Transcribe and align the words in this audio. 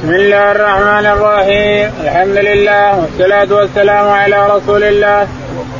بسم 0.00 0.12
الله 0.12 0.52
الرحمن 0.52 1.06
الرحيم. 1.06 1.92
الحمد 2.04 2.36
لله 2.48 2.98
والصلاة 3.00 3.50
والسلام 3.58 4.08
على 4.08 4.46
رسول 4.54 4.84
الله. 4.84 5.28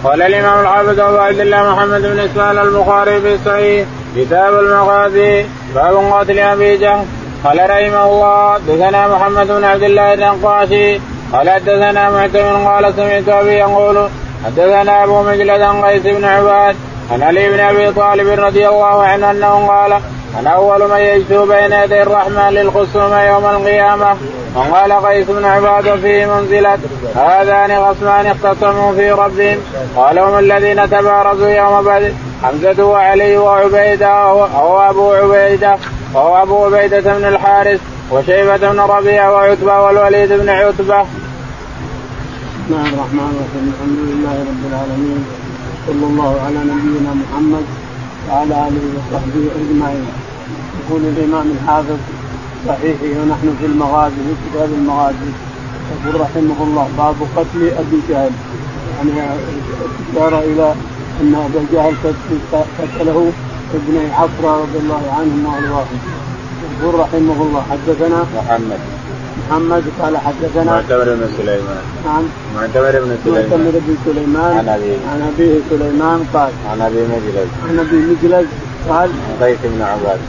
قال 0.04 0.22
الإمام 0.22 0.60
الحافظ 0.60 1.00
أبو 1.00 1.18
عبد 1.18 1.40
الله 1.40 1.62
محمد 1.72 2.02
بن 2.02 2.18
إسماعيل 2.18 2.58
البخاري 2.58 3.20
في 3.20 3.34
الصحيح 3.34 3.86
كتاب 4.16 4.52
المغازي 4.58 5.44
باب 5.74 5.94
قاتل 5.96 6.38
أبي 6.38 6.76
جهل. 6.76 7.04
قال 7.44 7.58
رحمه 7.70 8.04
الله 8.04 8.58
دثنا 8.68 9.08
محمد 9.08 9.46
بن 9.46 9.64
عبد 9.64 9.82
الله 9.82 10.14
النقاشي 10.14 11.00
قال 11.32 11.50
حدثنا 11.50 12.10
معتمر 12.10 12.56
قال 12.68 12.94
سمعت 12.96 13.28
أبي 13.28 13.52
يقول 13.52 14.08
حدثنا 14.44 15.04
أبو 15.04 15.22
مجلد 15.22 15.62
قيس 15.84 16.02
بن 16.02 16.24
عباد 16.24 16.76
عن 17.12 17.22
علي 17.22 17.48
بن 17.48 17.60
أبي 17.60 17.92
طالب 17.92 18.28
رضي 18.40 18.68
الله 18.68 19.02
عنه 19.02 19.30
أنه 19.30 19.66
قال 19.66 19.92
أنا 20.38 20.50
أول 20.50 20.90
من 20.90 20.96
يجتو 20.96 21.46
بين 21.46 21.72
يدي 21.72 22.02
الرحمن 22.02 22.48
للخصوم 22.50 23.12
يوم 23.14 23.46
القيامة 23.46 24.16
وقال 24.54 24.92
قيس 24.92 25.26
بن 25.26 25.44
عباد 25.44 26.00
في 26.00 26.26
منزلة 26.26 26.78
هذان 27.14 27.84
خصمان 27.84 28.26
اختصموا 28.26 28.92
في 28.92 29.10
ربهم 29.10 29.58
قال 29.96 30.18
هم 30.18 30.38
الذين 30.38 30.90
تبارزوا 30.90 31.48
يوم 31.48 31.82
بدر 31.82 32.12
حمزة 32.42 32.84
وعلي 32.84 33.38
وعبيدة 33.38 34.06
أو 34.06 34.80
أبو 34.90 35.12
عبيدة 35.12 35.76
أو 36.16 36.42
أبو 36.42 36.64
عبيدة 36.64 37.00
بن 37.00 37.24
الحارث 37.24 37.80
وشيبة 38.10 38.56
بن 38.56 38.80
ربيعة 38.80 39.32
وعتبة 39.32 39.80
والوليد 39.80 40.32
بن 40.32 40.48
عتبة. 40.48 41.02
بسم 41.02 41.08
الله 42.70 42.88
الرحمن 42.88 43.28
الرحيم 43.34 43.64
الحمد 43.72 43.98
لله 44.10 44.36
رب 44.50 44.62
العالمين 44.70 45.24
صلى 45.86 46.06
الله 46.06 46.40
على 46.46 46.58
نبينا 46.58 47.12
محمد 47.22 47.64
وعلى 48.30 48.54
آله 48.68 48.84
وصحبه 48.96 49.44
أجمعين 49.60 50.06
يقول 50.90 51.02
الإمام 51.16 51.46
الحافظ 51.50 51.98
صحيحه 52.68 53.20
ونحن 53.22 53.56
في 53.60 53.66
المغازي 53.66 54.14
في 54.14 54.50
كتاب 54.50 54.68
المغازي. 54.78 55.30
يقول 56.04 56.20
رحمه 56.20 56.58
الله 56.66 56.88
باب 56.98 57.16
قتل 57.36 57.60
أبي 57.78 58.00
جهل. 58.08 58.30
يعني 58.96 59.30
اشار 60.12 60.38
إلى 60.38 60.74
أن 61.20 61.34
ابا 61.34 61.64
جهل 61.72 61.94
قتله 62.78 63.32
ابني 63.74 64.12
عفره 64.14 64.56
رضي 64.62 64.78
الله 64.78 65.02
عنهم 65.18 65.46
وارضاهم 65.46 65.98
يقول 66.80 66.94
رحمه 67.00 67.42
الله 67.42 67.62
حدثنا 67.70 68.24
محمد. 68.36 68.80
محمد 69.40 69.84
قال 70.02 70.16
حدثنا 70.16 70.72
معتمر 70.72 71.04
بن 71.04 71.28
سليمان. 71.36 71.82
نعم. 72.04 72.24
معتمر 72.56 73.00
بن 73.04 73.16
سليمان. 73.24 73.50
معتمر 73.50 73.72
بن 73.86 73.96
سليمان. 74.04 74.58
عن 74.58 74.68
أبيه 74.68 74.96
عن 75.12 75.32
أبيه 75.34 75.60
سليمان 75.70 76.24
قال 76.34 76.52
عن 76.70 76.80
أبي 76.80 77.02
مجلس 77.02 77.50
عن 77.68 77.78
أبي 77.78 77.96
مجلس 77.96 78.46
قال 78.88 79.10
عن 79.10 79.46
قيس 79.46 79.58
بن 79.64 79.82
عباد 79.82 80.20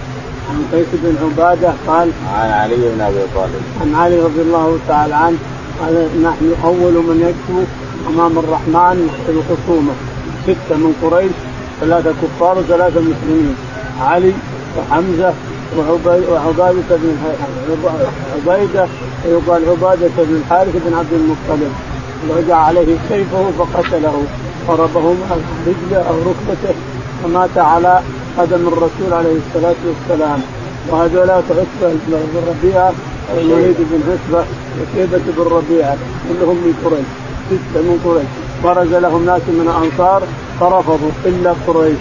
عن 0.50 0.66
قيس 0.74 0.88
بن 0.94 1.16
عبادة 1.24 1.74
قال 1.88 2.12
عن 2.36 2.50
علي 2.50 2.76
بن 2.76 3.02
أبي 3.02 3.20
طالب. 3.36 3.62
عن 3.82 3.96
علي 3.96 4.20
رضي 4.20 4.42
الله 4.42 4.78
تعالى 4.88 5.16
عنه 5.16 5.38
قال 5.82 6.24
نحن 6.24 6.54
أول 6.64 6.94
من 6.94 7.20
يكتب 7.30 7.68
أمام 8.10 8.38
الرحمن 8.38 9.10
في 9.26 9.32
الخصومه 9.32 9.94
ستة 10.44 10.78
من 10.78 10.94
قريش 11.02 11.32
ثلاثة 11.82 12.14
كفار 12.22 12.58
وثلاثة 12.58 13.00
مسلمين. 13.00 13.56
علي 14.02 14.34
وحمزة 14.78 15.34
وعبادة 15.78 16.90
بن 16.90 17.18
عبيدة 18.48 18.88
ويقال 19.26 19.70
عبادة 19.70 20.10
بن 20.18 20.36
الحارث 20.36 20.76
بن 20.86 20.94
عبد 20.94 21.14
المطلب. 21.14 21.72
رجع 22.38 22.56
عليه 22.56 22.98
سيفه 23.10 23.52
فقتله. 23.60 24.24
ضربه 24.68 25.16
رجله 25.68 25.98
أو 26.10 26.16
ركبته 26.16 26.76
فمات 27.24 27.58
على 27.58 28.02
قدم 28.38 28.68
الرسول 28.68 29.14
عليه 29.14 29.36
الصلاة 29.44 29.76
والسلام. 29.88 30.40
وهذولا 30.90 31.34
عتبة 31.34 31.66
بن 32.08 32.42
ربيعة 32.50 32.94
والوليد 33.36 33.78
بن 33.80 34.02
عتبة 34.12 34.46
وشيبة 34.78 35.22
بن 35.38 35.44
ربيعة 35.58 35.98
كلهم 36.30 36.56
من 36.56 36.74
قريش 36.86 37.10
ستة 37.50 37.82
من 37.82 37.98
قريش. 38.06 38.28
خرج 38.64 39.02
لهم 39.04 39.26
ناس 39.26 39.42
من 39.48 39.68
الأنصار 39.68 40.24
فرفضوا 40.60 41.12
إلا 41.26 41.54
قريش. 41.68 41.98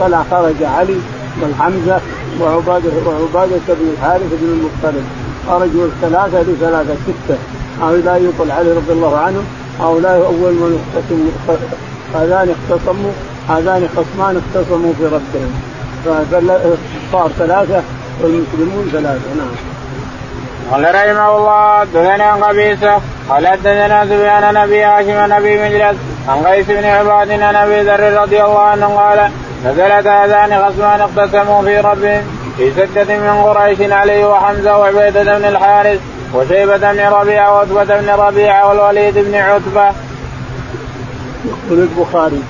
طلع 0.00 0.24
خرج 0.30 0.62
علي 0.62 0.98
والحمزة 1.42 2.00
وعبادة 2.40 2.92
وعبادة 3.06 3.66
بن 3.68 3.86
الحارث 3.92 4.30
بن 4.40 4.48
المطلب. 4.56 5.04
خرجوا 5.48 5.86
الثلاثة 5.86 6.42
لثلاثة 6.42 6.94
ستة. 7.06 7.38
هؤلاء 7.82 8.22
يقول 8.22 8.50
علي 8.50 8.72
رضي 8.72 8.92
الله 8.92 9.16
عنه 9.16 9.42
هؤلاء 9.80 10.16
أول 10.26 10.52
من 10.52 10.78
اختصموا 10.80 11.56
هذان 12.14 12.54
اختصموا 12.56 13.12
هذان 13.48 13.88
خصمان 13.96 14.42
اختصموا 14.42 14.92
في 14.98 15.04
ربهم 15.04 15.52
صار 17.12 17.30
ثلاثة 17.38 17.82
والمسلمون 18.20 18.88
ثلاثة 18.92 19.34
نعم 19.38 19.54
قال 20.72 20.94
رحمه 20.94 21.36
الله 21.36 21.84
دثنا 21.84 22.34
قبيصة 22.34 23.00
قال 23.28 23.46
حدثنا 23.46 24.04
سفيان 24.04 24.54
نبي 24.54 24.84
هاشم 24.84 25.32
نبي 25.32 25.62
مجلس 25.64 25.96
عن 26.28 26.46
قيس 26.46 26.66
بن 26.66 26.84
عباد 26.84 27.30
عن 27.30 27.56
أبي 27.56 27.80
ذر 27.80 28.22
رضي 28.22 28.44
الله 28.44 28.60
عنه 28.60 28.86
قال 28.86 29.30
نزلت 29.64 30.06
هذان 30.06 30.64
خصمان 30.64 31.00
اقتسموا 31.00 31.62
في 31.62 31.80
ربهم 31.80 32.22
في 32.56 32.70
سدة 32.70 33.18
من 33.18 33.42
قريش 33.42 33.80
علي 33.80 34.24
وحمزة 34.24 34.78
وعبيدة 34.78 35.38
بن 35.38 35.44
الحارث 35.44 36.00
وشيبة 36.34 36.76
بن 36.92 37.00
ربيعة 37.00 37.54
وعتبة 37.54 38.00
بن 38.00 38.08
ربيعة 38.08 38.68
والوليد 38.68 39.18
بن 39.18 39.34
عتبة. 39.34 39.92
يقول 41.44 41.78
البخاري 41.78 42.42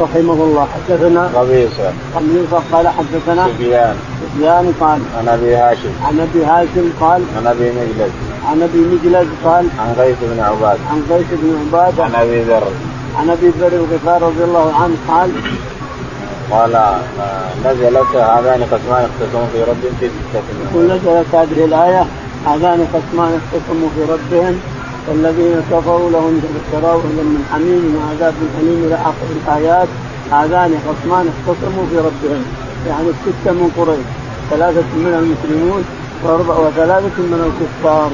رحمه 0.00 0.32
الله. 0.32 0.66
حدثنا 0.74 1.30
قبيصة. 1.34 1.92
قبيصة 2.16 2.62
قال 2.72 2.88
حدثنا 2.88 3.48
سفيان. 3.48 3.96
سفيان 4.22 4.72
قال 4.80 5.00
عن 5.18 5.28
أبي 5.28 5.56
هاشم. 5.56 5.92
عن 6.04 6.20
أبي 6.20 6.44
هاشم 6.44 6.90
قال 7.00 7.22
عن 7.36 7.46
أبي 7.46 7.70
مجلس. 7.70 8.12
عن 8.48 8.62
أبي 8.62 8.78
مجلس 8.78 9.28
قال 9.44 9.68
عن 9.78 9.94
قيس 9.98 10.16
بن 10.22 10.40
عباد. 10.40 10.78
عن 10.90 11.02
قيس 11.10 11.26
بن 11.32 11.48
عباد. 11.60 12.00
عن 12.00 12.14
أبي 12.14 12.42
ذر. 12.42 12.66
عن 13.18 13.30
أبي 13.30 13.48
ذر 13.48 13.72
الغفار 13.72 14.22
رضي 14.22 14.44
الله 14.44 14.72
عنه 14.74 14.96
قال 15.08 15.30
قال 16.50 16.74
آه، 16.74 16.94
نزلت 17.64 18.16
هذان 18.16 18.62
قسمان 18.72 19.08
اختصموا 19.10 19.46
في 19.52 19.62
ربهم 19.62 19.96
في 20.00 20.08
ستة 20.08 20.42
يقول 20.70 20.84
نزلت 20.84 21.34
هذه 21.34 21.64
الآية 21.64 22.06
هذان 22.46 22.86
قسمان 22.94 23.40
اختصموا 23.40 23.88
في 23.94 24.12
ربهم 24.12 24.60
والذين 25.08 25.56
كفروا 25.70 26.10
لهم 26.10 26.40
شراب 26.72 26.98
من 26.98 27.46
حميم 27.52 27.84
وعذاب 27.96 28.34
حميم 28.56 28.84
إلى 28.86 28.94
آخر 28.94 29.28
الآيات. 29.36 29.88
هذان 30.32 30.72
قسمان 30.88 31.24
اختصموا 31.32 31.84
في 31.90 31.98
ربهم 31.98 32.42
يعني 32.88 33.08
الستة 33.08 33.52
من 33.52 33.70
قريش 33.76 34.06
ثلاثة 34.50 34.90
من 34.96 35.14
المسلمون 35.20 35.84
وثلاثة 36.24 37.16
من 37.18 37.40
الكفار. 37.48 38.10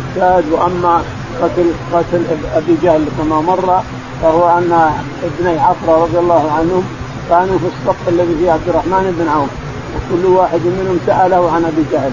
الشاهد 0.00 0.44
وأما 0.52 1.02
قتل 1.42 1.70
قتل 1.92 2.22
أبي 2.54 2.76
جهل 2.82 3.04
كما 3.18 3.40
مر 3.40 3.82
فهو 4.22 4.58
أن 4.58 4.92
ابني 5.28 5.58
عفرة 5.58 6.02
رضي 6.04 6.18
الله 6.18 6.52
عنهم 6.52 6.84
كانوا 7.30 7.58
في 7.58 7.66
الصف 7.66 8.08
الذي 8.08 8.34
فيه 8.40 8.50
عبد 8.50 8.68
الرحمن 8.68 9.16
بن 9.18 9.28
عوف 9.28 9.48
وكل 9.94 10.26
واحد 10.26 10.60
منهم 10.60 10.98
سأله 11.06 11.50
عن 11.50 11.64
أبي 11.64 11.84
جهل. 11.92 12.12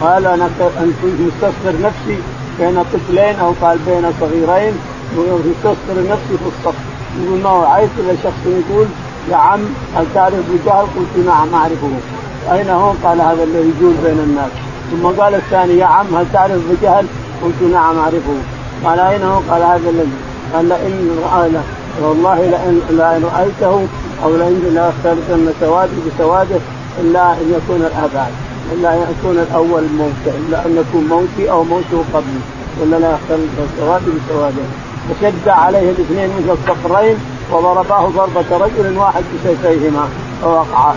قال 0.00 0.26
أنا 0.26 0.48
كنت 0.58 1.20
مستصغر 1.20 1.74
نفسي 1.82 2.18
بين 2.58 2.82
طفلين 2.92 3.40
أو 3.40 3.52
قال 3.62 3.78
بين 3.86 4.12
صغيرين 4.20 4.74
مستصغر 5.16 6.02
نفسي 6.10 6.36
في 6.38 6.46
الصف 6.46 6.74
يقول 7.22 7.40
ما 7.40 7.50
وعيت 7.50 7.90
إلى 7.98 8.16
شخص 8.24 8.46
يقول 8.46 8.86
يا 9.30 9.36
عم 9.36 9.60
هل 9.96 10.06
تعرف 10.14 10.34
ابو 10.34 10.56
جهل؟ 10.66 10.86
قلت 10.96 11.26
نعم 11.26 11.54
أعرفه 11.54 11.90
أين 12.52 12.70
هو؟ 12.70 12.92
قال 13.04 13.20
هذا 13.20 13.44
الذي 13.44 13.72
يجول 13.78 13.94
بين 14.04 14.18
الناس 14.18 14.50
ثم 14.90 15.22
قال 15.22 15.34
الثاني 15.34 15.78
يا 15.78 15.86
عم 15.86 16.16
هل 16.16 16.26
تعرف 16.32 16.52
ابو 16.52 16.74
جهل؟ 16.82 17.06
قلت 17.42 17.72
نعم 17.72 17.98
أعرفه 17.98 18.36
قال 18.84 19.00
أين 19.00 19.22
هو؟ 19.22 19.40
قال 19.50 19.62
هذا 19.62 19.90
الذي 19.90 20.16
قال 20.54 20.68
لئن 20.68 21.16
والله 22.02 22.36
لئن 22.36 22.80
لئن 22.90 23.24
رأيته 23.24 23.86
أو 24.24 24.36
لا 24.36 24.50
لا 24.50 24.88
يختلفن 24.88 25.52
سواده 25.60 25.92
بسواده 26.06 26.60
إلا 27.00 27.32
أن 27.32 27.54
يكون 27.56 27.80
الابعد 27.80 28.32
إلا 28.72 28.94
أن 28.94 29.14
يكون 29.18 29.38
الأول 29.38 29.82
موتا 29.82 30.38
إلا 30.38 30.66
أن 30.66 30.76
يكون 30.76 31.06
موتي 31.08 31.50
أو 31.50 31.64
موته 31.64 32.04
قبلي 32.14 32.40
ولا 32.80 32.96
لا 32.96 33.10
يختلف 33.12 33.50
سواده 33.78 34.06
بسواده 34.06 34.62
فشد 35.08 35.48
عليه 35.48 35.90
الاثنين 35.90 36.30
مثل 36.38 36.56
الصقرين 36.58 37.16
وضرباه 37.52 38.06
ضربة 38.06 38.66
رجل 38.66 38.98
واحد 38.98 39.24
بسيفيهما 39.34 40.08
فوقع 40.42 40.94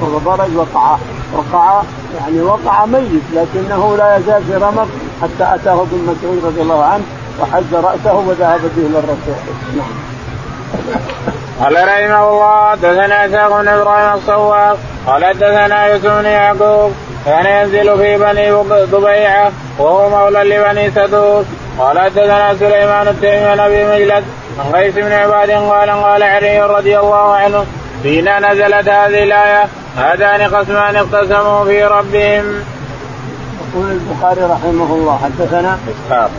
وضرب 0.00 0.56
وقع 0.56 0.96
وقع 1.36 1.82
يعني 2.20 2.40
وقع 2.40 2.86
ميت 2.86 3.22
لكنه 3.34 3.96
لا 3.96 4.16
يزال 4.16 4.42
في 4.44 4.54
رمق 4.54 4.88
حتى 5.22 5.54
أتاه 5.54 5.82
ابن 5.82 5.98
مسعود 6.02 6.44
رضي 6.44 6.62
الله 6.62 6.84
عنه 6.84 7.04
وحز 7.40 7.74
رأسه 7.74 8.14
وذهب 8.14 8.60
به 8.76 8.86
إلى 8.86 8.98
الرسول. 8.98 9.34
نعم. 9.76 11.33
قال 11.60 11.74
رحمه 11.74 12.28
الله 12.30 12.74
دثنا 12.74 13.26
إسحاق 13.26 13.60
بن 13.60 13.68
إبراهيم 13.68 14.14
الصواق 14.18 14.78
قال 15.06 15.38
دثنا 15.38 15.86
يوسف 15.86 16.06
بن 16.06 16.24
يعقوب 16.24 16.92
كان 17.26 17.46
ينزل 17.46 17.98
في 17.98 18.16
بني 18.18 18.50
ضبيعة 18.84 19.52
وهو 19.78 20.10
مولى 20.10 20.44
لبني 20.44 20.90
سدوس. 20.90 21.46
قال 21.78 21.98
حدثنا 21.98 22.54
سليمان 22.54 23.08
التيمي 23.08 23.44
عن 23.44 23.60
أبي 23.60 23.84
مجلس 23.84 24.24
عن 24.58 24.72
قيس 24.74 24.94
بن 24.94 25.12
عباد 25.12 25.50
قال 25.50 25.90
قال 25.90 26.22
علي 26.22 26.60
رضي 26.60 26.98
الله 26.98 27.34
عنه 27.34 27.66
فينا 28.02 28.52
نزلت 28.52 28.88
هذه 28.88 29.22
الآية 29.22 29.68
هذان 29.96 30.54
قسمان 30.54 30.96
اقتسموا 30.96 31.64
في 31.64 31.84
ربهم. 31.84 32.64
يقول 33.74 33.90
البخاري 33.90 34.42
رحمه 34.42 34.94
الله 34.94 35.18
حدثنا 35.24 35.78
إسحاق. 35.88 36.30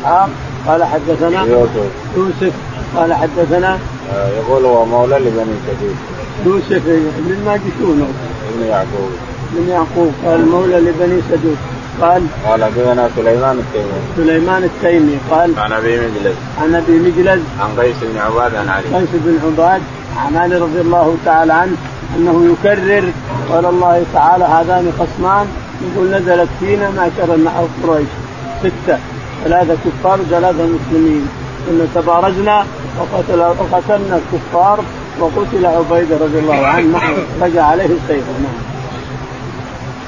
إسحاق 0.00 0.28
قال 0.68 0.84
حدثنا 0.84 1.44
يوسف. 1.44 1.90
يوسف 2.16 2.52
قال 2.96 3.14
حدثنا 3.14 3.78
آه، 4.14 4.28
يقول 4.28 4.64
هو 4.64 4.84
مولى 4.84 5.18
لبني 5.18 5.54
سديد 5.66 5.96
يوسف 6.46 6.82
بن 7.18 7.36
ماجشون. 7.46 8.14
ابن 8.54 8.66
يعقوب. 8.68 9.10
بن 9.52 9.68
يعقوب. 9.68 10.12
قال 10.26 10.48
مولى 10.48 10.80
لبني 10.80 11.20
سدود 11.30 11.56
قال 12.00 12.22
قال 12.46 12.64
حدثنا 12.64 13.10
سليمان 13.16 13.58
التيمي. 13.58 13.98
سليمان 14.16 14.64
التيمي. 14.64 15.18
قال 15.30 15.58
عن 15.58 15.72
أبي 15.72 15.96
مجلس. 15.96 16.36
عن 16.62 16.74
أبي 16.74 16.98
مجلد 16.98 17.44
عن 17.60 17.80
قيس 17.80 17.96
بن 18.02 18.18
عباد 18.18 18.54
عن 18.54 18.68
علي. 18.68 18.96
قيس 18.96 19.08
بن 19.12 19.38
عباد 19.46 19.82
عن 20.16 20.36
علي 20.36 20.56
رضي 20.56 20.80
الله 20.80 21.16
تعالى 21.24 21.52
عنه 21.52 21.76
أنه 22.16 22.52
يكرر 22.52 23.12
قال 23.50 23.66
الله 23.66 24.04
تعالى 24.12 24.44
هذان 24.44 24.92
خصمان. 24.98 25.46
يقول 25.94 26.10
نزلت 26.10 26.48
فينا 26.60 26.90
معشر 26.90 27.36
قريش. 27.86 28.08
ستة. 28.60 28.98
ثلاثة 29.44 29.76
كفار 29.84 30.20
وثلاثة 30.20 30.66
مسلمين. 30.66 31.28
كنا 31.68 31.86
تبارزنا 31.94 32.66
وقتل 32.98 33.40
وقتلنا 33.40 34.20
الكفار 34.20 34.78
وقتل 35.20 35.66
عبيده 35.66 36.16
رضي 36.16 36.38
الله 36.38 36.66
عنه. 36.66 36.98
رجع 37.42 37.64
عليه 37.64 37.84
السيف. 37.84 38.24
نعم. 38.42 38.68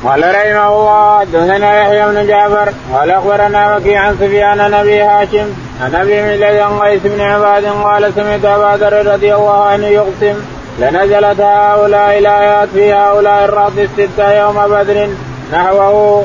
قال 0.04 0.20
رحمه 0.20 0.68
الله 0.68 1.18
حدثنا 1.18 1.80
يحيى 1.80 2.06
بن 2.06 2.26
جعفر 2.26 2.72
قال 2.92 3.10
أخبرنا 3.10 3.76
وكيع 3.76 4.00
عن 4.00 4.16
سفيان 4.20 4.60
عن 4.60 4.74
أبي 4.74 5.02
هاشم 5.02 5.48
عن 5.82 5.94
أبي 5.94 6.22
ميلاد 6.22 6.56
عن 6.56 6.78
قيس 6.78 7.00
بن 7.04 7.20
عباد 7.20 7.64
قال 7.64 8.12
سمعت 8.14 8.44
أبا 8.44 8.84
ذر 8.84 9.12
رضي 9.12 9.34
الله 9.34 9.64
عنه 9.64 9.86
يقسم 9.86 10.34
لنزلت 10.78 11.40
هؤلاء 11.40 12.18
الآيات 12.18 12.68
في 12.68 12.92
هؤلاء 12.92 13.44
الرهط 13.44 13.72
الستة 13.78 14.32
يوم 14.32 14.66
بدر 14.68 15.08
نحوه. 15.52 16.24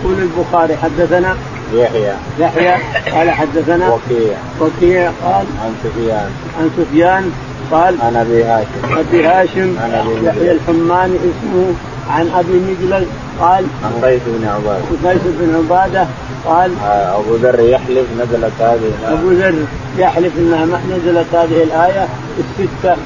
يقول 0.00 0.18
البخاري 0.18 0.76
حدثنا 0.76 1.36
يحيى. 1.72 2.12
يحيى. 2.38 2.74
قال 3.12 3.30
حدثنا 3.30 3.88
وكيع. 3.88 4.36
وكيع 4.60 5.10
قال 5.24 5.46
عن 5.64 5.74
سفيان. 5.84 6.30
عن 6.60 6.70
سفيان 6.76 7.32
قال 7.70 7.96
عن 8.02 8.16
أبي 8.16 8.44
هاشم. 8.44 8.98
أبي 8.98 9.26
هاشم 9.26 9.76
عن 9.82 10.06
مجلد. 10.06 10.24
يحيى 10.24 10.52
الحماني 10.52 11.16
اسمه. 11.16 11.74
عن 12.10 12.28
أبي 12.28 12.52
مجلد 12.52 13.06
قال 13.40 13.64
عن 13.84 14.04
قيس 14.04 14.20
بن 14.26 14.48
عباد 14.48 14.82
قيس 15.04 15.22
بن 15.24 15.54
عبادة 15.56 16.06
قال 16.46 16.70
آه، 16.84 17.18
أبو 17.20 17.34
ذر 17.34 17.60
يحلف 17.60 18.06
نزلت 18.20 18.52
هذه 18.60 18.92
أبو 19.12 19.30
ذر 19.30 19.54
يحلف 19.98 20.32
إنها 20.38 20.66
نزلت 20.66 21.26
هذه 21.34 21.62
الآية. 21.62 22.06
الستة 22.38 22.96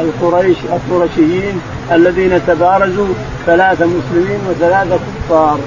القريش 0.00 0.56
القرشيين 0.72 1.60
الذين 1.92 2.40
تبارزوا 2.46 3.08
ثلاثة 3.46 3.86
مسلمين 3.86 4.40
وثلاثة 4.50 4.98
كفار. 5.28 5.58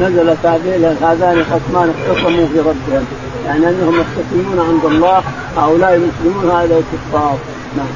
نزلت 0.00 0.46
هذه 0.46 0.96
هذان 1.02 1.44
خصمان 1.44 1.94
اختصموا 2.08 2.46
في 2.52 2.58
ربهم. 2.58 3.06
يعني 3.46 3.68
أنهم 3.68 3.94
يختصمون 4.00 4.68
عند 4.68 4.84
الله 4.84 5.22
هؤلاء 5.56 5.94
المسلمون 5.94 6.50
هؤلاء 6.50 6.82
الكفار. 6.82 7.38
نعم. 7.76 7.86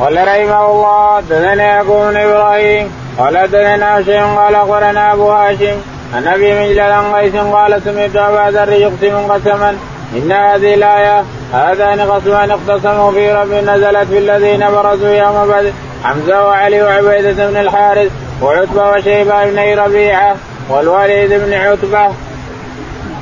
قال 0.00 0.16
رحمه 0.16 0.70
الله 0.70 1.20
دثنا 1.20 1.62
يعقوب 1.62 2.10
بن 2.10 2.16
إبراهيم. 2.16 2.90
قال 3.18 3.34
دثنا 3.50 4.02
شيء 4.02 4.22
قال 4.22 4.54
أخبرنا 4.54 5.12
أبو 5.12 5.30
هاشم. 5.30 5.76
عن 6.14 6.26
أبي 6.26 6.60
مجلد 6.60 6.78
عن 6.78 7.14
قيس. 7.14 7.34
قال 7.34 7.82
سمعت 7.84 8.16
أبا 8.16 8.58
ذر 8.58 8.72
يقسم 8.72 9.32
قسما. 9.32 9.76
إن 10.16 10.32
هذه 10.32 10.74
الآية 10.74 11.24
هذان 11.52 12.06
خصمان 12.10 12.50
اختصموا 12.50 13.12
في 13.12 13.32
رب 13.32 13.52
نزلت 13.52 14.08
في 14.08 14.18
الذين 14.18 14.70
برزوا 14.70 15.08
يوم 15.08 15.48
بدر. 15.48 15.72
حمزة 16.04 16.46
وعلي 16.46 16.82
وعبيدة 16.82 17.50
بن 17.50 17.56
الحارث 17.56 18.10
وعتبة 18.42 18.90
وشيبة 18.90 19.44
بن 19.50 19.78
ربيعة 19.78 20.36
والوليد 20.68 21.32
بن 21.32 21.52
عتبة. 21.52 22.02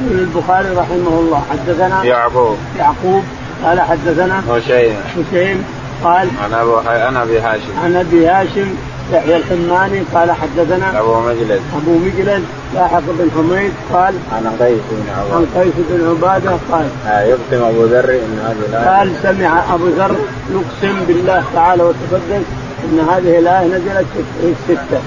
يقول 0.00 0.18
البخاري 0.18 0.68
رحمه 0.68 1.18
الله. 1.20 1.42
حدثنا 1.50 2.04
يعقوب. 2.04 2.56
يعقوب. 2.78 3.22
قال 3.64 3.80
حدثنا 3.80 4.42
وشيبه 4.48 4.94
حسين 5.16 5.64
قال 6.04 6.28
عن 6.44 6.54
ابو 6.54 6.76
عن 6.76 7.16
أبي 7.16 7.38
هاشم. 7.38 7.80
عن 7.84 7.96
أبي 7.96 8.26
هاشم 8.26 8.74
يحيى 9.12 9.36
الحماني 9.36 10.02
قال 10.14 10.32
حدثنا 10.32 11.00
أبو 11.00 11.20
مجلس 11.20 11.60
أبو 11.76 11.98
مجلد 11.98 12.44
لاحق 12.74 13.02
بن 13.18 13.30
حميد 13.36 13.72
قال 13.92 14.14
عن 14.32 14.46
قيس 14.60 14.80
بن 14.90 15.10
عباد 15.18 15.32
عن 15.32 15.46
قيس 15.56 15.74
بن 15.90 16.08
عبادة 16.08 16.50
قال 16.72 16.86
آه، 17.06 17.22
يقسم 17.22 17.64
أبو 17.64 17.84
ذر 17.84 18.10
إن 18.10 18.38
هذه 18.44 18.68
الايه 18.68 18.98
قال 18.98 19.10
سمع 19.22 19.74
أبو 19.74 19.86
ذر 19.86 20.16
يقسم 20.50 21.04
بالله 21.08 21.44
تعالى 21.54 21.82
وتقدس 21.82 22.44
إن 22.84 23.00
هذه 23.10 23.38
الايه 23.38 23.66
نزلت 23.66 24.06
في 24.40 24.54
الستة. 24.70 25.00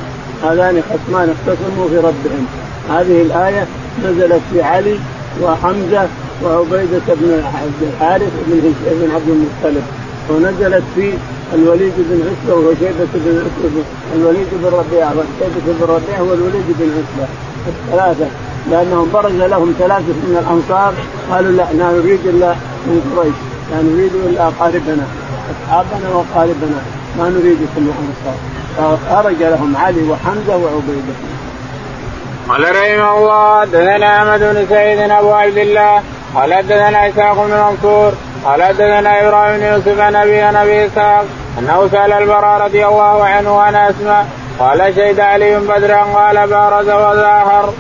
هذان 0.44 0.82
خصمان 0.90 1.30
اختصموا 1.30 1.90
في 1.90 1.98
ربهم. 1.98 2.48
هذه 2.90 3.22
الآية 3.22 3.68
نزلت 4.06 4.42
في 4.54 4.62
علي 4.62 4.96
وحمزة 5.42 6.08
وعبيدة 6.44 7.02
بن 7.08 7.44
الحارث 7.84 8.32
بن 8.48 9.12
عبد 9.16 9.30
المطلب. 9.30 9.84
ونزلت 10.30 10.84
في 10.96 11.14
الوليد 11.54 11.94
بن 11.98 12.20
عتبة 12.30 12.56
وشيبه 12.56 13.08
بن 13.14 13.44
عتبة 13.46 13.84
الوليد 14.16 14.48
بن 14.52 14.66
ربيعة 14.78 15.12
وشيبه 15.12 15.62
بن 15.68 15.94
ربيعة 15.94 16.22
والوليد 16.22 16.66
بن 16.80 16.92
عتبة. 16.98 17.28
الثلاثة 17.68 18.28
لأنهم 18.72 19.10
برز 19.14 19.34
لهم 19.34 19.76
ثلاثة 19.80 20.14
من 20.28 20.38
الأنصار 20.44 20.94
قالوا 21.32 21.52
لا 21.52 21.74
لا 21.74 21.92
نريد 21.92 22.20
إلا 22.26 22.56
من 22.88 23.14
قريش 23.16 23.34
لا 23.72 23.82
نريد 23.82 24.12
إلا 24.16 24.48
اقاربنا 24.48 25.06
أصحابنا 25.52 26.10
واقاربنا 26.16 26.82
ما 27.18 27.30
نريد 27.30 27.58
كل 27.76 27.82
الأنصار. 27.82 28.38
فخرج 28.78 29.40
لهم 29.40 29.78
علي 29.78 30.10
وحمزة 30.10 30.58
وعبيدة. 30.58 31.16
قال 32.50 32.62
رحمه 32.62 33.18
الله 33.18 33.62
حدثنا 33.62 34.18
أحمد 34.18 34.40
بن 34.40 34.66
سعيد 34.70 35.00
أبو 35.12 35.32
عبد 35.32 35.58
الله 35.58 36.02
قال 36.36 36.54
حدثنا 36.54 37.10
إسحاق 37.10 37.46
بن 37.46 37.52
منصور 37.52 38.14
قال 38.46 38.64
حدثنا 38.64 39.28
إبراهيم 39.28 39.60
بن 39.60 39.66
يوسف 39.66 40.00
عن 40.00 40.16
ابي 40.16 40.42
عن 40.42 40.56
أبي 40.56 40.86
إسحاق 40.86 41.26
أنه 41.60 41.90
سأل 41.92 42.12
البراء 42.12 42.62
رضي 42.62 42.86
الله 42.86 43.26
عنه 43.26 43.62
عن 43.62 43.76
أسماء 43.76 44.28
قال 44.60 44.96
شهد 44.96 45.20
علي 45.20 45.60
بدرا 45.60 46.04
قال 46.04 46.48
بارز 46.48 46.90
وظاهر. 46.90 47.74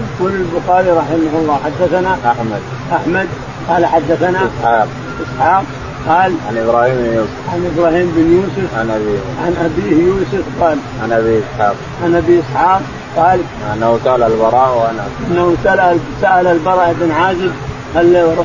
يقول 0.00 0.32
البخاري 0.32 0.90
رحمه 0.90 1.32
الله 1.34 1.58
حدثنا 1.64 2.16
أحمد. 2.26 2.62
أحمد 2.92 3.28
قال 3.68 3.86
حدثنا 3.86 4.38
إسحاق. 4.38 4.88
إسحاق 5.22 5.64
قال 6.08 6.34
عن 6.48 6.58
إبراهيم 6.58 6.94
بن 6.94 7.14
يوسف. 7.14 7.30
عن 7.52 7.72
إبراهيم 7.76 8.12
بن 8.16 8.26
يوسف 8.36 8.78
عن 8.78 8.90
ابي 8.90 9.18
عن 9.44 9.52
أبيه 9.64 10.06
يوسف 10.06 10.44
قال 10.60 10.78
عن 11.02 11.12
أبي 11.12 11.38
إسحاق. 11.38 11.76
عن 12.04 12.14
أبي 12.14 12.40
إسحاق 12.40 12.82
قال 13.16 13.40
أنه 13.74 13.98
سأل 14.04 14.22
البراء 14.22 14.78
وأنا 14.78 15.04
أنه 15.30 15.56
سأل 15.64 15.98
سأل 16.20 16.46
البراء 16.46 16.94
بن 17.00 17.12
عازب 17.12 17.52
هل 17.94 18.36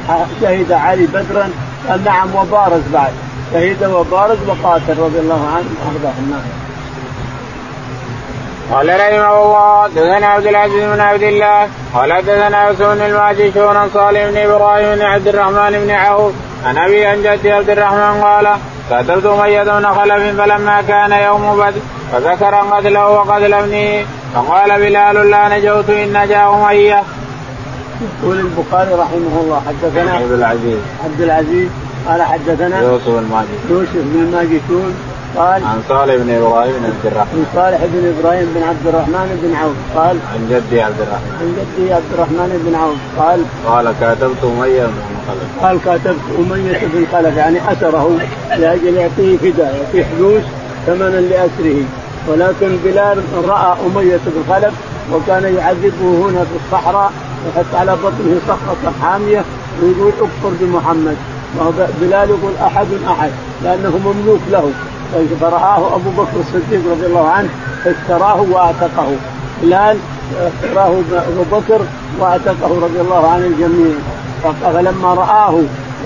شهد 0.42 0.72
علي 0.72 1.06
بدرا؟ 1.06 1.50
قال 1.90 2.04
نعم 2.04 2.36
وبارز 2.36 2.82
بعد 2.94 3.14
شهد 3.54 3.84
وبارز 3.84 4.38
وقاتل 4.48 4.98
رضي 5.00 5.20
الله 5.20 5.48
عنه 5.56 5.66
وأرضاه 5.86 6.14
نعم. 6.30 6.66
قال 8.72 8.90
رحمه 8.90 9.44
الله 9.44 9.84
حدثنا 9.84 10.28
عبد 10.28 10.48
العزيز 10.48 10.84
بن 10.84 11.00
عبد 11.00 11.24
الله 11.24 11.68
قال 11.94 12.14
حدثنا 12.14 12.68
يوسف 12.68 12.86
بن 12.86 13.02
الماجشون 13.02 13.78
عن 13.78 13.90
صالح 13.94 14.26
بن 14.26 14.38
إبراهيم 14.38 14.96
بن 14.96 15.02
عبد 15.02 15.28
الرحمن 15.28 15.72
بن 15.72 15.92
عوف 15.92 16.34
عن 16.66 16.78
أبي 16.78 17.06
عن 17.06 17.24
جدي 17.24 17.52
عبد 17.52 17.70
الرحمن 17.70 18.22
قال 18.22 18.48
قتلت 18.92 19.26
اميه 19.26 19.64
بن 19.64 19.86
خلف 19.86 20.42
فلما 20.42 20.82
كان 20.82 21.12
يوم 21.12 21.58
بدر 21.58 21.82
فذكر 22.12 22.56
قتله 22.56 23.10
وقتل 23.10 23.54
ابنه 23.54 24.06
فقال 24.36 24.70
بلال 24.80 25.30
لا 25.30 25.58
نجوت 25.58 25.90
إن 25.90 26.24
نجا 26.24 26.48
أمية. 26.50 27.04
يقول 28.24 28.40
البخاري 28.40 28.94
رحمه 28.94 29.42
الله 29.42 29.62
حدثنا 29.68 30.14
عبد 30.14 30.32
العزيز. 30.32 30.80
عبد 31.06 31.22
العزيز 31.22 31.70
قال 32.08 32.22
حدثنا 32.22 32.82
يوسف 32.82 33.08
الماجشون 33.08 33.60
يوسف 33.70 33.96
بن 33.96 34.20
الماجشون 34.20 34.96
قال 35.38 35.64
عن 35.64 35.82
صالح 35.90 36.16
بن 36.16 36.30
إبراهيم 36.30 36.74
بن 36.74 36.86
عبد 36.86 37.06
الرحمن. 37.06 37.40
عن 37.40 37.46
صالح 37.56 37.80
بن 37.94 38.14
إبراهيم 38.18 38.48
بن 38.56 38.64
عبد 38.64 38.88
الرحمن 38.88 39.40
بن 39.44 39.56
عوف. 39.56 39.76
قال 39.96 40.18
عن 40.34 40.42
جدي 40.50 40.82
عبد 40.82 41.02
الرحمن. 41.02 41.36
عن 41.42 41.48
جدي 41.58 41.94
عبد 41.94 42.12
الرحمن 42.14 42.50
بن 42.66 42.76
عوف. 42.76 42.98
قال 43.20 43.40
قال 43.68 43.94
كاتبت 44.00 44.42
أمية 44.44 44.86
بن 44.86 45.16
خلف. 45.28 45.64
قال 45.66 45.80
كاتبت 45.86 46.26
أمية 46.40 46.82
بن 46.94 47.06
خلف 47.14 47.38
يعني 47.38 47.60
أسره 47.72 48.20
لأجل 48.50 48.96
يعطيه 48.96 49.38
فداء 49.38 49.76
يعطيه 49.76 50.06
فلوس 50.18 50.44
ثمنا 50.86 51.18
لأسره. 51.18 51.84
ولكن 52.28 52.78
بلال 52.86 53.18
رأى 53.48 53.76
أمية 53.86 54.20
بن 54.26 54.54
خلف 54.54 54.74
وكان 55.14 55.56
يعذبه 55.58 56.10
هنا 56.26 56.44
في 56.44 56.56
الصحراء 56.66 57.12
ويحط 57.46 57.76
على 57.76 57.92
بطنه 57.92 58.40
صخرة 58.48 58.94
حامية 59.02 59.44
ويقول 59.82 60.14
اكفر 60.22 60.52
بمحمد. 60.62 61.18
بلال 62.02 62.30
يقول 62.30 62.54
أحد 62.62 62.88
أحد 63.08 63.32
لأنه 63.64 64.00
مملوك 64.06 64.40
له. 64.52 64.72
فرآه 65.42 65.96
أبو 65.96 66.10
بكر 66.10 66.40
الصديق 66.40 66.92
رضي 66.92 67.06
الله 67.06 67.28
عنه 67.30 67.50
اشتراه 67.86 68.42
وأعتقه. 68.52 69.08
بلال 69.62 69.98
اشتراه 70.42 70.94
أبو 71.12 71.44
بكر 71.52 71.82
وأعتقه 72.20 72.80
رضي 72.82 73.02
الله 73.02 73.28
عن 73.28 73.42
الجميع. 73.44 73.96
فلما 74.62 75.14
رآه 75.14 75.62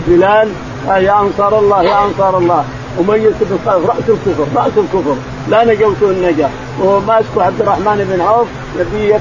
بلال 0.08 0.50
قال 0.88 1.04
يا 1.04 1.22
أنصار 1.22 1.60
الله 1.60 1.84
يا 1.84 2.06
أنصار 2.06 2.38
الله. 2.38 2.64
أمية 3.00 3.30
بن 3.42 3.58
رأس 3.66 4.10
الكفر 4.10 4.48
رأس 4.56 4.72
الكفر. 4.78 5.16
لا 5.50 5.66
نجوته 5.66 6.10
النجا. 6.12 6.50
وهو 6.80 7.00
ماسك 7.00 7.38
عبد 7.38 7.62
الرحمن 7.62 8.08
بن 8.12 8.22
عوف 8.22 8.48
يبي 8.80 9.16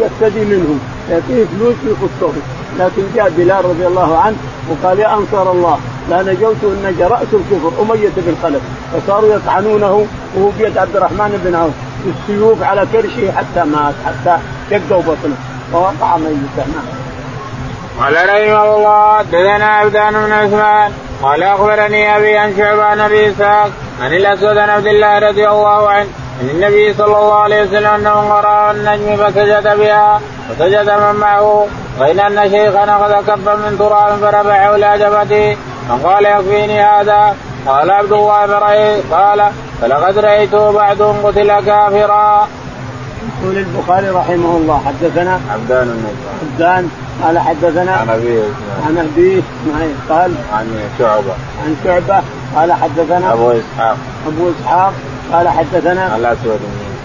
يفتدي 0.00 0.44
منه 0.44 0.78
يعطيه 1.10 1.44
فلوس 1.44 1.74
يقصه 1.86 2.32
لكن 2.78 3.02
جاء 3.14 3.32
بلال 3.36 3.64
رضي 3.64 3.86
الله 3.86 4.18
عنه 4.18 4.36
وقال 4.70 4.98
يا 4.98 5.14
أنصار 5.14 5.52
الله. 5.52 5.78
لا 6.10 6.22
نجوت 6.22 6.56
إن 6.64 6.96
راس 7.00 7.28
الكفر 7.32 7.82
اميه 7.82 8.08
بن 8.16 8.36
خلف 8.42 8.62
فصاروا 8.92 9.34
يطعنونه 9.34 10.06
وهو 10.36 10.50
بيد 10.58 10.78
عبد 10.78 10.96
الرحمن 10.96 11.40
بن 11.44 11.54
عوف. 11.54 11.74
بالسيوف 12.04 12.62
على 12.62 12.86
كرشه 12.92 13.32
حتى 13.32 13.64
مات 13.64 13.94
حتى 14.06 14.36
شقوا 14.70 15.02
بطنه. 15.02 15.36
ووقع 15.72 16.16
ميتا. 16.16 16.66
نعم. 16.74 16.86
قال 18.00 18.14
رحمه 18.14 18.76
الله 18.76 19.18
حدثنا 19.18 19.66
عبدان 19.66 20.12
بن 20.12 20.32
عثمان 20.32 20.92
قال 21.22 21.42
أخبرني 21.42 22.16
أبي 22.16 22.36
عن 22.36 22.56
شعبان 22.56 23.00
ابي 23.00 23.30
إسحاق 23.30 23.70
عن 24.02 24.12
الأسود 24.12 24.56
عن 24.58 24.68
عبد 24.70 24.86
الله 24.86 25.18
رضي 25.18 25.48
الله 25.48 25.90
عنه 25.90 26.08
عن 26.40 26.50
النبي 26.50 26.94
صلى 26.94 27.06
الله 27.06 27.34
عليه 27.34 27.62
وسلم 27.62 27.86
أنه 27.86 28.10
قرأ 28.10 28.70
النجم 28.70 29.16
فسجد 29.16 29.78
بها 29.78 30.20
وسجد 30.50 30.90
من 30.90 31.14
معه 31.20 31.66
غير 32.00 32.26
أن 32.26 32.50
شيخا 32.50 32.84
اخذ 32.84 33.26
كفا 33.26 33.54
من 33.54 33.76
تراب 33.78 34.18
فرفعه 34.18 34.74
إلى 34.74 34.98
جبهته. 34.98 35.56
فقال 35.88 36.24
يكفيني 36.24 36.82
هذا؟ 36.82 37.36
قال 37.66 37.90
عبد 37.90 38.12
الله 38.12 38.46
بن 38.46 39.14
قال 39.14 39.50
فلقد 39.80 40.18
رايته 40.18 40.72
بعدهم 40.72 41.26
قتل 41.26 41.60
كافرا. 41.60 42.48
يقول 43.42 43.58
البخاري 43.58 44.08
رحمه 44.08 44.56
الله 44.56 44.82
حدثنا 44.86 45.40
عبدان 45.52 45.82
النجم 45.82 46.26
عبدان. 46.42 46.90
قال 47.24 47.38
حدثنا 47.38 47.92
عن 47.92 48.08
ابي 48.10 48.42
عن 48.86 48.98
ابي 48.98 49.42
إسماعيل 49.42 49.94
قال 50.08 50.34
عن 50.52 50.90
شعبة. 50.98 51.34
عن 51.64 51.76
شعبة 51.84 52.22
قال 52.56 52.72
حدثنا 52.72 53.32
أبو 53.32 53.50
إسحاق. 53.50 53.96
أبو 54.26 54.50
إسحاق 54.50 54.92
قال 55.32 55.48
حدثنا 55.48 56.16
الأسود 56.16 56.60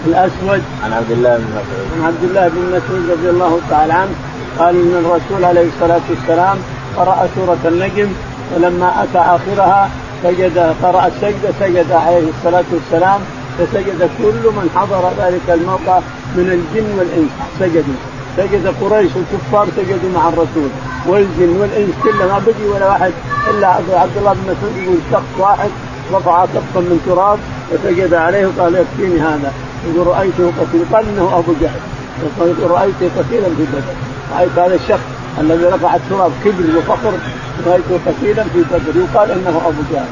الأسود. 0.06 0.62
عن 0.84 0.92
عبد 0.92 1.10
الله 1.10 1.36
بن 1.36 1.44
مسعود. 1.44 1.86
عن 1.94 2.04
عبد 2.06 2.24
الله 2.24 2.48
بن 2.48 2.62
مسعود 2.76 3.10
رضي 3.10 3.30
الله 3.30 3.60
تعالى 3.70 3.92
عنه 3.92 4.14
قال 4.58 4.74
إن 4.74 5.04
الرسول 5.04 5.44
عليه 5.44 5.66
الصلاة 5.74 6.00
والسلام 6.10 6.56
قرأ 6.96 7.28
سورة 7.34 7.58
النجم 7.64 8.08
ولما 8.54 9.02
أتى 9.02 9.18
آخرها 9.18 9.90
سجد 10.22 10.58
قرأ 10.82 11.06
السجدة 11.06 11.52
سجد 11.60 11.92
عليه 11.92 12.28
الصلاة 12.38 12.64
والسلام 12.72 13.20
فسجد 13.58 14.10
كل 14.18 14.44
من 14.58 14.70
حضر 14.76 15.10
ذلك 15.18 15.46
الموقع 15.48 15.98
من 16.36 16.46
الجن 16.56 16.98
والإنس. 16.98 17.30
سجدوا 17.60 17.98
سجد 18.36 18.74
قريش 18.80 19.10
والكفار 19.16 19.66
سجدوا 19.76 20.10
مع 20.14 20.28
الرسول. 20.28 20.70
والجن 21.06 21.56
والإنس 21.60 21.94
كلهم 22.02 22.28
ما 22.28 22.42
بقي 22.46 22.66
ولا 22.74 22.86
واحد 22.88 23.12
إلا 23.50 23.68
عبد 23.68 24.16
الله 24.16 24.32
بن 24.32 24.42
مسعود 24.42 24.76
يقول 24.76 24.98
شخص 25.12 25.30
واحد 25.38 25.70
رفع 26.12 26.44
كفا 26.44 26.80
من 26.80 27.00
تراب 27.06 27.38
وسجد 27.72 28.14
عليه 28.14 28.46
وقال 28.46 28.74
يكفيني 28.74 29.20
هذا. 29.20 29.52
يقول 29.86 30.06
رأيته 30.06 30.52
قتيل. 30.60 30.84
قال 30.92 31.08
إنه 31.08 31.38
أبو 31.38 31.52
جهل. 31.60 31.80
يقول 32.40 32.70
رأيته 32.70 33.10
قتيلا 33.18 33.48
في 33.48 33.62
بدر. 33.72 33.94
رأيت 34.36 34.58
هذا 34.58 34.74
الشخص 34.74 35.06
الذي 35.40 35.64
رفع 35.64 35.94
التراب 35.94 36.32
كبر 36.44 36.78
وفقر. 36.78 37.12
رأيته 37.66 37.98
قتيلا 38.06 38.42
في 38.42 38.58
بدر. 38.58 39.00
يقال 39.00 39.30
إنه 39.30 39.60
أبو 39.66 39.82
جهل. 39.92 40.06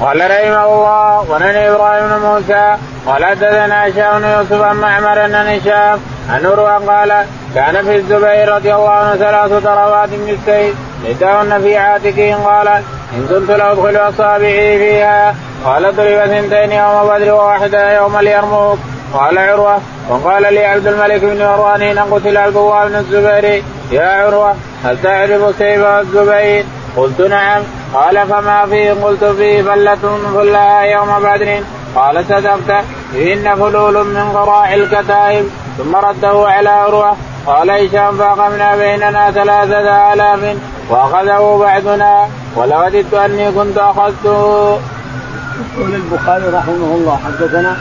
قال 0.00 0.16
رحمه 0.16 0.64
الله 0.64 1.30
ونن 1.30 1.56
إبراهيم 1.56 2.08
بن 2.08 2.26
موسى 2.26 2.76
قال 3.06 3.24
حدثنا 3.24 3.88
هشام 3.88 4.20
بن 4.20 4.28
يوسف 4.28 4.62
عن 4.62 4.76
معمر 4.76 5.24
ان 5.24 5.34
هشام 5.34 5.98
عن 6.30 6.46
قال 6.88 7.24
كان 7.54 7.84
في 7.84 7.96
الزبير 7.96 8.54
رضي 8.54 8.74
الله 8.74 8.90
عنه 8.90 9.16
ثلاث 9.16 9.52
ضربات 9.52 10.08
بالسيف 10.08 10.74
إحداهن 11.06 11.62
في 11.62 11.76
عاتقه 11.76 12.34
قال 12.34 12.82
إن 13.14 13.26
كنت 13.28 13.50
لأدخل 13.50 13.96
أصابعي 13.96 14.78
فيها. 14.78 15.34
قال 15.64 15.96
ضرب 15.96 16.06
اثنتين 16.06 16.72
يوم 16.72 17.08
بدر 17.08 17.34
وواحدة 17.34 17.96
يوم 17.96 18.16
اليرموك 18.16 18.78
قال 19.14 19.38
عروة 19.38 19.78
وقال 20.08 20.54
لي 20.54 20.64
عبد 20.64 20.86
الملك 20.86 21.20
بن 21.20 21.38
مروان 21.38 21.80
حين 21.80 21.98
قتل 21.98 22.36
عبد 22.36 22.56
الله 22.56 22.88
بن 22.88 22.94
الزبير. 22.94 23.62
يا 23.90 24.08
عروة 24.08 24.54
هل 24.84 25.02
تعرف 25.02 25.56
سيف 25.58 25.84
الزبير؟ 25.84 26.64
قلت 26.96 27.20
نعم. 27.20 27.62
قال 27.94 28.26
فما 28.26 28.66
فيه 28.66 28.92
قلت 28.92 29.24
فيه 29.24 29.62
فلة 29.62 30.18
فلها 30.34 30.82
يوم 30.82 31.18
بدر. 31.18 31.60
قال 31.96 32.24
صدقت. 32.28 32.84
فيهن 33.12 33.54
فلول 33.54 34.06
من 34.06 34.32
قراع 34.34 34.74
الكتائب. 34.74 35.50
ثم 35.78 35.96
رده 35.96 36.48
على 36.48 36.68
عروة. 36.68 37.16
قال 37.48 37.70
هشام 37.70 38.16
فاقمنا 38.16 38.76
بيننا 38.76 39.30
ثلاثة 39.30 40.12
آلاف 40.12 40.56
وأخذه 40.90 41.58
بعدنا 41.60 42.28
ولوددت 42.56 43.14
أني 43.14 43.52
كنت 43.52 43.78
أخذته. 43.78 44.78
يقول 45.58 45.94
البخاري 45.94 46.44
رحمه 46.44 46.90
الله 46.98 47.18
حدثنا 47.26 47.76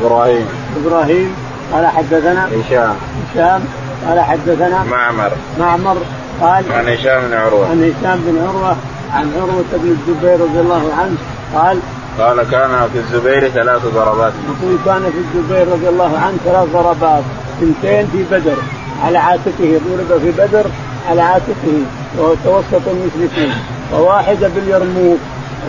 إبراهيم. 0.00 0.46
إبراهيم 0.76 1.36
قال 1.72 1.86
حدثنا 1.86 2.46
هشام. 2.46 2.96
هشام 3.34 3.64
قال 4.08 4.20
حدثنا 4.20 4.84
معمر. 4.84 5.30
معمر 5.58 5.96
قال 6.42 6.64
عن 6.72 6.88
هشام 6.88 7.28
بن 7.28 7.34
عروة. 7.34 7.70
عن 7.70 7.92
هشام 7.92 8.20
بن 8.26 8.46
عروة 8.48 8.76
عن 9.14 9.32
عروة 9.36 9.64
بن 9.72 9.96
الزبير 9.96 10.40
رضي 10.40 10.60
الله 10.60 10.90
عنه 10.98 11.16
قال 11.54 11.78
قال 12.18 12.50
كان 12.50 12.88
في 12.92 12.98
الزبير 12.98 13.48
ثلاث 13.48 13.82
ضربات. 13.94 14.32
يقول 14.48 14.78
كان 14.84 15.02
في 15.12 15.18
الزبير 15.18 15.72
رضي 15.72 15.88
الله 15.88 16.18
عنه 16.18 16.36
ثلاث 16.44 16.68
ضربات 16.72 17.22
اثنتين 17.58 18.06
في 18.06 18.24
بدر. 18.30 18.56
على 19.04 19.18
عاتقه 19.18 19.80
ضرب 19.86 20.20
في 20.20 20.30
بدر 20.30 20.66
على 21.10 21.22
عاتقه 21.22 21.82
وتوسط 22.18 22.82
المشركين. 22.86 23.52
وواحدة 23.92 24.48
باليرموك 24.48 25.18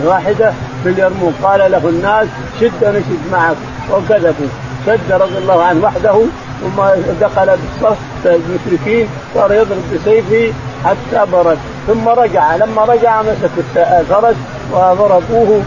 واحدة 0.04 0.52
باليرموك. 0.84 1.32
قال 1.42 1.72
له 1.72 1.88
الناس 1.88 2.26
شد 2.60 2.84
نشد 2.84 3.32
معك. 3.32 3.56
وكذبوا. 3.92 4.46
شد 4.86 5.12
رضي 5.12 5.38
الله 5.38 5.62
عنه 5.62 5.84
وحده 5.84 6.20
ثم 6.60 6.82
دخل 7.20 7.46
بالصف 7.46 7.98
المشركين 8.26 9.08
صار 9.34 9.52
يضرب 9.52 9.82
بسيفه 9.94 10.52
حتى 10.84 11.30
برد. 11.32 11.58
ثم 11.86 12.08
رجع. 12.08 12.56
لما 12.56 12.84
رجع 12.84 13.22
مسك 13.22 13.50
الفرس 13.76 14.36
وضربوه. 14.72 15.62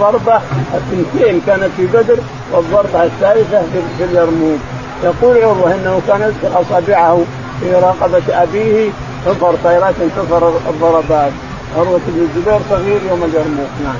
ضربة 0.00 0.40
الثنتين 0.74 1.40
كانت 1.46 1.70
في 1.76 1.86
بدر 1.86 2.18
والضربة 2.52 3.04
الثالثة 3.04 3.62
في 3.98 4.04
اليرموك. 4.04 4.58
يقول 5.04 5.42
عروه 5.42 5.74
إنه 5.74 6.00
كان 6.08 6.20
يدخل 6.20 6.60
أصابعه 6.60 7.24
في 7.60 7.72
رقبه 7.72 8.42
أبيه 8.42 8.90
حفر 9.26 9.54
طيرات 9.64 9.94
حفر 10.16 10.52
الضربات. 10.68 11.32
عروة 11.76 12.00
بن 12.06 12.28
الزبير 12.28 12.58
صغير 12.70 13.00
يوم 13.10 13.24
اليرموك 13.24 13.68
نعم. 13.84 13.96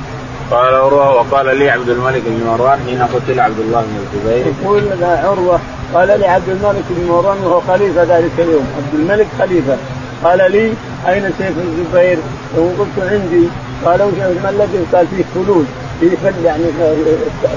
قال 0.50 0.74
عروة 0.74 1.14
وقال 1.14 1.58
لي 1.58 1.70
عبد 1.70 1.88
الملك 1.88 2.22
بن 2.26 2.46
مروان 2.46 2.78
حين 2.86 3.02
قتل 3.02 3.40
عبد 3.40 3.58
الله 3.58 3.80
بن 3.80 3.96
الزبير. 4.04 4.54
يقول 4.62 4.82
عروة 5.02 5.60
قال 5.94 6.20
لي 6.20 6.26
عبد 6.26 6.48
الملك 6.48 6.84
بن 6.90 7.08
مروان 7.08 7.36
وهو 7.44 7.60
خليفة 7.60 8.02
ذلك 8.02 8.30
اليوم. 8.38 8.66
عبد 8.76 8.94
الملك 8.94 9.26
خليفة. 9.38 9.76
قال 10.24 10.52
لي 10.52 10.72
أين 11.08 11.30
سيف 11.38 11.52
الزبير؟ 11.58 12.18
وقلت 12.56 12.98
عندي. 12.98 13.48
قالوا 13.84 14.10
ما 14.42 14.50
الذي 14.50 14.86
قال 14.92 15.06
فيه 15.06 15.24
فلول. 15.34 15.64
فيه 16.00 16.16
فل 16.24 16.44
يعني 16.44 16.64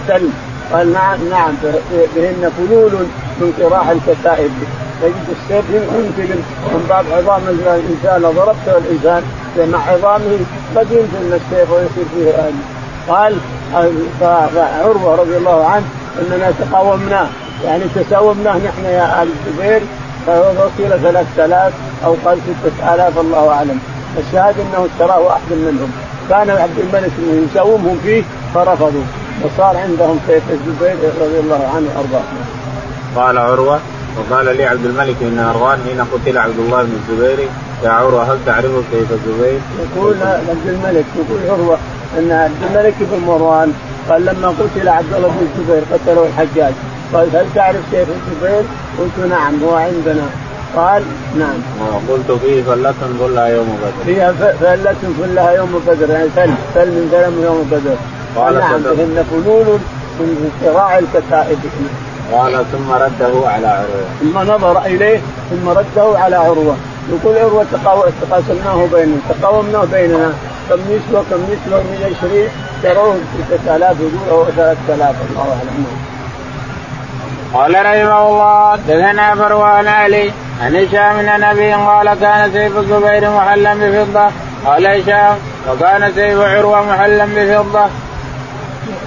تل. 0.08 0.30
قال 0.74 0.94
نعم 0.94 1.30
نعم 1.30 1.54
بهن 2.16 2.52
فلول. 2.58 2.92
من 3.42 3.54
قراع 3.60 3.92
الكتائب. 3.92 4.52
تجد 5.02 5.28
السيف 5.36 5.66
ينفل 5.70 6.40
من 6.74 6.86
باب 6.90 7.06
عظام 7.12 7.42
الانسان 7.48 8.22
لو 8.22 8.32
ضربته 8.32 8.78
الإنسان. 8.78 9.24
مع 9.72 9.80
عظامه 9.92 10.40
قد 10.76 10.92
ينفل 10.92 11.34
السيف 11.34 11.72
ويصير 11.72 12.06
فيه 12.16 12.30
آل. 12.30 12.54
قال 13.10 13.34
عروه 14.84 15.16
رضي 15.16 15.38
الله 15.38 15.66
عنه 15.66 15.86
إننا 16.22 16.52
تقاومناه 16.60 17.28
يعني 17.66 17.84
تساومناه 17.96 18.58
نحن 18.58 18.86
يا 18.86 19.24
آل 19.24 19.30
الزبير. 19.48 19.82
فوصل 20.28 21.00
ثلاثة 21.02 21.46
آلاف 21.46 21.74
أو 22.06 22.16
قال 22.26 22.38
ستة 22.38 22.96
آلاف 22.96 23.20
الله 23.20 23.50
أعلم. 23.50 23.80
الشاهد 24.18 24.56
أنه 24.60 24.88
اشتراه 24.94 25.20
واحد 25.20 25.52
منهم. 25.52 25.92
كان 26.30 26.50
عبد 26.50 26.80
الملك 26.80 27.12
يساومهم 27.52 28.00
فيه 28.04 28.24
فرفضوا. 28.56 29.04
وصار 29.44 29.78
عندهم 29.78 30.20
سيف 30.28 30.44
الزبير 30.52 30.96
رضي 31.22 31.40
الله 31.40 31.72
عنه 31.76 31.88
وارضاه. 31.96 32.24
قال 33.16 33.38
عروة 33.38 33.80
وقال 34.18 34.58
لي 34.58 34.66
عبد 34.66 34.86
الملك 34.86 35.16
بن 35.22 35.44
مروان 35.44 35.80
حين 35.88 36.02
قتل 36.02 36.38
عبد 36.38 36.60
الله 36.60 36.84
بن 36.84 36.94
الزبير. 37.10 37.48
يا 37.84 37.90
عروة 37.90 38.24
هل 38.24 38.38
تعرف 38.46 38.72
كيف 38.92 39.12
الزبير؟ 39.12 39.60
يقول 39.80 40.16
عبد 40.24 40.68
الملك 40.68 41.06
يقول 41.16 41.40
عروة 41.50 41.78
إن 42.18 42.32
عبد 42.32 42.64
الملك 42.70 42.96
بن 43.00 43.20
مروان 43.28 43.74
قال 44.10 44.26
لما 44.26 44.48
قتل 44.48 44.90
عبد 44.90 45.14
الله 45.14 45.28
بن 45.28 45.48
الزبير 45.60 45.84
قتله 45.94 46.26
الحجاج. 46.28 46.74
قال 47.14 47.36
هل 47.36 47.46
تعرف 47.56 47.82
كيف 47.92 48.08
الزبير؟ 48.10 48.64
قلت 49.00 49.30
نعم 49.30 49.64
هو 49.64 49.76
عندنا. 49.76 50.26
قال 50.76 51.04
نعم. 51.40 51.60
قلت 52.10 52.40
فيه 52.42 52.64
فلة 52.64 52.94
كلها 53.20 53.48
يوم 53.48 53.78
بدر. 53.82 54.06
فيها 54.06 54.32
فلة 54.62 54.96
كلها 55.20 55.52
يوم 55.52 55.84
بدر 55.88 56.10
يعني 56.10 56.30
فل 56.36 56.54
فل 56.76 56.88
من 56.88 57.10
ذلك 57.12 57.34
يوم 57.44 57.70
بدر. 57.72 57.96
قال 58.36 58.54
نعم 58.54 58.82
فهن 58.84 59.26
فلول 59.32 59.80
من 60.20 60.52
صراع 60.66 61.00
الكتائب. 61.00 61.60
قال 62.32 62.66
ثم 62.72 62.92
رده 62.92 63.50
على 63.50 63.68
عروة. 63.68 64.06
ثم 64.20 64.40
نظر 64.40 64.86
إليه 64.86 65.20
ثم 65.50 65.70
رده 65.70 66.20
على 66.20 66.36
عروة. 66.36 66.76
يقول 67.10 67.38
عروة 67.38 67.66
تقاسمناه 68.22 68.88
بيننا 68.94 69.18
تقاومناه 69.30 69.86
بيننا. 69.92 70.34
كم 70.70 70.76
نسوة 70.76 71.24
كم 71.30 71.42
نسوة 71.52 71.84
120 71.92 72.48
شروه 72.84 73.16
6000 73.50 74.00
يقول 74.00 74.12
أو 74.32 74.46
3000 74.46 75.16
الله 75.30 75.48
أعلم. 75.50 75.86
قال 77.54 77.74
رحمه 77.76 78.28
الله 78.28 78.76
دثنا 78.76 79.36
فروان 79.36 79.88
علي 79.88 80.32
عن 80.62 80.76
هشام 80.76 81.18
بن 81.18 81.46
نبي 81.46 81.74
قال 81.74 82.20
كان 82.20 82.52
سيف 82.54 82.78
الزبير 82.78 83.30
محلا 83.30 83.74
بفضة. 83.74 84.28
قال 84.66 84.88
هشام 84.88 85.36
وكان 85.70 86.12
سيف 86.16 86.40
عروة 86.40 86.82
محلا 86.82 87.26
بفضة. 87.26 87.86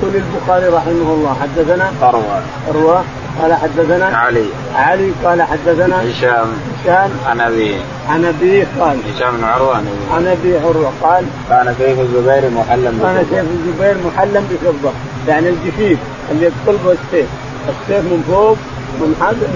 يقول 0.04 0.16
البخاري 0.16 0.66
رحمه 0.68 1.14
الله 1.14 1.36
حدثنا 1.42 1.90
فروان 2.00 2.42
فروان 2.66 3.04
قال 3.42 3.54
حدثنا 3.54 4.04
علي. 4.04 4.44
علي 4.74 5.10
قال 5.24 5.42
حدثنا 5.42 6.02
هشام. 6.02 6.46
هشام. 6.84 7.10
عن 7.26 7.40
ابيه 7.40 7.76
عن 8.08 8.24
ابيه 8.24 8.66
قال 8.80 8.96
هشام 9.14 9.36
بن 9.36 9.44
عروة. 9.44 9.76
عن 10.14 10.26
أبي 10.26 10.58
عروة 10.58 10.92
قال 11.02 11.24
كان 11.48 11.74
سيف 11.78 12.00
الزبير 12.00 12.50
محلا 12.50 12.90
بفضة. 12.90 13.12
كان 13.12 13.26
سيف 13.30 13.46
الزبير 13.50 13.96
محلا 14.06 14.40
بفضة. 14.40 14.92
يعني 15.28 15.48
الجفيف 15.48 15.98
اللي 16.30 16.44
يقلبه 16.44 16.92
السيف 16.92 17.28
السيف 17.68 18.04
من 18.04 18.24
فوق 18.28 18.56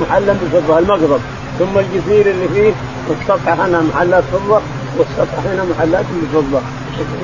محلا 0.01 0.33
بفضة 0.33 0.79
المقرب 0.79 1.21
ثم 1.59 1.79
الجزير 1.79 2.31
اللي 2.31 2.49
فيه 2.49 2.73
والسطح 3.09 3.61
هنا 3.61 3.81
محلات 3.81 4.25
فضة. 4.33 4.61
والسطح 4.97 5.39
هنا 5.47 5.65
محلات 5.65 6.05
بفضه 6.23 6.61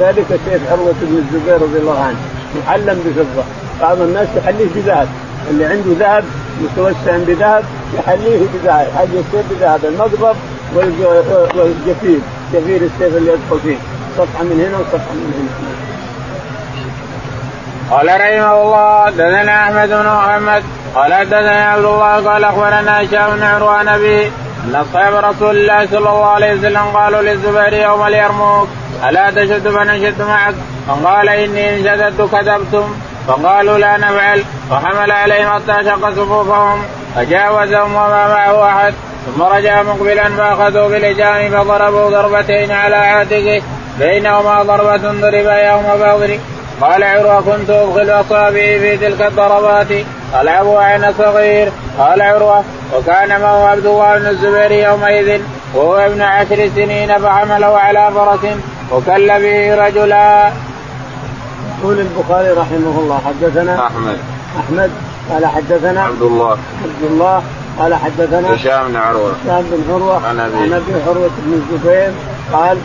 ذلك 0.00 0.26
سيف 0.28 0.72
عروة 0.72 0.94
بن 1.02 1.16
الزبير 1.18 1.62
رضي 1.62 1.78
الله 1.78 2.00
عنه 2.00 2.16
محلا 2.58 2.92
بفضة. 2.92 3.44
بعض 3.80 4.00
الناس 4.00 4.28
يحليه 4.36 4.68
بذهب. 4.74 5.08
اللي 5.50 5.64
عنده 5.64 5.92
ذهب 5.98 6.24
متوسع 6.62 7.16
بذهب 7.26 7.64
يحليه 7.98 8.46
بذهب 8.54 8.86
حل 8.96 9.04
السيف 9.04 9.46
بذهب. 9.50 9.84
المقبض 9.84 10.36
والجفير 11.56 12.20
جفير 12.54 12.82
السيف 12.82 13.16
اللي 13.16 13.32
يدخل 13.32 13.60
فيه. 13.62 13.76
صفحة 14.18 14.44
من 14.44 14.66
هنا 14.68 14.78
وصفحة 14.78 15.14
من 15.14 15.32
هنا. 15.38 15.74
قال 17.90 18.06
رحمه 18.06 18.62
الله 18.62 19.10
دثنا 19.10 19.62
أحمد 19.62 19.88
بن 19.88 20.06
محمد 20.06 20.62
قال 20.94 21.14
حدثنا 21.14 21.64
عبد 21.64 21.84
الله 21.84 22.30
قال 22.30 22.44
أخبرنا 22.44 23.02
هشام 23.02 23.36
بن 23.36 23.42
عروان 23.42 23.88
ابي 23.88 24.32
ان 24.64 24.74
اصحاب 24.74 25.14
رسول 25.24 25.56
الله 25.56 25.86
صلى 25.86 25.98
الله 25.98 26.26
عليه 26.26 26.54
وسلم 26.54 26.82
قالوا 26.94 27.22
للزبير 27.22 27.72
يوم 27.72 28.06
اليرموك 28.06 28.68
ألا 29.08 29.30
تشد 29.30 29.68
فنشد 29.68 30.22
معك؟ 30.22 30.54
فقال 30.88 31.28
إني 31.28 31.74
إن 31.74 31.84
شددت 31.84 32.20
كذبتم. 32.32 32.94
فقالوا 33.28 33.78
لا 33.78 33.96
نفعل. 33.96 34.44
فحمل 34.70 35.12
عليهم 35.12 35.48
حتى 35.50 35.84
شق 35.84 36.10
صفوفهم 36.10 36.82
فجاوزهم 37.16 37.94
وما 37.94 38.28
معه 38.28 38.68
أحد. 38.68 38.94
ثم 39.26 39.42
رجع 39.42 39.82
مقبلا 39.82 40.28
فأخذوا 40.28 40.88
بلجام 40.88 41.50
فضربوا 41.50 42.10
ضربتين 42.10 42.70
على 42.72 42.96
عاتقه 42.96 43.62
بينهما 43.98 44.62
ضربة 44.62 44.96
ضرب 44.96 45.46
يوم 45.46 45.86
بدر. 45.96 46.38
قال 46.80 47.04
عروة 47.04 47.40
كنت 47.40 47.70
أدخل 47.70 48.10
أصابعي 48.10 48.80
في 48.80 48.96
تلك 48.96 49.22
الضربات. 49.22 50.06
ألعب 50.40 50.68
عين 50.68 51.12
صغير 51.18 51.72
قال 51.98 52.22
عروة 52.22 52.64
وكان 52.96 53.40
معه 53.40 53.66
عبد 53.66 53.86
الله 53.86 54.18
بن 54.18 54.26
الزبير 54.26 54.70
يومئذ 54.72 55.40
وهو 55.74 55.96
ابن 55.96 56.22
عشر 56.22 56.70
سنين 56.76 57.18
فحمله 57.18 57.78
على 57.78 58.10
فرس 58.14 58.50
وكل 58.92 59.28
به 59.28 59.86
رجلا. 59.86 60.52
يقول 61.78 62.00
البخاري 62.00 62.50
رحمه 62.50 62.98
الله 62.98 63.20
حدثنا 63.26 63.86
أحمد. 63.86 64.18
أحمد 64.60 64.90
قال 65.30 65.46
حدثنا 65.46 66.02
عبد 66.02 66.22
الله. 66.22 66.50
عبد 66.84 67.10
الله 67.10 67.42
قال 67.78 67.94
حدثنا 67.94 68.54
هشام 68.54 68.88
بن 68.88 68.96
عروة. 68.96 69.32
هشام 69.44 69.62
بن 69.70 69.94
عروة 69.94 70.26
عن 70.26 70.40
أبي 70.40 70.56
عن 70.56 70.72
أبي 70.72 70.92
عروة 71.06 71.30
بن 71.38 71.52
الزبير 71.52 72.12
قال 72.52 72.78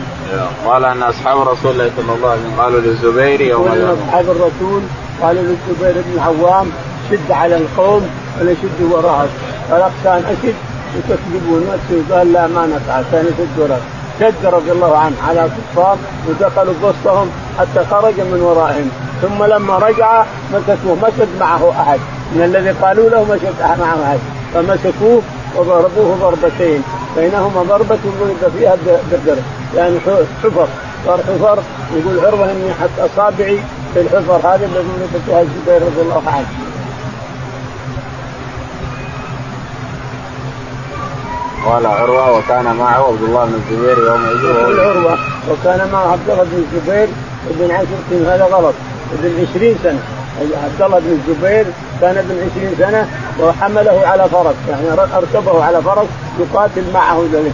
قال 0.66 0.84
أن 0.84 1.02
أصحاب 1.02 1.48
رسول 1.48 1.70
الله 1.70 1.90
صلى 1.96 2.14
الله 2.16 2.30
عليه 2.30 2.40
وسلم 2.40 2.60
قالوا 2.60 2.80
للزبير 2.80 3.40
يوم. 3.40 3.98
أصحاب 4.06 4.24
الرسول 4.24 4.82
قالوا 5.22 5.42
للزبير 5.42 6.02
بن 6.06 6.12
العوام 6.14 6.70
شد 7.10 7.32
على 7.32 7.56
القوم 7.56 8.10
ولا 8.40 8.54
شد 8.54 8.92
وراءك 8.92 9.30
قال 9.70 9.82
اخشى 9.82 10.08
ان 10.08 10.24
اشد 10.24 10.54
وتكذبون 10.96 11.66
قال 12.12 12.32
لا 12.32 12.46
ما 12.46 12.66
نفعل. 12.66 13.04
كان 13.12 13.24
يشد 13.24 13.58
وراءك 13.58 13.82
شد 14.20 14.46
رضي 14.46 14.72
الله 14.72 14.96
عنه 14.96 15.16
على 15.28 15.48
كفار 15.56 15.96
ودخلوا 16.28 16.74
بوسطهم 16.82 17.30
حتى 17.58 17.84
خرج 17.90 18.14
من 18.20 18.40
ورائهم. 18.42 18.90
ثم 19.22 19.44
لما 19.44 19.78
رجع 19.78 20.24
مسكوه 20.52 20.94
ما 21.02 21.10
شد 21.18 21.28
معه 21.40 21.70
أحد. 21.70 21.98
من 22.34 22.42
الذي 22.42 22.70
قالوا 22.70 23.10
له 23.10 23.24
ما 23.24 23.36
شد 23.36 23.80
معه 23.80 23.98
أحد. 24.04 24.18
فمسكوه 24.54 25.22
وضربوه 25.56 26.16
ضربتين. 26.20 26.82
بينهما 27.16 27.62
ضربة 27.62 27.98
ضرب 28.20 28.52
فيها 28.58 28.76
بدر. 29.12 29.36
يعني 29.76 30.00
حفر. 30.42 30.68
صار 31.06 31.18
حفر 31.18 31.58
يقول 31.96 32.26
عروة 32.26 32.50
إني 32.50 32.74
حتى 32.80 33.08
أصابعي 33.14 33.58
في 33.94 34.00
الحفر 34.00 34.36
هذه 34.36 34.64
الذي 34.64 34.88
نبتها 35.02 35.40
الزبير 35.40 35.82
رضي 35.82 36.02
الله 36.02 36.22
عنه. 36.26 36.69
قال 41.66 41.86
عروة 41.86 42.38
وكان 42.38 42.64
معه 42.76 43.06
عبد 43.08 43.22
الله 43.22 43.44
بن 43.44 43.54
الزبير 43.54 43.98
يومئذ 43.98 44.44
يقول 44.44 44.80
عروة 44.80 45.18
وكان 45.50 45.88
معه 45.92 46.12
عبد 46.12 46.30
الله 46.30 46.44
بن 46.44 46.64
الزبير 46.72 47.08
ابن 47.50 47.70
عشر 47.70 47.86
سنين 48.10 48.26
هذا 48.26 48.44
غلط 48.44 48.74
ابن 49.18 49.46
عشرين 49.46 49.76
سنة. 49.82 50.00
عبد 50.64 50.82
الله 50.82 50.98
بن 50.98 51.18
الزبير 51.28 51.64
كان 52.00 52.16
ابن 52.16 52.50
عشرين 52.50 52.74
سنة 52.78 53.08
وحمله 53.40 54.02
على 54.06 54.28
فرس 54.28 54.54
يعني 54.68 55.00
اركبه 55.16 55.64
على 55.64 55.82
فرس 55.82 56.06
يقاتل 56.40 56.84
معه 56.94 57.24
ذلك 57.32 57.52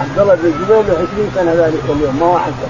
عبد 0.00 0.18
الله 0.18 0.34
بن 0.34 0.46
الزبير 0.46 0.82
له 0.82 0.94
20 0.94 1.30
سنة 1.34 1.52
ذلك 1.52 1.82
اليوم 1.88 2.16
ما 2.20 2.26
هو 2.26 2.38
حتى 2.38 2.66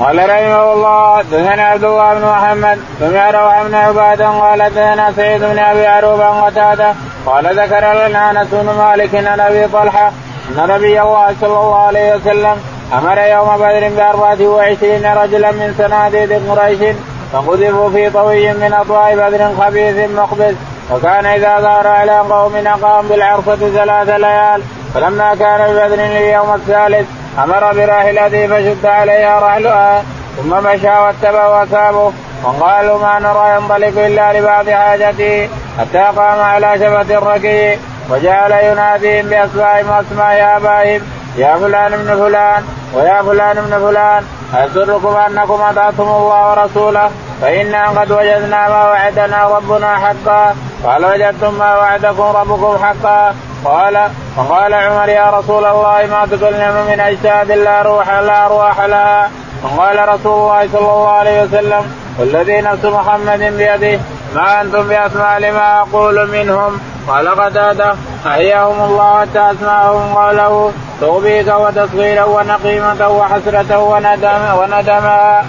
قال 0.00 0.18
رحمه 0.18 0.72
الله 0.72 1.22
دثنا 1.22 1.62
عبد 1.62 1.84
الله 1.84 2.14
بن 2.14 2.24
محمد 2.24 2.78
سمع 3.00 3.30
روح 3.30 3.62
بن 3.62 3.74
عبادة 3.74 4.28
قال 4.28 4.58
دثنا 4.58 5.12
سعيد 5.16 5.40
بن 5.40 5.58
أبي 5.58 5.86
عروبة 5.86 6.28
قتادة 6.40 6.94
قال 7.26 7.44
ذكر 7.60 8.08
لنا 8.08 8.30
أنس 8.30 8.48
بن 8.52 8.74
مالك 8.78 9.14
عن 9.14 9.40
أبي 9.40 9.66
طلحة 9.66 10.12
أن 10.48 10.68
نبي 10.68 11.02
الله 11.02 11.34
صلى 11.40 11.58
الله 11.60 11.76
عليه 11.76 12.14
وسلم 12.14 12.56
أمر 12.92 13.18
يوم 13.18 13.56
بدر 13.56 13.88
بأربعة 13.88 14.48
وعشرين 14.48 15.06
رجلا 15.06 15.50
من 15.50 15.74
سناديد 15.78 16.50
قريش 16.50 16.96
فقذفوا 17.32 17.90
في 17.90 18.10
طوي 18.10 18.52
من 18.52 18.72
اطواء 18.72 19.16
بدر 19.16 19.54
خبيث 19.60 20.10
مقبس 20.10 20.54
وكان 20.90 21.26
إذا 21.26 21.60
ظهر 21.60 21.86
على 21.86 22.18
قوم 22.18 22.54
أقام 22.66 23.08
بالعرصه 23.08 23.56
ثلاث 23.56 24.08
ليال 24.08 24.62
فلما 24.94 25.34
كان 25.34 25.60
ببدر 25.72 26.04
اليوم 26.04 26.54
الثالث 26.54 27.19
أمر 27.44 27.72
براحلته 27.72 28.46
فشد 28.46 28.86
عليها 28.86 29.40
رحلها 29.40 30.02
ثم 30.36 30.50
مشى 30.64 30.88
واتبع 30.88 31.62
وثابه 31.62 32.12
وقالوا 32.44 32.98
ما 32.98 33.18
نرى 33.18 33.56
ينطلق 33.56 34.04
إلا 34.06 34.32
لبعض 34.32 34.70
حاجته 34.70 35.48
حتى 35.78 36.04
قام 36.18 36.40
على 36.40 36.74
شفة 36.74 37.18
الركي 37.18 37.78
وجعل 38.10 38.52
يناديهم 38.52 39.28
بأسمائهم 39.28 39.90
وأسماء 39.90 40.56
آبائهم 40.56 41.02
يا 41.36 41.56
فلان 41.56 41.92
ابن 41.92 42.16
فلان 42.16 42.64
ويا 42.94 43.22
فلان 43.22 43.58
ابن 43.58 43.86
فلان 43.86 44.24
أيسركم 44.56 45.16
أنكم 45.16 45.60
أطعتم 45.70 46.02
الله 46.02 46.50
ورسوله 46.50 47.10
فإنا 47.42 47.88
قد 47.88 48.12
وجدنا 48.12 48.68
ما 48.68 48.84
وعدنا 48.90 49.48
ربنا 49.48 49.96
حقا. 49.96 50.54
قال 50.84 51.04
وجدتم 51.04 51.54
ما 51.58 51.76
وعدكم 51.76 52.22
ربكم 52.22 52.78
حقا. 52.84 53.34
قال 53.64 54.10
وقال 54.36 54.74
عمر 54.74 55.08
يا 55.08 55.30
رسول 55.30 55.64
الله 55.64 56.06
ما 56.06 56.26
تكلم 56.30 56.86
من 56.90 57.00
أجساد 57.00 57.52
لا 57.52 57.82
روح 57.82 58.10
لا 58.10 58.46
أرواح 58.46 58.80
لها. 58.80 59.30
وقال 59.64 60.08
رسول 60.08 60.32
الله 60.32 60.68
صلى 60.72 60.80
الله 60.80 61.08
عليه 61.08 61.42
وسلم 61.42 61.82
والذي 62.18 62.60
نفس 62.60 62.84
محمد 62.84 63.38
بيده 63.38 64.00
ما 64.34 64.60
أنتم 64.60 64.88
بأسماء 64.88 65.38
لما 65.38 65.80
أقول 65.80 66.30
منهم. 66.30 66.80
قال 67.08 67.28
قتادة 67.28 67.94
أحياهم 68.26 68.84
الله 68.84 69.20
حتى 69.20 69.50
أسماءهم 69.50 70.14
قاله 70.14 70.72
توبيكا 71.00 71.54
وتصغيرا 71.54 72.24
ونقيمة 72.24 73.08
وحسرة 73.08 73.78
وندما 73.78 74.54
وندما. 74.54 75.42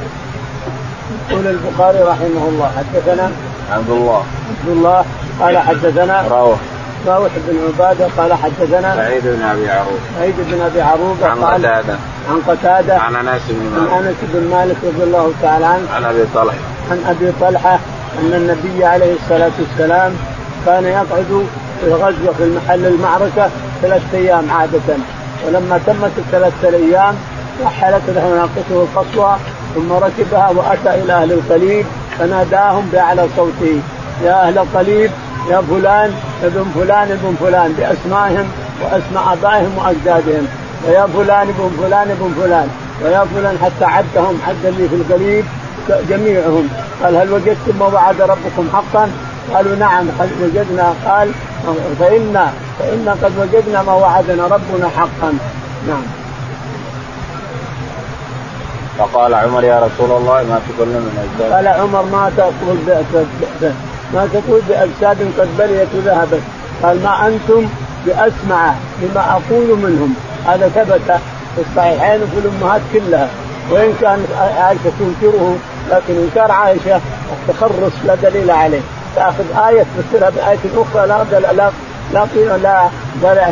يقول 1.30 1.47
البخاري 1.47 2.00
رحمه 2.00 2.43
الله 2.50 2.71
حدثنا 2.78 3.32
عبد 3.71 3.89
الله. 3.89 4.24
عبد 4.50 4.67
الله 4.67 5.06
قال 5.41 5.58
حدثنا 5.58 6.24
روح. 6.30 6.60
راوح 7.07 7.31
بن 7.47 7.57
عباده 7.67 8.07
قال 8.17 8.33
حدثنا 8.33 8.95
سعيد 8.95 9.23
بن 9.23 9.41
أبي 9.41 9.69
عروبة. 9.69 9.99
سعيد 10.19 10.35
بن 10.37 10.61
أبي 10.61 10.81
عروبة 10.81 11.27
عن 11.27 11.43
قتادة. 11.43 11.95
عن 12.29 12.41
قتادة. 12.47 12.97
عن 12.97 13.15
أنس 13.15 13.41
بن 13.49 13.79
مالك. 13.79 13.91
عن 13.91 14.05
أنس 14.05 14.15
بن 14.33 14.49
مالك 14.51 14.75
رضي 14.83 15.03
الله 15.03 15.31
تعالى 15.41 15.65
عنه. 15.65 15.91
عن 15.93 16.03
أبي 16.03 16.25
طلحة. 16.35 16.57
عن 16.91 17.03
أبي 17.07 17.31
طلحة 17.41 17.79
أن 18.19 18.33
النبي 18.33 18.85
عليه 18.85 19.13
الصلاة 19.13 19.51
والسلام 19.59 20.13
كان 20.65 20.83
يقعد 20.83 21.45
في 21.81 21.87
الغزوه 21.87 22.33
في 22.37 22.55
محل 22.55 22.85
المعركة 22.85 23.49
ثلاثة 23.81 24.17
أيام 24.17 24.51
عادة. 24.51 24.95
ولما 25.47 25.79
تمت 25.87 26.11
الثلاثة 26.17 26.69
الأيام 26.69 27.15
رحلت 27.65 28.01
له 28.07 28.35
ناقته 28.35 28.83
القصوى 28.83 29.35
ثم 29.75 29.93
ركبها 29.93 30.49
وأتى 30.55 31.03
إلى 31.03 31.13
أهل 31.13 31.31
القليب 31.31 31.85
فناداهم 32.19 32.89
باعلى 32.91 33.27
صوته 33.35 33.81
يا 34.23 34.47
أهل 34.47 34.57
القليب 34.57 35.11
يا 35.49 35.62
فلان 35.62 36.13
ابن 36.43 36.65
فلان 36.75 37.12
ابن 37.12 37.36
فلان 37.39 37.73
بأسمائهم 37.73 38.47
وأسماء 38.82 39.34
ابائهم 39.34 39.77
وأجدادهم. 39.77 40.47
ويا 40.88 41.06
فلان 41.06 41.47
ابن 41.47 41.71
فلان 41.82 42.12
ابن 42.12 42.34
فلان. 42.41 42.69
ويا 43.04 43.25
فلان 43.36 43.58
حتى 43.63 43.86
عدهم 43.86 44.39
عد 44.47 44.65
اللي 44.65 44.89
في 44.89 44.95
القريب 44.95 45.45
جميعهم. 46.10 46.69
قال 47.04 47.15
هل 47.15 47.34
وجدتم 47.34 47.80
ما 47.80 47.86
وعد 47.86 48.21
ربكم 48.21 48.69
حقا؟ 48.73 49.12
قالوا 49.54 49.75
نعم 49.75 50.06
قد 50.19 50.30
وجدنا. 50.41 50.93
قال 51.06 51.32
فإنا 51.99 52.54
فإنا 52.80 53.12
قد 53.12 53.32
وجدنا 53.38 53.84
ما 53.84 53.93
وعدنا 53.93 54.43
ربنا 54.43 54.89
حقا. 54.97 55.34
نعم. 55.88 56.04
فقال 58.97 59.34
عمر 59.34 59.63
يا 59.63 59.80
رسول 59.80 60.17
الله 60.17 60.43
ما 60.43 60.60
تقول 60.69 60.88
من 60.88 61.27
اجساد 61.39 61.51
قال 61.54 61.67
عمر 61.67 62.04
ما 62.04 62.32
تقول 62.38 62.77
ما 64.13 64.28
تقول 64.34 64.62
بأجساد 64.69 65.17
قد 65.39 65.47
بليت 65.60 65.88
وذهبت 65.95 66.41
قال 66.84 67.04
ما 67.04 67.28
أنتم 67.28 67.67
بأسمع 68.06 68.74
لما 69.02 69.21
أقول 69.32 69.78
منهم. 69.78 70.13
هذا 70.47 70.67
ثبت 70.67 71.19
في 71.56 71.62
الصحيحين 71.69 72.21
وفي 72.24 72.38
الأمهات 72.38 72.82
كلها. 72.93 73.28
وإن 73.71 73.93
كان 74.02 74.26
عائشة 74.58 74.91
تنكره 75.00 75.56
لكن 75.91 76.13
إنكار 76.13 76.52
عائشة 76.52 77.02
التخرص 77.50 77.91
لا 78.06 78.15
دليل 78.15 78.52
عليه. 78.52 78.80
تأخذ 79.15 79.67
آية 79.67 79.86
تفسرها 79.97 80.30
بآية 80.30 80.58
أخرى 80.78 81.08
لا 81.08 81.24
لا 81.32 81.39
لا 81.39 81.71
لا 82.13 82.28
لا, 83.24 83.52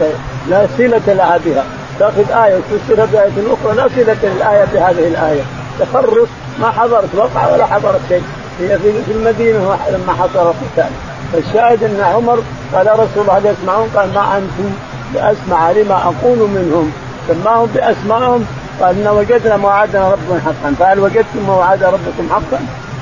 لا, 0.00 0.10
لا 0.48 0.66
صلة 0.78 1.14
لها 1.14 1.38
بها. 1.44 1.64
تأخذ 1.98 2.30
آية 2.30 2.56
وتفسرها 2.56 3.06
بآية 3.12 3.32
أخرى 3.52 3.76
لا 3.76 3.88
صلة 3.88 4.16
للآية 4.22 4.64
بهذه 4.64 5.08
الآية. 5.08 5.42
تخرص 5.80 6.28
ما 6.60 6.70
حضرت 6.70 7.14
وقع 7.14 7.52
ولا 7.52 7.66
حضرت 7.66 8.00
شيء. 8.08 8.22
هي 8.60 8.78
في 8.78 9.12
المدينة 9.12 9.58
لما 9.90 10.12
حصل 10.12 10.54
القتال. 10.54 10.90
فالشاهد 11.32 11.84
أن 11.84 12.00
عمر 12.00 12.38
قال 12.74 12.86
رسول 12.92 13.22
الله 13.22 13.38
هل 13.38 13.46
يسمعون؟ 13.46 13.88
قال 13.96 14.14
ما 14.14 14.36
أنتم 14.36 14.70
باسمع 15.14 15.70
لما 15.70 15.94
أقول 15.94 16.38
منهم؟ 16.38 16.92
سماهم 17.28 17.66
باسمائهم 17.74 18.46
قال 18.80 19.06
إن 19.06 19.08
وجدنا 19.08 19.56
ما 19.56 19.68
وعدنا 19.68 20.10
ربنا 20.10 20.40
حقا. 20.40 20.74
فهل 20.78 21.00
وجدتم 21.00 21.46
ما 21.46 21.54
وعد 21.54 21.84
ربكم 21.84 22.28
حقا؟ 22.30 22.60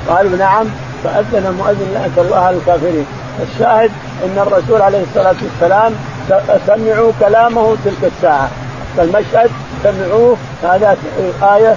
قالوا 0.09 0.37
نعم 0.37 0.67
فأذن 1.05 1.47
المؤذن 1.47 1.90
لعنه 1.95 2.12
الله 2.19 2.37
على 2.37 2.57
الكافرين. 2.57 3.07
الشاهد 3.43 3.90
أن 4.25 4.38
الرسول 4.47 4.83
عليه 4.83 5.03
الصلاة 5.03 5.37
والسلام 5.43 5.93
سمعوا 6.67 7.12
كلامه 7.21 7.77
تلك 7.85 8.12
الساعة. 8.17 8.49
فالمشهد 8.97 9.51
سمعوه 9.85 10.37
هذا 10.62 10.97
آية 11.42 11.77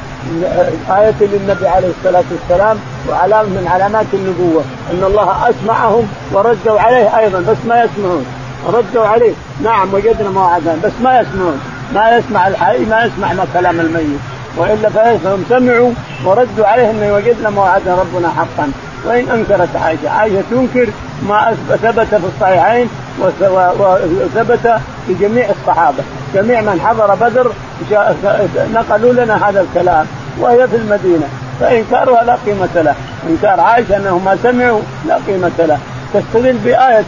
آية 0.90 1.16
للنبي 1.22 1.68
عليه 1.68 1.88
الصلاة 1.88 2.24
والسلام 2.32 2.78
وعلامة 3.10 3.50
من 3.50 3.68
علامات 3.74 4.06
النبوة 4.14 4.64
أن 4.92 5.04
الله 5.04 5.50
أسمعهم 5.50 6.08
وردوا 6.32 6.80
عليه 6.80 7.18
أيضا 7.20 7.40
بس 7.40 7.58
ما 7.68 7.84
يسمعون. 7.84 8.26
ردوا 8.68 9.06
عليه. 9.06 9.34
نعم 9.64 9.94
وجدنا 9.94 10.30
ما 10.30 10.42
وعدنا 10.42 10.76
بس 10.84 10.92
ما 11.04 11.20
يسمعون. 11.20 11.60
ما 11.96 12.18
يسمع 12.18 12.48
الحي 12.48 12.86
ما 12.86 13.06
يسمع 13.06 13.34
ما 13.34 13.46
كلام 13.54 13.80
الميت. 13.80 14.20
وإلا 14.58 14.90
فهم 14.90 15.44
سمعوا 15.50 15.92
وردوا 16.26 16.68
عليه 16.68 16.90
ان 16.90 17.12
وجدنا 17.12 17.50
ما 17.50 17.62
وعدنا 17.62 17.96
ربنا 17.96 18.30
حقا. 18.30 18.72
وإن 19.06 19.30
أنكرت 19.30 19.76
عائشة، 19.76 20.10
عائشة 20.10 20.44
تنكر 20.52 20.88
ما 21.30 21.56
ثبت 21.70 22.08
في 22.08 22.28
الصحيحين 22.36 22.90
وثبت 23.20 24.80
في 25.08 25.14
جميع 25.14 25.50
الصحابة، 25.50 26.04
جميع 26.34 26.62
من 26.62 26.82
حضر 26.86 27.16
بدر 27.16 27.52
نقلوا 28.74 29.14
لنا 29.14 29.50
هذا 29.50 29.62
الكلام 29.62 30.06
وهي 30.40 30.68
في 30.68 30.76
المدينة. 30.76 31.28
فإنكارها 31.60 32.24
لا 32.24 32.38
قيمة 32.46 32.70
له، 32.76 32.96
إنكار 33.30 33.60
عائشة 33.60 33.98
أنهم 33.98 34.26
ما 34.26 34.38
سمعوا 34.44 34.82
لا 35.08 35.20
قيمة 35.28 35.52
له، 35.60 35.78
تستدل 36.14 36.58
بآية 36.58 37.06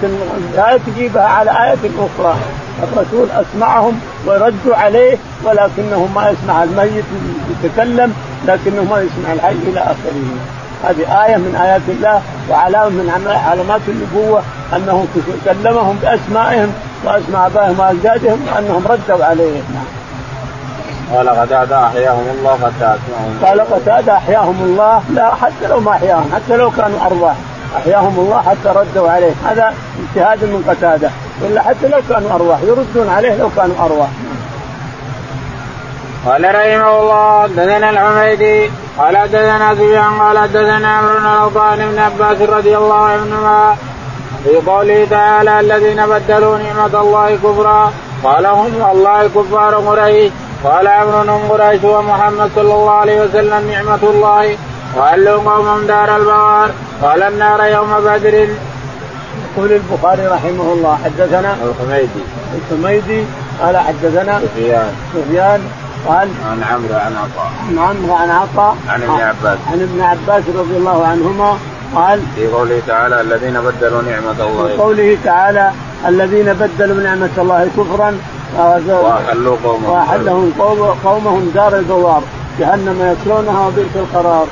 آية 0.57 0.79
تجيبها 0.88 1.23
على 1.23 1.51
آية 1.51 1.77
أخرى. 1.99 2.35
الرسول 2.83 3.27
أسمعهم 3.31 3.99
وردوا 4.25 4.75
عليه 4.75 5.17
ولكنه 5.43 6.09
ما 6.15 6.29
يسمع 6.29 6.63
الميت 6.63 7.03
يتكلم 7.63 8.13
لكنه 8.47 8.83
ما 8.83 9.01
يسمع 9.01 9.33
الحي 9.33 9.51
إلى 9.51 9.79
آخره. 9.79 10.23
هذه 10.83 11.25
آية 11.25 11.38
من 11.38 11.55
آيات 11.55 11.81
الله 11.88 12.21
وعلامة 12.49 12.89
من 12.89 13.09
علامات 13.27 13.81
النبوة. 13.88 14.41
أنه 14.75 15.08
كلمهم 15.45 15.99
بأسمائهم 16.01 16.73
وأسماء 17.05 17.47
آبائهم 17.47 17.79
وأجدادهم 17.79 18.47
وأنهم 18.53 18.84
ردوا 18.89 19.25
عليه. 19.25 19.62
قال 21.13 21.29
قتادة 21.29 21.88
أحياهم 21.88 22.25
الله 22.32 22.53
أسمعهم 22.53 23.39
قال 23.45 23.62
قتادة 23.62 24.17
أحياهم 24.17 24.58
الله. 24.63 25.03
لا 25.13 25.36
حتى 25.36 25.67
لو 25.69 25.79
ما 25.79 25.91
أحياهم 25.91 26.32
حتى 26.36 26.58
لو 26.58 26.71
كانوا 26.71 27.05
أرواح. 27.05 27.36
أحياهم 27.77 28.19
الله 28.19 28.41
حتى 28.41 28.79
ردوا 28.79 29.10
عليه. 29.10 29.34
هذا 29.49 29.73
اجتهاد 29.99 30.43
من 30.43 30.63
قتادة. 30.69 31.10
ولا 31.41 31.62
حتى 31.62 31.88
لو 31.88 31.99
كانوا 32.10 32.36
أرواح. 32.36 32.60
يردون 32.62 33.10
عليه 33.10 33.36
لو 33.36 33.49
كانوا 33.55 33.75
أرواح. 33.86 34.10
قال 36.25 36.43
رحمه 36.43 36.99
الله 36.99 37.43
حدثنا 37.43 37.89
الحميدي 37.89 38.71
قال 38.97 39.17
حدثنا 39.17 39.75
سفيان 39.75 40.19
قال 40.19 40.38
حدثنا 40.38 40.97
عمرو 40.97 41.49
بن 41.49 41.91
بن 41.91 41.99
عباس 41.99 42.49
رضي 42.49 42.77
الله 42.77 43.05
عنهما 43.05 43.75
في 44.43 44.56
قوله 44.71 45.08
تعالى 45.10 45.60
الذين 45.60 46.08
بدلوا 46.08 46.58
نعمة 46.58 47.02
الله 47.02 47.36
كفرا 47.36 47.91
قال 48.23 48.45
هم 48.45 48.73
الله 48.91 49.28
كفار 49.36 49.75
قريش. 49.75 50.32
قال 50.63 50.88
عمرو 50.88 51.21
بن 51.23 51.32
قريش 51.49 51.84
ومحمد 51.84 52.49
صلى 52.56 52.73
الله 52.73 52.91
عليه 52.91 53.21
وسلم 53.21 53.71
نعمة 53.71 53.99
الله. 54.04 54.58
وألوا 54.95 55.43
قومهم 55.52 55.88
دار 55.88 56.15
البوار 56.15 56.69
قال 57.04 57.23
النار 57.23 57.63
يوم 57.63 57.91
بدر. 58.06 58.36
يقول 58.36 59.71
البخاري 59.71 60.28
رحمه 60.28 60.73
الله 60.73 60.99
حدثنا 61.06 61.56
الحميدي. 61.65 62.23
الحميدي 62.56 63.23
قال 63.62 63.78
حدثنا 63.78 64.39
سفيان. 64.39 64.91
سفيان 65.13 65.62
قال 66.08 66.28
عن 66.52 66.63
عمرو 66.71 66.95
عن 66.95 67.13
عطاء. 67.23 67.52
عن 67.67 67.78
عمرو 67.78 68.13
عن 68.15 68.30
عطاء 68.30 68.75
عن 68.89 69.04
ابن 69.04 69.21
عباس. 69.21 69.58
عن 69.71 69.82
ابن 69.82 70.02
عباس 70.02 70.43
رضي 70.56 70.78
الله 70.78 71.08
عنهما 71.08 71.58
قال 71.95 72.21
في 72.36 72.47
قوله 72.47 72.82
تعالى 72.88 73.21
الذين 73.21 73.62
بدلوا 73.62 74.02
نعمة 74.02 74.47
الله 74.47 74.67
في 74.67 74.78
قوله 74.78 75.17
تعالى 75.23 75.71
الذين 76.08 76.54
بدلوا 76.54 77.04
نعمة 77.04 77.30
الله 77.38 77.67
كفرا 77.78 78.17
وأحلوا 78.58 79.58
قومهم. 79.63 79.89
وأحلهم 79.89 80.54
قومهم 81.04 81.52
دار 81.56 81.75
البوار 81.75 82.23
جهنم 82.60 83.15
يصلونها 83.21 83.67
وبئس 83.67 83.95
القرار. 83.95 84.47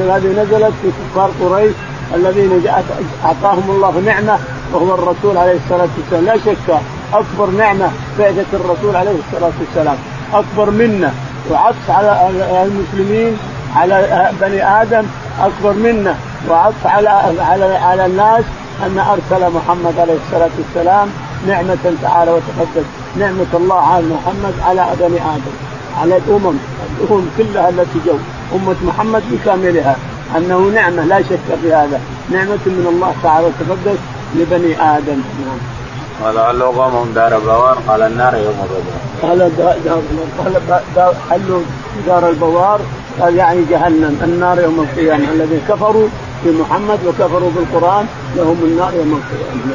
هذه 0.00 0.42
نزلت 0.42 0.72
في 0.82 0.88
كفار 0.90 1.30
قريش 1.40 1.72
الذين 2.14 2.62
جاءت 2.64 2.84
أعطاهم 3.24 3.70
الله 3.70 4.02
نعمة 4.06 4.38
وهو 4.72 4.94
الرسول 4.94 5.36
عليه 5.36 5.56
الصلاة 5.64 5.88
والسلام. 5.98 6.24
لا 6.24 6.36
شك 6.36 6.80
أكبر 7.12 7.50
نعمة 7.50 7.90
بعثه 8.18 8.46
الرسول 8.52 8.96
عليه 8.96 9.16
الصلاة 9.26 9.52
والسلام. 9.60 9.96
أكبر 10.34 10.70
منا 10.70 11.12
وعطف 11.50 11.90
على 11.90 12.28
المسلمين 12.62 13.38
على 13.76 14.30
بني 14.40 14.82
آدم 14.82 15.04
أكبر 15.40 15.72
منا 15.72 16.14
وعطف 16.50 16.86
على 16.86 17.08
على 17.40 17.64
على 17.76 18.06
الناس 18.06 18.44
أن 18.86 18.98
أرسل 18.98 19.52
محمد 19.54 19.98
عليه 19.98 20.16
الصلاة 20.26 20.50
والسلام 20.58 21.08
نعمة 21.46 21.94
تعالى 22.02 22.30
وتقدس. 22.30 22.86
نعمة 23.16 23.46
الله 23.54 23.80
على 23.80 24.04
محمد 24.06 24.54
على 24.66 24.86
بني 25.00 25.16
آدم 25.16 25.54
على 26.00 26.16
الأمم 26.16 26.56
الأمم 27.00 27.26
كلها 27.38 27.68
التي 27.68 27.98
جو. 28.06 28.18
أمة 28.54 28.76
محمد 28.82 29.22
بكاملها. 29.32 29.96
أنه 30.36 30.58
نعمة 30.58 31.04
لا 31.04 31.22
شك 31.22 31.58
في 31.62 31.74
هذا. 31.74 32.00
نعمة 32.30 32.64
من 32.66 32.86
الله 32.92 33.14
تعالى 33.22 33.46
وتقدس 33.46 33.98
لبني 34.34 34.82
آدم. 34.82 35.20
نعم. 35.46 35.58
قال 36.24 36.38
أحلوا 36.38 36.66
قومهم 36.66 37.12
دار 37.14 37.36
البوار؟ 37.36 37.78
قال 37.88 38.02
النار 38.02 38.34
يوم 38.36 38.54
البوار. 38.62 38.98
قال 39.22 40.62
قال 40.96 41.14
أحلوا 41.30 41.60
دار 42.06 42.28
البوار. 42.28 42.80
قال 43.20 43.36
يعني 43.36 43.64
جهنم 43.70 44.20
النار 44.22 44.60
يوم 44.60 44.80
القيامة. 44.80 45.24
الذين 45.32 45.60
كفروا 45.68 46.08
بمحمد 46.44 46.98
وكفروا 47.06 47.50
بالقرآن 47.50 48.06
لهم 48.36 48.58
النار 48.64 48.92
يوم 48.94 49.22
القيامة. 49.22 49.74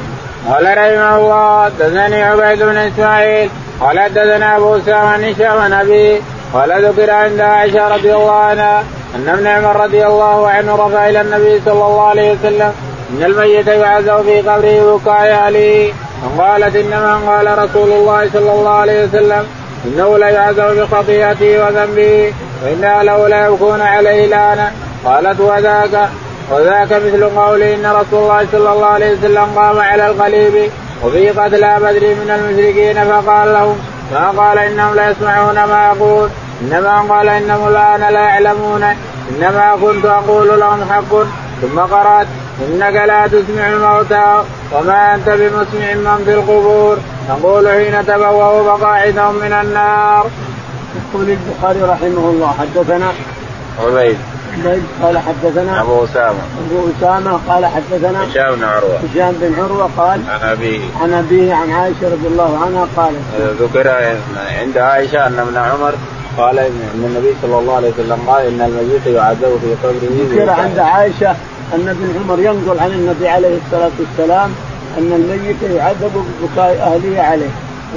قال 0.50 0.66
رحمه 0.78 1.18
الله 1.18 1.66
حدثني 1.66 2.24
عبيد 2.24 2.64
بن 2.64 2.78
إسماعيل 2.78 3.50
قال 3.82 4.00
حدثنا 4.00 4.58
أبو 4.58 4.78
أسامة 4.78 5.28
هشام 5.28 5.58
عن 5.58 5.74
أبي 5.74 6.22
قال 6.54 6.86
ذكر 6.86 7.12
عند 7.12 7.40
عائشة 7.40 7.88
رضي 7.88 8.14
الله 8.14 8.32
عنها 8.32 8.84
أن 9.16 9.30
ابن 9.30 9.48
عمر 9.48 9.76
رضي 9.84 10.06
الله 10.06 10.50
عنه 10.50 10.76
رفع 10.76 11.10
إلى 11.10 11.22
النبي 11.22 11.62
صلى 11.66 11.74
الله 11.74 12.02
عليه 12.02 12.32
وسلم 12.34 12.74
إن 13.12 13.24
الميت 13.24 13.68
يعزو 13.68 14.24
في 14.24 14.42
قبره 14.42 14.98
بكاء 14.98 15.34
أهله. 15.34 15.94
فقالت 16.38 16.76
إنما 16.76 17.20
قال 17.28 17.58
رسول 17.58 17.92
الله 17.92 18.30
صلى 18.34 18.52
الله 18.52 18.70
عليه 18.70 19.04
وسلم 19.04 19.48
إنه 19.86 20.18
لا 20.18 20.30
يعزو 20.30 20.82
بخطيئته 20.82 21.66
وذنبه 21.66 22.34
وان 22.64 22.84
اهله 22.84 23.28
لا 23.28 23.48
يبكون 23.48 23.82
عليه 23.82 24.28
لانا 24.28 24.72
قالت 25.06 25.40
وذاك 25.40 26.10
وذاك 26.52 26.92
مثل 26.92 27.24
قوله 27.24 27.76
إن 27.76 27.86
رسول 27.86 28.24
الله 28.24 28.48
صلى 28.52 28.74
الله 28.74 28.86
عليه 28.86 29.14
وسلم 29.14 29.46
قام 29.56 29.80
على 29.80 30.08
القليب 30.08 30.72
وفي 31.04 31.30
قتلى 31.30 31.78
بدر 31.82 32.16
من 32.16 32.30
المشركين 32.30 33.04
فقال 33.04 33.54
لهم 33.54 33.78
ما 34.12 34.30
قال 34.30 34.58
إنهم 34.58 34.96
لا 34.96 35.10
يسمعون 35.10 35.56
ما 35.56 35.92
أقول 35.92 36.30
إنما 36.62 37.02
قال 37.10 37.30
إنهم 37.30 37.68
الان 37.68 38.14
لا 38.14 38.20
يعلمون 38.20 38.84
إنما 39.30 39.78
كنت 39.82 40.06
أقول 40.06 40.60
لهم 40.60 40.84
حق. 40.90 41.24
ثم 41.62 41.80
قرأت 41.80 42.28
إنك 42.68 42.96
لا 42.96 43.28
تسمع 43.28 43.70
الموتى 43.70 44.44
وما 44.72 45.16
أنت 45.16 45.30
بمسمع 45.30 45.94
من 45.94 46.22
في 46.26 46.34
القبور. 46.34 46.98
تقول 47.28 47.70
حين 47.70 48.06
تبوأوا 48.06 48.78
مقاعدهم 48.78 49.36
من 49.36 49.54
النار. 49.54 50.26
يقول 50.96 51.30
البخاري 51.30 51.82
رحمه 51.82 52.30
الله 52.30 52.54
حدثنا 52.60 53.12
عبيد. 53.84 54.18
قال 55.04 55.18
حدثنا 55.18 55.82
أبو 55.82 56.04
أسامة. 56.04 56.40
أبو 56.68 56.88
أسامة 56.98 57.40
قال 57.48 57.66
حدثنا 57.66 58.32
هشام 58.32 58.56
بن 58.56 58.64
عروة. 58.64 58.98
هشام 58.98 59.34
بن 59.42 59.56
عروة 59.60 59.90
قال 59.98 60.22
عن 60.30 60.50
أبيه. 60.50 60.82
عن 61.02 61.14
أبيه 61.14 61.54
عن 61.54 61.72
عائشة 61.72 62.04
رضي 62.04 62.28
الله 62.28 62.60
عنها 62.66 62.88
قالت 62.98 63.62
ذكر 63.62 63.90
عند 64.62 64.78
عائشة 64.78 65.28
أن 65.28 65.40
ابن 65.40 65.58
عمر 65.58 65.94
قال 66.38 66.60
إن 66.60 67.04
النبي 67.06 67.36
صلى 67.42 67.60
الله 67.60 67.76
عليه 67.76 67.90
وسلم 67.90 68.20
قال 68.28 68.46
إن 68.46 68.62
الميت 68.62 69.06
يعذب 69.08 69.60
في 69.62 69.88
قبره 69.88 70.36
ذكر 70.36 70.50
عند 70.50 70.80
عائشة 70.80 71.32
أن 71.74 71.88
ابن 71.88 72.20
عمر 72.20 72.40
ينقل 72.40 72.80
عن 72.80 72.92
النبي 72.92 73.28
عليه 73.28 73.58
الصلاة 73.66 73.92
والسلام 74.00 74.50
أن 74.98 75.12
الميت 75.14 75.78
يعذب 75.78 76.26
ببكاء 76.42 76.94
أهله 76.94 77.22
عليه 77.22 77.50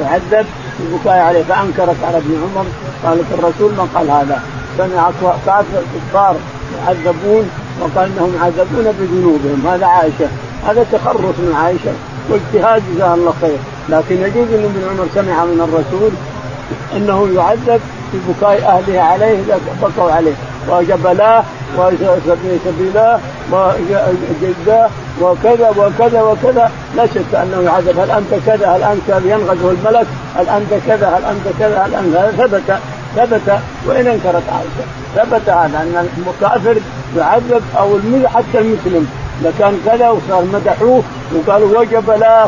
يعذب 0.02 0.46
ببكاء 0.80 1.18
عليه 1.18 1.42
فانكرت 1.42 1.96
على 2.04 2.16
ابن 2.16 2.42
عمر 2.42 2.66
قالت 3.04 3.24
الرسول 3.38 3.74
ما 3.74 3.88
قال 3.94 4.10
هذا. 4.10 4.40
سمع 4.78 5.10
كافر 5.46 5.82
كفار 5.94 6.36
يعذبون 6.78 7.50
وقال 7.80 8.10
انهم 8.16 8.34
يعذبون 8.40 8.92
بذنوبهم. 9.00 9.66
هذا 9.66 9.86
عائشة. 9.86 10.28
هذا 10.66 10.86
تخرص 10.92 11.38
من 11.38 11.54
عائشة 11.56 11.92
واجتهاد 12.30 12.82
جزاه 12.94 13.14
الله 13.14 13.34
خير. 13.40 13.58
لكن 13.88 14.14
يجوز 14.14 14.48
أن 14.52 14.64
ابن 14.64 14.88
عمر 14.90 15.06
سمع 15.14 15.44
من 15.44 15.60
الرسول 15.60 16.10
إنه 16.96 17.28
يعذب 17.34 17.80
في 18.12 18.18
بكاء 18.28 18.62
أهله 18.68 19.00
عليه 19.00 19.38
إذا 19.40 19.58
بكوا 19.82 20.10
عليه. 20.12 20.34
وجبلاه 20.68 21.44
وسبيلاه 21.78 23.20
وجداه 23.52 24.88
وكذا 25.20 25.70
وكذا 25.78 26.22
وكذا. 26.22 26.70
لا 26.96 27.06
شك 27.06 27.34
أنه 27.34 27.62
يعذب. 27.64 27.98
هل 27.98 28.10
أنت 28.10 28.34
كذا؟ 28.46 28.68
هل 28.68 28.82
أنت 28.82 29.08
ينغزه 29.24 29.70
الملك؟ 29.70 30.06
هل 30.36 30.48
أنت 30.48 30.74
كذا؟ 30.86 31.08
هل 31.08 31.24
أنت 31.24 31.58
كذا؟ 31.58 31.82
هل 31.86 31.94
أنت 31.94 32.40
ثبت 32.40 32.78
ثبت 33.16 33.58
وإن 33.86 34.06
انكرت 34.06 34.42
عائشة. 34.52 34.84
ثبت 35.16 35.48
هذا 35.48 35.78
أن 35.78 36.08
الكافر 36.26 36.80
يعذب 37.16 37.62
أو 37.78 37.98
حتى 38.34 38.58
المسلم. 38.58 39.06
لكان 39.44 39.80
كذا 39.86 40.08
وصار 40.08 40.44
مدحوه 40.52 41.02
وقالوا 41.34 41.78
وجب 41.80 42.10
له 42.10 42.46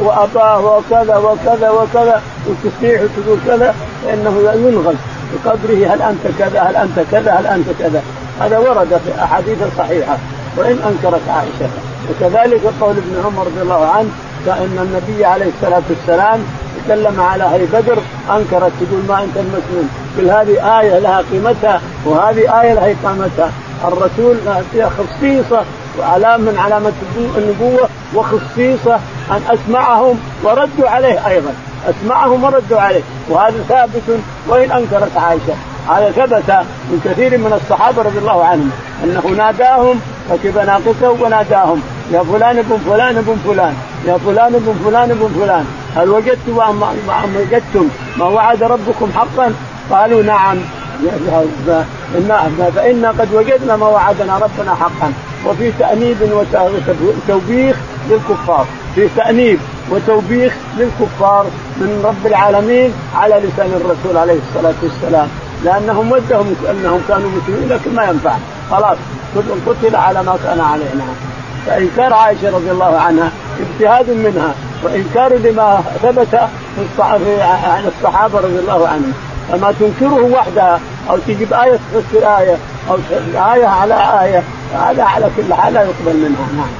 وأباه 0.00 0.60
وكذا 0.60 1.16
وكذا 1.16 1.70
وكذا 1.70 2.22
وتصيح 2.46 3.00
وتقول 3.02 3.38
كذا 3.46 3.74
فإنه 4.04 4.52
ينغز 4.54 4.94
بقدره 5.32 5.94
هل 5.94 6.02
أنت 6.02 6.38
كذا 6.38 6.60
هل 6.60 6.76
أنت 6.76 7.00
كذا 7.10 7.32
هل 7.32 7.46
أنت 7.46 7.66
كذا. 7.78 8.02
هذا 8.40 8.58
ورد 8.58 9.00
في 9.04 9.22
أحاديث 9.24 9.58
صحيحة. 9.78 10.18
وإن 10.56 10.78
أنكرت 10.86 11.28
عائشة. 11.28 11.70
وكذلك 12.10 12.60
قول 12.80 12.96
ابن 12.96 13.22
عمر 13.24 13.46
رضي 13.46 13.62
الله 13.62 13.86
عنه 13.86 14.08
فإن 14.46 14.78
النبي 14.82 15.24
عليه 15.24 15.46
الصلاة 15.46 15.82
والسلام 15.90 16.40
تكلم 16.90 17.20
على 17.20 17.44
أهل 17.44 17.66
بدر 17.66 17.98
أنكرت 18.30 18.72
تقول 18.80 19.02
ما 19.08 19.24
أنت 19.24 19.36
المسلم. 19.36 19.88
قل 20.18 20.30
هذه 20.30 20.80
آية 20.80 20.98
لها 20.98 21.22
قيمتها 21.32 21.80
وهذه 22.04 22.60
آية 22.62 22.74
لها 22.74 22.84
قيمتها 22.84 23.50
الرسول 23.84 24.36
فيها 24.72 24.90
خصيصة 24.98 25.62
وعلامه 25.98 26.50
من 26.50 26.58
علامات 26.58 26.92
النبوه 27.36 27.88
وخصيصة 28.14 28.94
أن 29.30 29.42
أسمعهم 29.50 30.20
وردوا 30.42 30.88
عليه 30.88 31.28
أيضا. 31.28 31.54
أسمعهم 31.88 32.44
وردوا 32.44 32.80
عليه. 32.80 33.02
وهذا 33.28 33.64
ثابت 33.68 34.20
وإن 34.48 34.72
أنكرت 34.72 35.16
عائشة. 35.16 35.54
هذا 35.88 36.10
ثبت 36.10 36.50
من 36.90 37.00
كثير 37.04 37.38
من 37.38 37.52
الصحابة 37.62 38.02
رضي 38.02 38.18
الله 38.18 38.44
عنهم 38.44 38.70
أنه 39.04 39.22
ناداهم 39.36 40.00
ركب 40.30 40.58
ناقته 40.58 41.10
وناداهم؟ 41.10 41.82
يا 42.12 42.22
فلان 42.22 42.58
ابن 42.58 42.78
فلان 42.86 43.16
ابن 43.16 43.36
فلان. 43.46 43.74
يا 44.06 44.18
فلان 44.26 44.54
ابن 44.54 44.74
فلان 44.84 45.10
ابن 45.10 45.28
فلان. 45.40 45.64
هل 45.96 46.08
وجدتم 46.10 46.56
ما 46.56 46.94
وجدتم؟ 47.36 47.88
ما 48.18 48.24
وعد 48.24 48.62
ربكم 48.62 49.10
حقا؟ 49.14 49.54
قالوا 49.90 50.22
نعم. 50.22 50.56
فإنا 52.74 53.08
قد 53.08 53.28
وجدنا 53.34 53.76
ما 53.76 53.86
وعدنا 53.86 54.38
ربنا 54.38 54.74
حقا. 54.74 55.12
وفي 55.46 55.72
تأنيب 55.78 56.16
وتوبيخ 56.32 57.76
للكفار. 58.10 58.66
في 58.94 59.08
تأنيب 59.16 59.58
وتوبيخ 59.90 60.54
للكفار 60.78 61.46
من 61.76 62.02
رب 62.04 62.26
العالمين 62.26 62.92
على 63.14 63.34
لسان 63.34 63.80
الرسول 63.80 64.16
عليه 64.16 64.38
الصلاة 64.48 64.74
والسلام. 64.82 65.28
لأنهم 65.64 66.12
ودهم 66.12 66.54
أنهم 66.70 67.00
كانوا 67.08 67.30
مسلمين 67.30 67.68
لكن 67.68 67.94
ما 67.94 68.04
ينفع. 68.04 68.36
خلاص 68.70 68.96
كل 69.34 69.42
قتل 69.66 69.96
على 69.96 70.22
ما 70.22 70.38
كان 70.44 70.60
عليه 70.60 70.94
نعم 70.98 71.29
فإنكار 71.66 72.14
عائشة 72.14 72.50
رضي 72.50 72.70
الله 72.70 72.98
عنها 72.98 73.30
اجتهاد 73.60 74.10
منها 74.10 74.54
وإنكار 74.82 75.34
لما 75.34 75.82
ثبت 76.02 76.34
عن 76.98 77.84
الصحابة 77.86 78.38
رضي 78.38 78.58
الله 78.58 78.88
عنهم. 78.88 79.12
فما 79.48 79.74
تنكره 79.80 80.30
وحدها 80.32 80.80
أو 81.10 81.16
تجيب 81.16 81.52
آية 81.52 81.78
تفسر 81.92 82.38
آية 82.38 82.56
أو 82.90 82.96
آية 83.54 83.66
على 83.66 83.94
آية 84.22 84.42
هذا 84.74 85.04
على 85.04 85.28
كل 85.36 85.54
حال 85.54 85.74
لا 85.74 85.82
يقبل 85.82 86.16
منها. 86.16 86.46
نعم. 86.56 86.70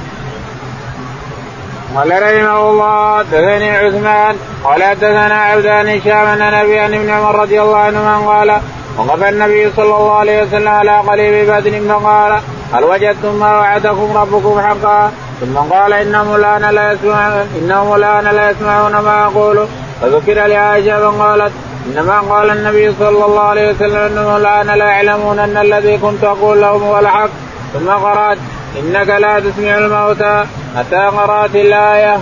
قال 1.95 2.11
رحمه 2.11 2.69
الله 2.69 3.17
حدثني 3.17 3.71
عثمان 3.77 4.35
قال 4.63 4.83
حدثنا 4.83 5.35
عبدان 5.35 5.87
هشام 5.87 6.27
أن 6.27 6.59
نبي 6.59 6.79
عن 6.79 6.93
ابن 6.93 7.09
عمر 7.09 7.35
رضي 7.35 7.61
الله 7.61 7.77
عنهما 7.77 8.17
قال 8.17 8.61
وقف 8.97 9.23
النبي 9.23 9.71
صلى 9.75 9.85
الله 9.85 10.11
عليه 10.11 10.43
وسلم 10.43 10.67
على 10.67 10.97
قليب 10.97 11.49
بدر 11.49 11.81
فقال 11.89 12.41
هل 12.73 12.83
وجدتم 12.83 13.35
ما 13.35 13.57
وعدكم 13.59 14.17
ربكم 14.17 14.61
حقا؟ 14.61 15.11
ثم 15.41 15.57
قال 15.57 15.93
إنهم 15.93 16.35
الآن 16.35 16.75
لا 16.75 16.91
يسمعون 16.91 17.47
إنهم 17.61 17.95
الآن 17.95 18.23
لا 18.23 18.49
يسمعون 18.49 18.91
ما 18.91 19.25
أقول 19.25 19.67
فذكر 20.01 20.33
لعائشة 20.33 21.11
فقالت 21.11 21.51
إنما 21.87 22.19
قال 22.19 22.49
النبي 22.49 22.93
صلى 22.99 23.25
الله 23.25 23.41
عليه 23.41 23.71
وسلم 23.71 23.97
إنهم 23.97 24.35
الآن 24.35 24.67
لا 24.67 24.85
يعلمون 24.85 25.39
أن 25.39 25.57
الذي 25.57 25.97
كنت 25.97 26.23
أقول 26.23 26.61
لهم 26.61 26.83
هو 26.83 26.99
الحق. 26.99 27.29
ثم 27.73 27.89
قرأت 27.89 28.37
إنك 28.79 29.09
لا 29.09 29.39
تسمع 29.39 29.77
الموتى 29.77 30.45
حتى 30.77 30.95
قرأت 31.17 31.55
الآية. 31.55 32.19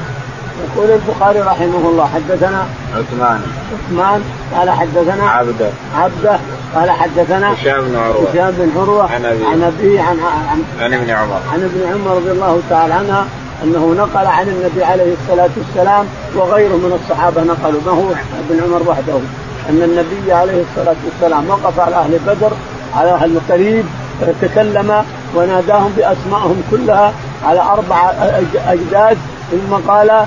يقول 0.65 0.91
البخاري 0.91 1.39
رحمه 1.39 1.89
الله 1.89 2.09
حدثنا 2.15 2.65
عثمان. 2.95 3.41
عثمان 3.73 4.23
قال 4.55 4.69
حدثنا 4.69 5.29
عبده. 5.29 5.69
عبده 5.95 6.39
قال 6.75 6.91
حدثنا 6.91 7.53
هشام 7.53 7.81
بن 7.81 7.95
عروة. 7.95 8.29
هشام 8.29 8.51
بن 8.51 8.71
عروة 8.81 9.11
عن 9.13 9.25
ابي 9.25 9.45
عن 9.45 9.63
ابي 9.63 9.99
عن 9.99 10.17
عن, 10.79 10.93
ابن 10.93 11.09
عمر. 11.09 11.39
عن 11.53 11.63
ابن 11.63 11.93
عمر 11.93 12.15
رضي 12.15 12.31
الله 12.31 12.61
تعالى 12.69 12.93
عنها 12.93 13.25
أنه 13.63 13.95
نقل 13.97 14.25
عن 14.27 14.47
النبي 14.47 14.83
عليه 14.83 15.13
الصلاة 15.21 15.49
والسلام 15.57 16.05
وغيره 16.35 16.75
من 16.75 16.99
الصحابة 17.03 17.43
نقلوا. 17.43 17.81
ما 17.85 17.91
هو 17.91 18.09
ابن 18.49 18.63
عمر 18.63 18.89
وحده؟ 18.89 19.19
أن 19.69 19.83
النبي 19.83 20.33
عليه 20.33 20.63
الصلاة 20.69 20.95
والسلام 21.05 21.49
وقف 21.49 21.79
على 21.79 21.95
أهل 21.95 22.19
بدر 22.27 22.51
على 22.95 23.11
أهل 23.11 23.37
القريب 23.37 23.85
تكلم 24.41 25.03
وناداهم 25.35 25.93
بأسمائهم 25.97 26.63
كلها 26.71 27.13
على 27.45 27.61
أربع 27.61 28.11
أجداد 28.67 29.17
ثم 29.51 29.75
قال 29.91 30.25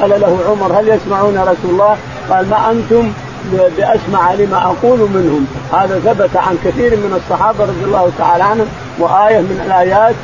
قال 0.00 0.20
له 0.20 0.38
عمر 0.48 0.80
هل 0.80 0.88
يسمعون 0.88 1.38
رسول 1.38 1.70
الله؟ 1.70 1.96
قال 2.30 2.50
ما 2.50 2.70
أنتم 2.70 3.12
بأسمع 3.52 4.34
لما 4.34 4.64
أقول 4.64 4.98
منهم. 4.98 5.46
هذا 5.72 5.98
ثبت 5.98 6.36
عن 6.36 6.58
كثير 6.64 6.96
من 6.96 7.20
الصحابة 7.22 7.64
رضي 7.64 7.84
الله 7.84 8.10
تعالى 8.18 8.44
عنهم 8.44 8.66
وآية 8.98 9.40
من 9.40 9.62
الآيات 9.66 10.14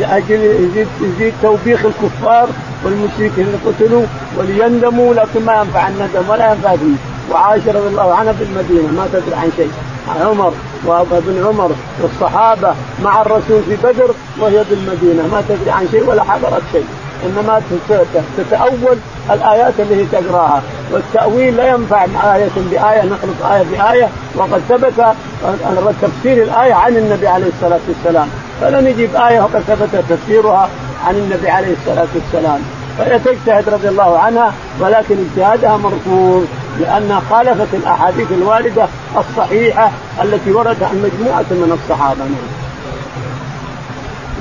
لاجل 0.00 0.40
يزيد, 0.40 0.88
يزيد 1.00 1.34
توبيخ 1.42 1.80
الكفار 1.84 2.48
والمشركين 2.84 3.46
اللي 3.46 3.58
قتلوا 3.66 4.02
وليندموا 4.38 5.14
لكن 5.14 5.44
ما 5.44 5.54
ينفع 5.54 5.88
الندم 5.88 6.28
ولا 6.28 6.52
ينفع 6.52 6.76
فيه. 6.76 6.96
وعائشة 7.32 7.72
رضي 7.72 7.88
الله 7.88 8.14
عنها 8.14 8.32
في 8.32 8.44
المدينة 8.44 8.92
ما 8.92 9.08
تدري 9.12 9.34
عن 9.34 9.50
شيء. 9.56 9.70
عمر 10.20 10.52
وابن 10.86 11.46
عمر 11.46 11.70
والصحابة 12.02 12.74
مع 13.04 13.22
الرسول 13.22 13.62
في 13.68 13.76
بدر 13.84 14.10
وهي 14.40 14.64
بالمدينة 14.70 15.22
ما 15.32 15.42
تدري 15.48 15.70
عن 15.70 15.88
شيء 15.90 16.04
ولا 16.08 16.22
حضرت 16.22 16.62
شيء. 16.72 16.86
إنما 17.24 17.62
تتأول 18.36 18.98
الآيات 19.30 19.74
اللي 19.78 19.96
هي 19.96 20.06
تقراها. 20.12 20.62
والتأويل 20.92 21.56
لا 21.56 21.68
ينفع 21.68 22.04
آية 22.04 22.48
بآية 22.56 23.04
نخلط 23.04 23.52
آية 23.52 23.62
بآية. 23.62 24.08
وقد 24.34 24.60
ثبت 24.68 25.14
تفسير 26.02 26.42
الآية 26.42 26.74
عن 26.74 26.96
النبي 26.96 27.28
عليه 27.28 27.46
الصلاة 27.46 27.80
والسلام. 27.88 28.28
فلا 28.60 28.80
نجيب 28.80 29.16
آية 29.16 29.40
وقد 29.40 29.60
ثبت 29.60 30.04
تفسيرها 30.08 30.68
عن 31.06 31.14
النبي 31.14 31.50
عليه 31.50 31.74
الصلاة 31.80 32.06
والسلام. 32.14 32.60
فهي 32.98 33.18
تجتهد 33.18 33.68
رضي 33.68 33.88
الله 33.88 34.18
عنها 34.18 34.52
ولكن 34.80 35.16
اجتهادها 35.18 35.76
مرفوض 35.76 36.46
لانها 36.80 37.22
خالفت 37.30 37.74
الأحاديث 37.74 38.32
الواردة 38.32 38.86
الصحيحة 39.18 39.90
التي 40.22 40.52
وردت 40.52 40.82
عن 40.82 40.96
مجموعة 40.96 41.44
من 41.50 41.78
الصحابة 41.82 42.24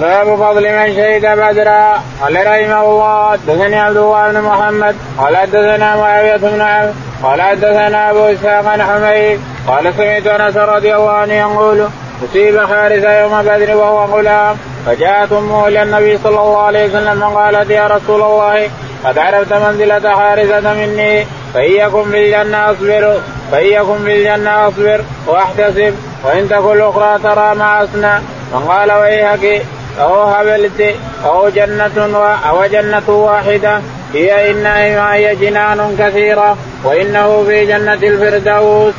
باب 0.02 0.36
فضل 0.36 0.64
من 0.78 0.96
شهد 0.96 1.26
بدرا. 1.38 2.04
قال 2.22 2.36
رحمه 2.36 2.82
الله 2.82 3.32
حدثني 3.32 3.80
عبد 3.80 3.98
الله 3.98 4.32
بن 4.32 4.42
محمد. 4.42 4.96
قال 5.18 5.38
حدثنا 5.38 5.96
معاوية 5.96 6.36
بن 6.38 6.62
عمرو. 6.62 6.94
قال 7.24 7.42
حدثنا 7.42 8.12
أبو 8.12 8.20
إسحاق 8.20 8.66
عن 8.66 8.84
حميد. 8.84 9.40
قال 9.68 9.94
سمعت 9.98 10.28
أنس 10.28 10.58
رضي 10.58 10.96
الله 10.96 11.12
عنه 11.12 11.34
يقول 11.34 11.88
أصيب 12.30 12.60
حارث 12.60 13.04
يوم 13.04 13.42
بدر 13.42 13.76
وهو 13.76 14.06
غلام. 14.06 14.58
فجاءت 14.86 15.32
أمه 15.32 15.68
إلى 15.68 15.84
النبي 15.84 16.18
صلى 16.18 16.40
الله 16.40 16.62
عليه 16.62 16.86
وسلم 16.86 17.20
فقالت 17.20 17.70
يا 17.70 17.88
رسول 17.88 18.22
الله 18.22 18.70
قد 19.06 19.18
عرفت 19.18 19.54
منزلة 19.54 20.16
حارثه 20.16 20.74
مني. 20.74 21.26
فان 21.54 21.72
يكن 21.72 22.12
في 22.12 22.26
الجنه 22.26 22.72
أصبر 22.72 23.20
فإن 23.52 23.66
يكن 23.66 23.98
في 24.04 24.16
الجنة 24.16 24.68
أصبر 24.68 25.02
وأحتسب 25.28 25.96
وإن 26.24 26.50
تكن 26.50 26.72
الأخرى 26.72 27.20
ترى 27.24 27.56
ما 27.56 27.84
أصنع. 27.84 28.20
فقال 28.54 28.92
ويهك 28.92 29.66
أو 30.00 30.24
هبلت 30.24 30.96
أو 31.26 31.50
جنة 31.50 32.38
أو 32.50 32.66
جنة 32.66 33.10
واحدة 33.10 33.82
هي 34.14 34.52
إنما 34.52 35.14
هي 35.14 35.36
جنان 35.36 35.96
كثيرة 36.00 36.58
وإنه 36.84 37.44
في 37.44 37.66
جنة 37.66 37.94
الفردوس. 37.94 38.94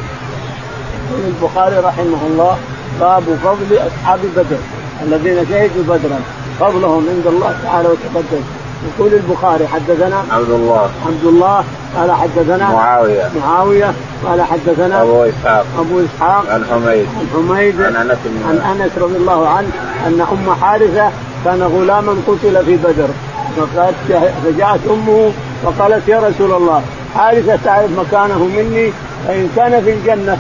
البخاري 1.29 1.77
رحمه 1.77 2.21
الله 2.27 2.59
باب 3.01 3.23
فضل 3.45 3.79
أصحاب 3.79 4.21
بدر 4.37 4.59
الذين 5.03 5.47
شهدوا 5.51 5.97
بدرا 5.97 6.21
فضلهم 6.61 7.07
عند 7.09 7.27
الله 7.27 7.55
تعالى 7.65 7.89
وتقدم 7.89 8.43
يقول 8.89 9.15
البخاري 9.15 9.67
حدثنا 9.67 10.25
عبد 10.31 10.51
الله. 10.51 10.91
عبد 11.07 11.25
الله 11.25 11.65
قال 11.97 12.13
حدثنا 12.13 12.73
معاوية. 12.73 13.31
معاوية 13.41 13.93
قال 14.27 14.43
حدثنا 14.43 15.03
أبو 15.03 15.25
إسحاق. 15.25 15.67
أبو 15.79 16.01
إسحاق. 16.01 16.45
عن 16.51 16.65
حميد. 16.71 17.07
عن 17.21 17.27
حميد. 17.35 17.83
عن 17.83 17.97
أنس 17.97 18.19
عن 18.49 18.81
أنس 18.81 18.91
رضي 18.99 19.17
الله 19.17 19.49
عنه 19.49 19.69
أن 20.07 20.21
أم 20.21 20.55
حارثة 20.55 21.11
كان 21.45 21.63
غلاما 21.63 22.17
قتل 22.27 22.65
في 22.65 22.77
بدر. 22.77 23.09
فجاءت 24.45 24.81
أمه 24.91 25.31
وقالت 25.65 26.09
يا 26.09 26.19
رسول 26.19 26.53
الله 26.53 26.83
حارثة 27.15 27.59
تعرف 27.65 27.91
مكانه 27.99 28.39
مني؟ 28.39 28.93
فإن 29.27 29.49
كان 29.57 29.85
في 29.85 29.93
الجنة 29.93 30.39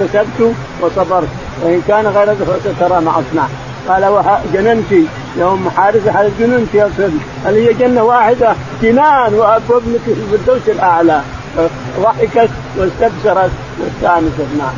اكتسبت 0.00 0.54
وصبرت 0.80 1.28
وإن 1.62 1.82
كان 1.88 2.06
غير 2.06 2.28
ذلك 2.28 2.36
فترى 2.78 3.00
ما 3.00 3.10
اصنع 3.10 3.46
قال 3.88 4.24
جننت. 4.52 4.92
يا 5.38 5.44
ام 5.44 5.70
حارثه 5.70 6.10
هل 6.10 6.30
جننت 6.40 6.74
يا 6.74 6.90
سيدي. 6.96 7.18
هل 7.46 7.54
هي 7.54 7.72
جنة 7.72 8.02
واحدة 8.02 8.54
جنان 8.82 9.34
وابنك 9.34 10.00
في 10.04 10.12
الفردوس 10.12 10.68
الأعلى. 10.68 11.20
ضحكت 12.00 12.50
واستبشرت 12.76 13.50
واستأنست 13.80 14.46
نعم. 14.58 14.74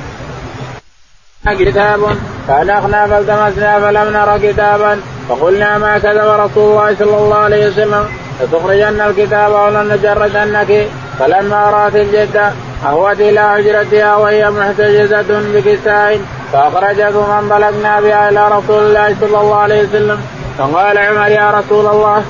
كتاب 1.59 2.01
فأنخنا 2.49 3.07
فالتمسنا 3.07 3.81
فلم 3.81 4.17
نرى 4.17 4.53
كتابا. 4.53 5.01
فقلنا 5.29 5.79
ما 5.79 5.99
كذب 5.99 6.29
رسول 6.40 6.71
الله 6.71 6.95
صلى 6.99 7.17
الله 7.17 7.37
عليه 7.37 7.69
وسلم. 7.69 8.05
لتخرجن 8.40 9.01
الكتاب 9.01 9.53
ولنجردنك 9.53 10.88
فلما 11.19 11.71
رأت 11.71 11.97
الجدة 11.97 12.53
أهوت 12.87 13.20
إلى 13.20 13.49
حجرتها 13.49 14.16
وهي 14.16 14.51
محتجزة 14.51 15.42
بكساء 15.55 16.20
فأخرجته 16.53 17.40
من 17.40 17.49
بلغنا 17.49 18.01
بها 18.01 18.29
إلى 18.29 18.49
رسول 18.49 18.83
الله 18.87 19.16
صلى 19.20 19.40
الله 19.40 19.57
عليه 19.57 19.83
وسلم 19.83 20.20
فقال 20.59 20.99
عمر 20.99 21.29
يا 21.29 21.51
رسول 21.51 21.87
الله 21.87 22.23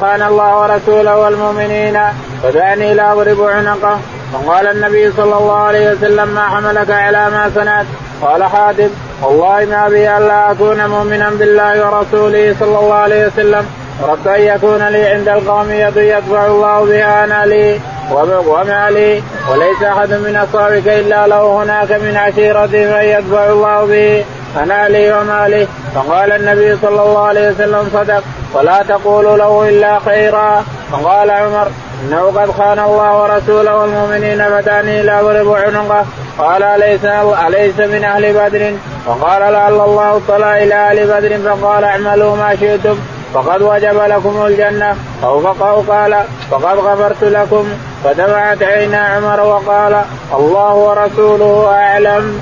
خان 0.00 0.22
الله 0.22 0.58
ورسوله 0.60 1.18
والمؤمنين 1.18 1.98
فدعني 2.42 2.94
لا 2.94 3.12
أضرب 3.12 3.42
عنقه. 3.42 3.98
فقال 4.32 4.66
النبي 4.66 5.12
صلى 5.12 5.38
الله 5.38 5.56
عليه 5.56 5.92
وسلم 5.92 6.28
ما 6.28 6.40
حملك 6.40 6.90
على 6.90 7.30
ما 7.30 7.50
صنعت؟ 7.54 7.86
قال 8.22 8.44
حاتم 8.44 8.88
والله 9.22 9.66
ما 9.70 9.88
بي 9.88 10.16
ألا 10.16 10.50
أكون 10.50 10.86
مؤمنا 10.86 11.30
بالله 11.30 11.86
ورسوله 11.86 12.56
صلى 12.60 12.78
الله 12.78 12.94
عليه 12.94 13.26
وسلم 13.26 13.66
اردت 14.04 14.26
أن 14.26 14.42
يكون 14.42 14.88
لي 14.88 15.06
عند 15.06 15.28
القوم 15.28 15.70
يد 15.70 15.96
يدفع 15.96 16.46
الله 16.46 16.84
بها 16.84 17.24
أنا 17.24 17.46
لي. 17.46 17.80
وما 18.10 18.90
لي 18.90 19.22
وليس 19.50 19.82
أحد 19.82 20.12
من 20.12 20.36
أصحابك 20.36 20.88
إلا 20.88 21.26
له 21.26 21.62
هناك 21.62 21.92
من 21.92 22.16
عشيرته 22.16 22.78
من 22.78 23.02
يدفع 23.02 23.46
الله 23.46 23.84
به 23.86 24.24
أنا 24.62 24.88
لي 24.88 25.12
وما 25.12 25.48
لي. 25.48 25.66
فقال 25.94 26.32
النبي 26.32 26.76
صلى 26.82 27.02
الله 27.02 27.26
عليه 27.26 27.50
وسلم 27.50 27.90
صدق. 27.92 28.22
ولا 28.54 28.82
تقولوا 28.88 29.36
له 29.36 29.68
إلا 29.68 29.98
خيرا. 29.98 30.64
فقال 30.92 31.30
عمر 31.30 31.68
إنه 32.02 32.22
قد 32.36 32.50
خان 32.50 32.78
الله 32.78 33.22
ورسوله 33.22 33.76
والمؤمنين 33.76 34.44
فتاني 34.44 35.02
لا 35.02 35.20
أضرب 35.20 35.52
عنقه. 35.52 36.04
قال 36.38 36.62
أليس 36.62 37.04
أليس 37.46 37.78
من 37.78 38.04
أهل 38.04 38.32
بدر؟ 38.32 38.74
فقال 39.06 39.52
لعل 39.52 39.80
الله 39.80 40.16
اطلع 40.16 40.58
إلى 40.58 40.74
أهل 40.74 41.06
بدر. 41.06 41.56
فقال 41.56 41.84
اعملوا 41.84 42.36
ما 42.36 42.56
شئتم. 42.60 42.98
فقد 43.34 43.62
وجب 43.62 44.00
لكم 44.08 44.46
الجنة. 44.46 44.96
أو 45.24 45.46
قال 45.88 46.24
فقد 46.50 46.78
غفرت 46.78 47.24
لكم. 47.24 47.64
فدمعت 48.04 48.62
عينا 48.62 48.98
عمر 48.98 49.40
وقال 49.40 50.02
الله 50.32 50.74
ورسوله 50.74 51.68
أعلم. 51.68 52.40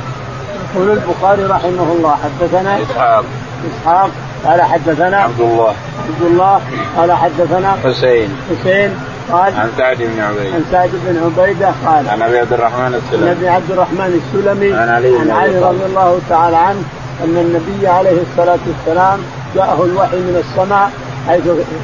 يقول 0.75 0.91
البخاري 0.91 1.43
رحمه 1.43 1.93
الله 1.93 2.17
حدثنا 2.25 2.79
إسحاق. 2.83 3.25
إسحاق 3.71 4.11
قال 4.47 4.63
حدثنا 4.63 5.17
عبد 5.17 5.41
الله. 5.41 5.75
عبد 6.09 6.23
الله 6.23 6.61
قال 6.97 7.13
حدثنا 7.13 7.77
حسين. 7.85 8.37
حسين 8.51 8.99
قال 9.33 9.55
عن 9.55 9.71
سعد 9.79 9.97
بن 9.97 10.21
عبيده 10.21 10.55
عن 10.55 10.65
سعد 10.73 10.91
بن 10.93 11.17
عبيدة 11.25 11.73
قال 11.87 12.09
عن 12.09 12.23
أبي 12.23 12.39
عبد 12.39 12.53
الرحمن 12.53 12.95
السلمي. 12.95 13.31
عن 13.31 13.37
أبي 13.37 13.49
عبد 13.49 13.71
الرحمن 13.71 14.21
السلمي 14.23 14.73
عن 14.73 14.89
علي 14.89 15.19
عن 15.19 15.31
علي 15.31 15.59
رضي 15.59 15.85
الله 15.85 16.21
تعالى 16.29 16.57
عنه 16.57 16.83
أن 17.25 17.37
النبي 17.37 17.89
عليه 17.89 18.23
الصلاة 18.23 18.59
والسلام 18.67 19.19
جاءه 19.55 19.85
الوحي 19.85 20.17
من 20.17 20.45
السماء 20.45 20.91
حيث 21.29 21.43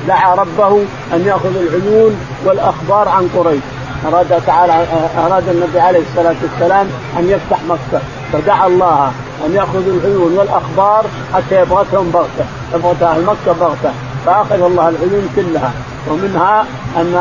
دعا 0.08 0.34
ربه 0.34 0.84
أن 1.14 1.26
يأخذ 1.26 1.56
العيون 1.56 2.16
والأخبار 2.44 3.08
عن 3.08 3.28
قريش. 3.36 3.62
أراد 4.08 4.42
تعالى 4.46 4.86
أراد 5.26 5.48
النبي 5.48 5.80
عليه 5.80 6.02
الصلاة 6.10 6.34
والسلام 6.42 6.86
أن 7.18 7.28
يفتح 7.28 7.58
مكة 7.68 8.02
فدعا 8.32 8.66
الله 8.66 9.12
أن 9.46 9.54
يأخذ 9.54 9.88
العيون 9.88 10.38
والأخبار 10.38 11.04
حتى 11.34 11.60
يبغتهم 11.60 12.10
بغتة 12.10 12.44
يبغت 12.74 13.02
أهل 13.02 13.24
مكة 13.24 13.52
بغتة 13.60 13.92
فأخذ 14.26 14.62
الله 14.62 14.88
العيون 14.88 15.28
كلها. 15.36 15.72
ومنها 16.10 16.64
ان 16.96 17.14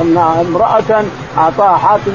أن 0.00 0.18
امرأة 0.18 1.04
أعطاها 1.38 1.76
حاتم 1.76 2.12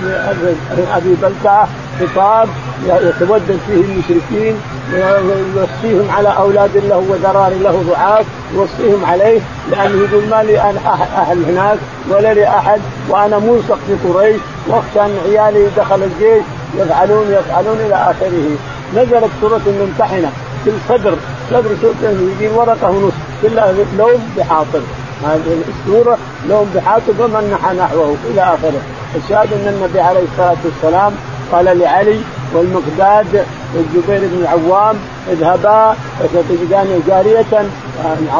ابي 0.95 1.15
بلتعه 1.21 1.67
خطاب 1.99 2.49
يتودد 2.85 3.59
فيه 3.67 3.81
المشركين 3.81 4.55
ويوصيهم 4.93 6.09
على 6.17 6.29
أولاد 6.37 6.77
له 6.77 6.97
وذرار 6.97 7.53
له 7.53 7.83
ضعاف 7.89 8.25
يوصيهم 8.55 9.05
عليه 9.05 9.39
لأنه 9.71 10.03
يقول 10.03 10.27
ما 10.29 10.43
لي 10.43 10.59
أهل 10.59 11.45
هناك 11.45 11.77
ولا 12.09 12.33
لي 12.33 12.47
أحد 12.47 12.81
وأنا 13.09 13.39
ملصق 13.39 13.79
في 13.87 14.07
قريش 14.07 14.41
واخشى 14.67 15.01
أن 15.01 15.17
عيالي 15.25 15.67
دخل 15.77 16.03
الجيش 16.03 16.43
يفعلون 16.77 17.25
يفعلون 17.31 17.77
إلى 17.77 17.95
آخره. 17.95 18.57
نزلت 18.95 19.31
سورة 19.41 19.61
الممتحنة 19.67 20.31
في 20.63 20.69
الصدر 20.69 21.15
صدر 21.51 21.69
سورة 21.81 22.11
يجي 22.11 22.47
ورقة 22.47 22.89
ونص 22.89 23.13
كلها 23.41 23.73
لون 23.97 24.31
بحاطب. 24.37 24.81
هذه 25.23 25.61
السورة 25.69 26.17
لون 26.49 26.71
بحاطب 26.75 27.19
ومن 27.19 27.57
نحى 27.61 27.75
نحوه 27.75 28.15
إلى 28.31 28.41
آخره. 28.41 28.81
الشاهد 29.15 29.53
أن 29.53 29.73
النبي 29.73 29.99
عليه 29.99 30.23
الصلاة 30.31 30.57
والسلام 30.65 31.13
قال 31.51 31.79
لعلي 31.79 32.19
والمقداد 32.53 33.45
والزبير 33.75 34.29
بن 34.29 34.41
العوام 34.41 34.95
اذهبا 35.31 35.95
فتجدان 36.19 37.03
جارية 37.07 37.69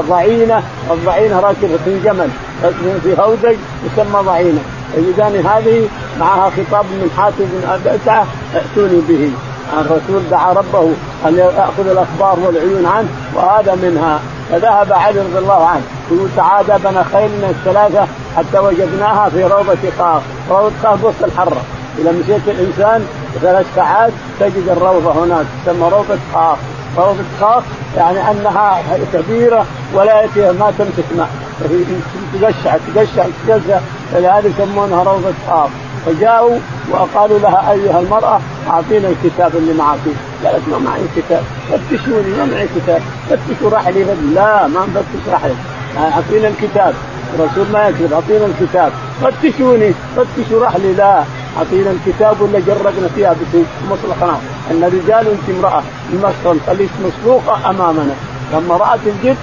ضعينة 0.09 0.63
الضعينة 0.91 1.39
راكبة 1.39 1.77
في 1.85 1.99
جمل 1.99 2.29
في 3.03 3.15
هودج 3.21 3.57
يسمى 3.85 4.19
ضعينة. 4.25 4.59
تجدان 4.95 5.45
هذه 5.45 5.87
معها 6.19 6.49
خطاب 6.49 6.85
من 6.85 7.11
حاتم 7.17 7.45
بن 7.45 7.69
أبئسة 7.69 8.25
ائتوني 8.55 9.01
به. 9.09 9.31
الرسول 9.79 10.29
دعا 10.31 10.53
ربه 10.53 10.91
أن 11.27 11.37
يأخذ 11.37 11.89
الأخبار 11.89 12.39
والعيون 12.45 12.85
عنه 12.85 13.07
وهذا 13.35 13.75
منها. 13.75 14.19
فذهب 14.51 14.93
علي 14.93 15.19
رضي 15.19 15.37
الله 15.37 15.65
عنه 15.65 15.81
يقول 16.11 16.29
تعالى 16.37 16.79
بنا 16.83 17.03
خيلنا 17.13 17.49
الثلاثة 17.49 18.07
حتى 18.37 18.59
وجدناها 18.59 19.29
في 19.29 19.43
روضة 19.43 19.77
قاف، 19.99 20.21
روضة 20.49 20.71
قاف 20.83 21.03
وسط 21.03 21.23
الحرة، 21.23 21.61
إذا 21.99 22.11
مشيت 22.11 22.47
الإنسان 22.47 23.07
ثلاث 23.41 23.65
ساعات 23.75 24.11
تجد 24.39 24.69
الروضة 24.69 25.23
هناك 25.23 25.45
تسمى 25.65 25.89
روضة 25.89 26.17
قاف، 26.33 26.57
روضة 26.97 27.23
قاف 27.41 27.63
يعني 27.97 28.31
أنها 28.31 28.83
كبيرة 29.13 29.65
ولا 29.93 30.25
ما 30.35 30.73
تمسك 30.77 31.05
ماء. 31.17 31.29
تقشع 32.41 32.77
تقشع 32.95 33.25
تقشع. 33.47 33.79
فلهذا 34.13 34.47
يسمونها 34.47 35.03
روضة 35.03 35.33
قاف 35.49 35.69
فجاءوا 36.05 36.57
وقالوا 36.91 37.39
لها 37.39 37.71
أيها 37.71 37.99
المرأة 37.99 38.39
أعطينا 38.69 39.07
الكتاب 39.09 39.55
اللي 39.55 39.73
معك. 39.73 39.99
قالت 40.45 40.69
ما 40.71 40.77
معي 40.77 41.01
كتاب. 41.15 41.43
فتشوني 41.71 42.37
ما 42.37 42.45
معي 42.45 42.67
كتاب. 42.75 43.01
فتشوا 43.29 43.69
رحلي 43.71 44.03
لا 44.33 44.67
ما 44.67 44.85
نفتش 44.85 45.33
رحلي 45.33 45.55
أعطينا 45.97 46.47
الكتاب. 46.47 46.93
الرسول 47.39 47.65
ما 47.73 47.87
يكذب 47.87 48.13
أعطينا 48.13 48.45
الكتاب. 48.45 48.91
فتشوني 49.21 49.93
فتشوا 50.15 50.65
رحلي 50.65 50.93
لا. 50.93 51.23
اعطينا 51.57 51.91
الكتاب 51.91 52.41
ولا 52.41 52.59
جربنا 52.59 53.07
فيها 53.15 53.35
مطلقا. 53.91 54.41
إن 54.71 54.83
رجال 54.83 55.27
انت 55.27 55.57
امرأة 55.57 55.83
المسطل 56.13 56.59
خليك 56.67 56.89
مسلوقه 57.05 57.69
أمامنا؟ 57.69 58.15
لما 58.53 58.77
رأت 58.77 58.99
الجد 59.05 59.37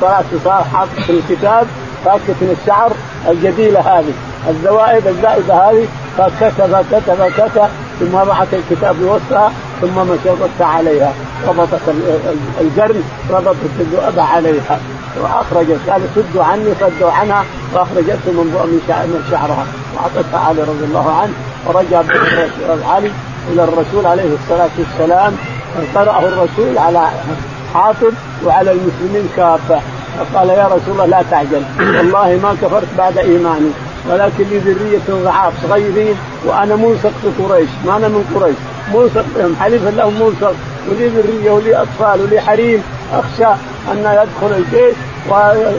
طلعت 0.00 0.24
صار 0.44 0.64
حاطط 0.72 1.00
في 1.06 1.12
الكتاب 1.12 1.66
فاكت 2.04 2.36
من 2.40 2.56
الشعر 2.60 2.92
الجديلة 3.28 3.80
هذه. 3.80 4.12
الزوائد 4.48 5.06
الزائدة 5.06 5.54
هذه 5.54 5.88
فكتب 6.18 6.84
كتب 6.90 7.32
كتب 7.36 7.68
ثم 8.00 8.14
وضعت 8.14 8.48
الكتاب 8.52 8.96
بوسطها 8.96 9.52
ثم 9.80 9.98
مشطت 9.98 10.60
عليها. 10.60 11.12
ربطت 11.48 11.80
القرن 12.60 13.02
ربطت 13.30 13.80
الذؤب 13.80 14.18
عليها. 14.18 14.78
واخرجت 15.22 15.78
قال 15.90 16.02
سدوا 16.14 16.44
عني 16.44 16.74
صدوا 16.80 17.10
عنها 17.10 17.44
وأخرجته 17.74 18.32
من 18.32 18.80
من 18.86 19.24
شعرها. 19.30 19.66
وأعطتها 19.94 20.40
علي 20.48 20.62
رضي 20.62 20.84
الله 20.84 21.12
عنه. 21.20 21.32
ورجع 21.66 22.02
علي 22.88 23.10
إلى 23.52 23.64
الرسول 23.64 24.06
عليه 24.06 24.34
الصلاة 24.42 24.70
والسلام 24.78 25.36
قرأه 25.94 26.18
الرسول 26.28 26.78
على 26.78 27.08
حاطب 27.74 28.12
وعلى 28.44 28.72
المسلمين 28.72 29.28
كافه 29.36 29.80
فقال 30.18 30.48
يا 30.48 30.66
رسول 30.66 30.94
الله 30.94 31.06
لا 31.06 31.22
تعجل 31.30 31.62
والله 31.78 32.40
ما 32.42 32.56
كفرت 32.62 32.88
بعد 32.98 33.18
إيماني 33.18 33.70
ولكن 34.10 34.44
لي 34.44 34.58
ذرية 34.58 35.24
ضعاف 35.24 35.52
صغيرين 35.62 36.14
وأنا 36.44 36.76
ملصق 36.76 37.12
في 37.22 37.42
قريش 37.42 37.68
ما 37.86 37.96
أنا 37.96 38.08
من 38.08 38.24
قريش 38.34 38.56
ملصق 38.94 39.24
بهم 39.36 39.56
حليفا 39.60 39.88
لهم 39.90 40.14
ملصق 40.20 40.54
ولي 40.90 41.08
ذرية 41.08 41.50
ولي 41.50 41.76
أطفال 41.76 42.20
ولي 42.20 42.40
حريم 42.40 42.82
أخشى 43.12 43.52
أن 43.92 43.98
يدخل 43.98 44.56
الجيش 44.56 44.94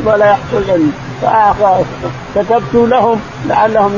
ولا 0.06 0.26
يحصل 0.32 0.82
فكتبت 2.36 2.74
لهم 2.74 3.20
لعلهم 3.46 3.92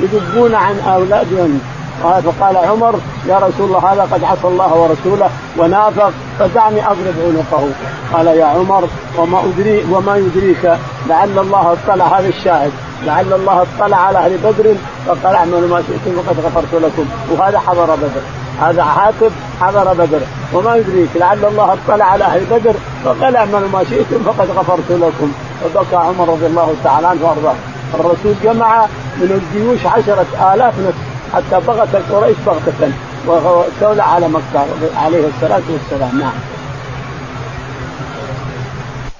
يذبون 0.00 0.54
عن 0.54 0.78
أولادهم. 0.80 1.60
فقال 2.02 2.56
عمر 2.56 2.94
يا 3.28 3.36
رسول 3.38 3.66
الله 3.66 3.92
هذا 3.92 4.02
قد 4.02 4.24
عصى 4.24 4.46
الله 4.48 4.74
ورسوله 4.74 5.30
ونافق 5.58 6.12
فدعني 6.38 6.86
أضرب 6.86 7.14
عنقه. 7.26 7.68
قال 8.12 8.26
يا 8.26 8.44
عمر 8.44 8.88
وما 9.18 9.40
أدري 9.44 9.84
وما 9.90 10.16
يدريك 10.16 10.76
لعل 11.08 11.38
الله 11.38 11.72
اطلع 11.72 12.04
هذا 12.04 12.28
الشاهد. 12.28 12.72
لعل 13.02 13.32
الله 13.32 13.62
اطلع 13.62 13.96
على 13.96 14.18
أهل 14.18 14.38
بدر 14.38 14.74
فقال 15.06 15.34
أعملوا 15.34 15.68
ما 15.68 15.82
شئتم 15.82 16.18
وقد 16.18 16.40
غفرت 16.40 16.74
لكم. 16.82 17.04
وهذا 17.30 17.58
حضر 17.58 17.94
بدر. 17.94 18.22
هذا 18.60 18.84
حاتب 18.84 19.32
حضر 19.60 19.94
بدر. 19.94 20.20
وما 20.54 20.76
يدريك 20.76 21.08
لعل 21.14 21.44
الله 21.44 21.72
اطلع 21.72 22.04
على 22.04 22.24
أهل 22.24 22.44
بدر 22.50 22.74
فقال 23.04 23.36
أعملوا 23.36 23.68
ما 23.72 23.84
شئتم 23.84 24.22
فقد 24.24 24.50
غفرت 24.50 24.90
لكم. 24.90 25.32
فبكى 25.64 25.96
عمر 25.96 26.28
رضي 26.28 26.46
الله 26.46 26.74
تعالى 26.84 27.06
عنه 27.06 27.20
وأرضاه. 27.22 27.54
الرسول 27.94 28.34
جمع 28.44 28.86
من 29.16 29.40
الجيوش 29.40 29.86
عشرة 29.86 30.54
آلاف 30.54 30.74
نفس 30.78 30.98
حتى 31.34 31.66
بغت 31.66 31.96
قريش 32.12 32.36
بغتة. 32.46 32.92
واستولى 33.26 34.02
على 34.02 34.28
مكة 34.28 34.66
عليه 34.96 35.24
الصلاة 35.26 35.62
والسلام. 35.70 36.20
نعم. 36.20 36.32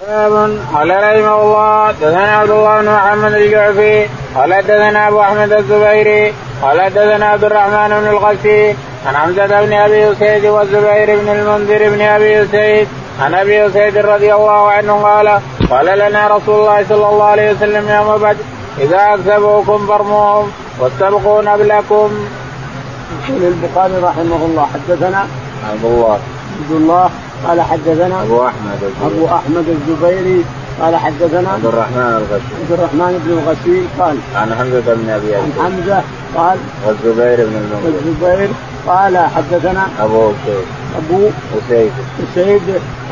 باب 0.07 0.57
قال 0.73 0.89
رحمه 0.89 1.41
الله 1.41 1.91
دثنا 1.91 2.37
عبد 2.37 2.49
الله 2.49 2.81
بن 2.81 2.89
محمد 2.91 3.33
الجعفي 3.33 4.07
قال 4.35 4.61
دثنا 4.61 5.07
أبو 5.07 5.21
أحمد 5.21 5.51
الزبيري 5.51 6.33
قال 6.61 6.93
دثنا 6.93 7.25
عبد 7.25 7.43
الرحمن 7.43 7.89
بن 7.89 8.07
الغسي 8.07 8.75
عن 9.05 9.15
حمزة 9.15 9.45
بن 9.65 9.73
أبي 9.73 10.11
أسيد 10.11 10.45
والزبير 10.45 11.19
بن 11.19 11.27
المنذر 11.29 11.89
بن 11.89 12.01
أبي 12.01 12.43
أسيد 12.43 12.87
عن 13.21 13.33
أبي 13.33 13.67
أسيد 13.67 13.97
رضي 13.97 14.33
الله 14.33 14.71
عنه 14.71 15.03
قال 15.03 15.39
قال 15.69 15.85
لنا 15.99 16.27
رسول 16.27 16.59
الله 16.59 16.85
صلى 16.89 17.09
الله 17.09 17.23
عليه 17.23 17.51
وسلم 17.51 17.89
يوم 17.89 18.17
بدر 18.17 18.35
إذا 18.79 19.13
اكسبوكم 19.13 19.87
فارموهم 19.87 20.51
والسبقون 20.79 21.47
قبلكم. 21.47 22.09
يقول 23.29 23.43
البخاري 23.43 23.93
رحمه 23.97 24.45
الله 24.45 24.67
حدثنا 24.73 25.27
عبد 25.69 25.85
الله 25.85 26.19
عبد 26.59 26.71
الله 26.71 27.09
قال 27.47 27.61
حدثنا 27.61 28.21
أبو 28.23 28.45
أحمد 28.47 28.79
الزبيري 28.83 29.15
أبو 29.15 29.25
أحمد 29.25 29.67
الزبيري 29.69 30.45
قال 30.81 30.95
حدثنا 30.95 31.49
عبد 31.49 31.65
الرحمن 31.65 32.13
الغسيل. 32.21 32.57
عبد 32.61 32.71
الرحمن 32.71 33.21
بن 33.25 33.31
الغسيل 33.37 33.85
قال 33.99 34.17
عن 34.35 34.55
حمزة 34.55 34.93
بن 34.93 35.09
أبي 35.09 35.35
عن 35.35 35.51
حمزة 35.59 36.01
قال 36.35 36.57
والزبير 36.85 37.37
بن 37.47 37.55
المنذر. 37.55 37.91
والزبير 37.95 38.49
قال 38.87 39.17
حدثنا 39.17 39.87
أبو 39.99 40.31
أسيد. 40.31 40.65
أبو 40.97 41.29
أسيد. 41.57 41.91
أسيد 42.23 42.61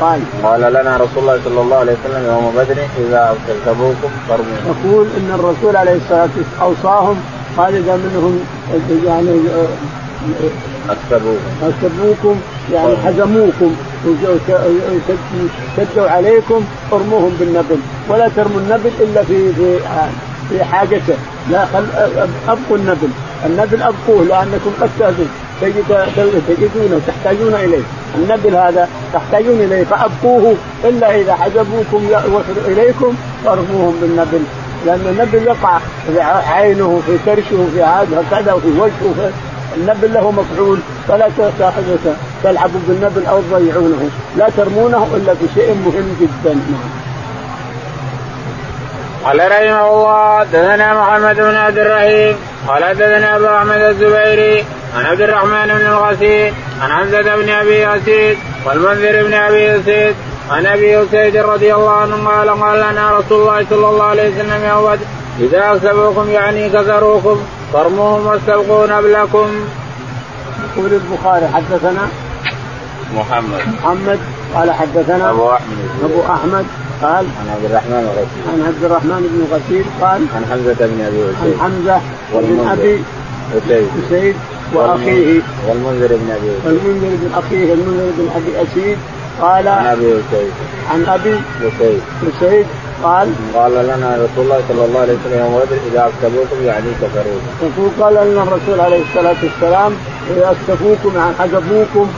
قال 0.00 0.20
قال 0.42 0.60
لنا 0.60 0.96
رسول 0.96 1.18
الله 1.18 1.38
صلى 1.44 1.60
الله 1.60 1.76
عليه 1.76 1.92
وسلم 1.92 2.26
يوم 2.26 2.52
بدر 2.56 2.78
إذا 2.98 3.34
أرسلتموكم 3.34 4.10
فارموا. 4.28 4.56
يقول 4.66 5.06
إن 5.18 5.30
الرسول 5.34 5.76
عليه 5.76 5.96
الصلاة 5.96 6.28
والسلام 6.36 6.62
أوصاهم 6.62 7.16
قال 7.56 7.74
اذا 7.74 7.96
منهم 7.96 8.40
يعني 9.06 9.40
اكسبوكم 10.90 11.38
اكسبوكم 11.62 12.40
يعني 12.72 12.96
حزموكم 12.96 13.76
شدوا 15.76 16.08
عليكم 16.08 16.64
ارموهم 16.92 17.36
بالنبل. 17.40 17.78
ولا 18.08 18.28
ترموا 18.36 18.60
النبل 18.60 18.90
إلا 19.00 19.22
في 19.22 19.52
في 19.52 19.78
في 20.50 20.64
حاجته. 20.64 21.14
لا 21.50 21.66
خل 21.66 21.84
أبقوا 22.48 22.76
النبل. 22.76 23.08
النبل 23.46 23.82
أبقوه 23.82 24.24
لأنكم 24.24 24.70
قد 24.80 24.90
تجدونه 26.48 27.00
تحتاجون 27.06 27.54
إليه. 27.54 27.82
النبل 28.14 28.56
هذا 28.56 28.88
تحتاجون 29.12 29.60
إليه 29.60 29.84
فأبقوه 29.84 30.54
إلا 30.84 31.20
إذا 31.20 31.34
حجبوكم 31.34 32.08
إليكم 32.66 33.14
فارموهم 33.44 33.96
بالنبل. 34.00 34.42
لأن 34.86 35.00
النبل 35.06 35.46
يقع 35.46 35.78
في 36.06 36.20
عينه 36.20 37.00
في 37.06 37.18
كرشه 37.24 37.66
في 37.74 37.82
هذا 37.82 38.24
كذا 38.30 38.52
وفي 38.52 38.68
وجهه 38.68 39.30
النبل 39.76 40.14
له 40.14 40.30
مفعول 40.30 40.78
فلا 41.08 41.28
تلعبوا 42.42 42.80
بالنبل 42.88 43.26
أو 43.26 43.40
تضيعونه 43.42 44.10
لا 44.36 44.48
ترمونه 44.56 45.08
إلا 45.16 45.32
بشيء 45.32 45.74
مهم 45.74 46.16
جدا. 46.20 46.58
قال 49.24 49.38
رحمه 49.38 49.90
الله 49.90 50.44
دثنا 50.44 50.94
محمد 51.00 51.36
بن 51.36 51.54
عبد 51.54 51.78
الرحيم. 51.78 52.36
قال 52.68 52.94
دثنا 52.94 53.36
أبو 53.36 53.46
أحمد 53.46 53.80
الزبيري. 53.80 54.64
عن 54.96 55.06
عبد 55.06 55.20
الرحمن 55.20 55.66
بن 55.66 55.86
الغسيل. 55.86 56.54
عن 56.82 56.90
حمزة 56.90 57.36
بن 57.36 57.48
أبي 57.50 57.96
اسيد 57.96 58.38
والمنذر 58.66 59.26
بن 59.26 59.34
أبي 59.34 59.76
اسيد 59.76 60.14
عن 60.50 60.66
أبي 60.66 61.02
اسيد 61.02 61.36
رضي 61.36 61.74
الله 61.74 61.90
عنه 61.90 62.28
قال 62.28 62.50
قال 62.50 62.78
لنا 62.78 63.10
رسول 63.10 63.40
الله 63.40 63.66
صلى 63.70 63.88
الله 63.88 64.04
عليه 64.04 64.28
وسلم 64.28 64.64
يوم 64.64 64.98
إذا 65.40 65.72
أكثبوكم 65.72 66.30
يعني 66.30 66.68
كسروكم 66.68 67.36
فارموهم 67.72 68.26
واستبقوا 68.26 68.92
نبلكم. 68.92 69.46
يقول 70.76 70.92
البخاري 70.92 71.48
حدثنا 71.48 72.08
محمد. 73.16 73.60
محمد 73.82 74.18
قال 74.54 74.72
حدثنا 74.72 75.30
أبو 75.30 75.50
أحمد. 75.50 75.88
أبو 76.04 76.20
أحمد 76.32 76.66
قال 77.02 77.26
عن 77.40 77.48
عبد 77.54 77.64
الرحمن 77.64 78.02
الغسيل 78.04 78.42
عن 78.52 78.62
عبد 78.66 78.84
الرحمن 78.84 79.20
بن 79.32 79.56
غسيل 79.56 79.84
قال 80.00 80.20
عن 80.34 80.44
حمزة 80.50 80.86
بن 80.86 81.00
أبي 81.04 81.22
اسيد 81.30 81.60
عن 81.60 81.72
حمزة 81.72 82.00
بن 82.32 82.68
أبي 82.68 83.02
اسيد 83.56 83.88
اسيد 84.06 84.36
وأخيه. 84.74 85.40
والمنذر 85.68 86.08
بن 86.08 86.30
أبي 86.30 86.50
اسيد 86.50 86.66
والمنذر 86.66 87.16
بن 87.16 87.30
أخيه 87.34 87.72
المنذر 87.74 88.12
بن 88.18 88.28
أبي 88.36 88.62
اسيد 88.62 88.98
قال 89.40 89.68
عن 89.68 89.86
أبي 89.86 90.12
اسيد 90.12 90.52
عن 90.90 91.04
أبي 91.06 91.40
اسيد 91.60 92.00
اسيد 92.38 92.66
قال 93.02 93.28
قال 93.54 93.72
لنا 93.72 94.16
رسول 94.24 94.44
الله 94.44 94.60
صلى 94.68 94.84
الله 94.84 95.00
عليه 95.00 95.12
وسلم 95.12 95.38
يوم 95.38 95.58
بدر 95.58 95.78
إذا 95.92 96.10
أكثبوكم 96.10 96.64
يعني. 96.64 96.86
يقول 97.62 97.90
قال 98.00 98.14
لنا 98.14 98.42
الرسول 98.42 98.80
عليه 98.80 99.02
الصلاة 99.02 99.36
والسلام 99.42 99.92
إذا 100.30 100.56
أكثبوكم 100.56 101.16
يعني 101.16 101.34
حجبوكم 101.38 102.08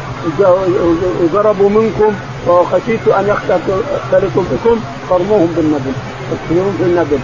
وقربوا 1.23 1.71
منكم 1.71 2.13
وخشيت 2.49 3.09
أن 3.09 3.29
يختلطوا 3.29 4.43
بكم 4.53 4.81
فارموهم 5.11 5.53
بالنبل 5.57 5.93
اقتلوهم 6.33 6.77
بالنبل 6.81 7.19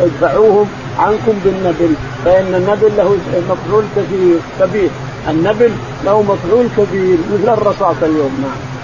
ادفعوهم 0.00 0.68
عنكم 0.98 1.38
بالنبل 1.44 1.94
فإن 2.24 2.54
النبل 2.54 2.96
له 2.96 3.16
مفعول 3.50 3.84
كبير 3.96 4.38
كبير 4.60 4.90
النبل 5.28 5.70
له 6.04 6.22
مفعول 6.22 6.66
كبير 6.76 7.18
مثل 7.32 7.52
الرصاص 7.52 7.96
اليوم 8.02 8.32
نعم. 8.42 8.78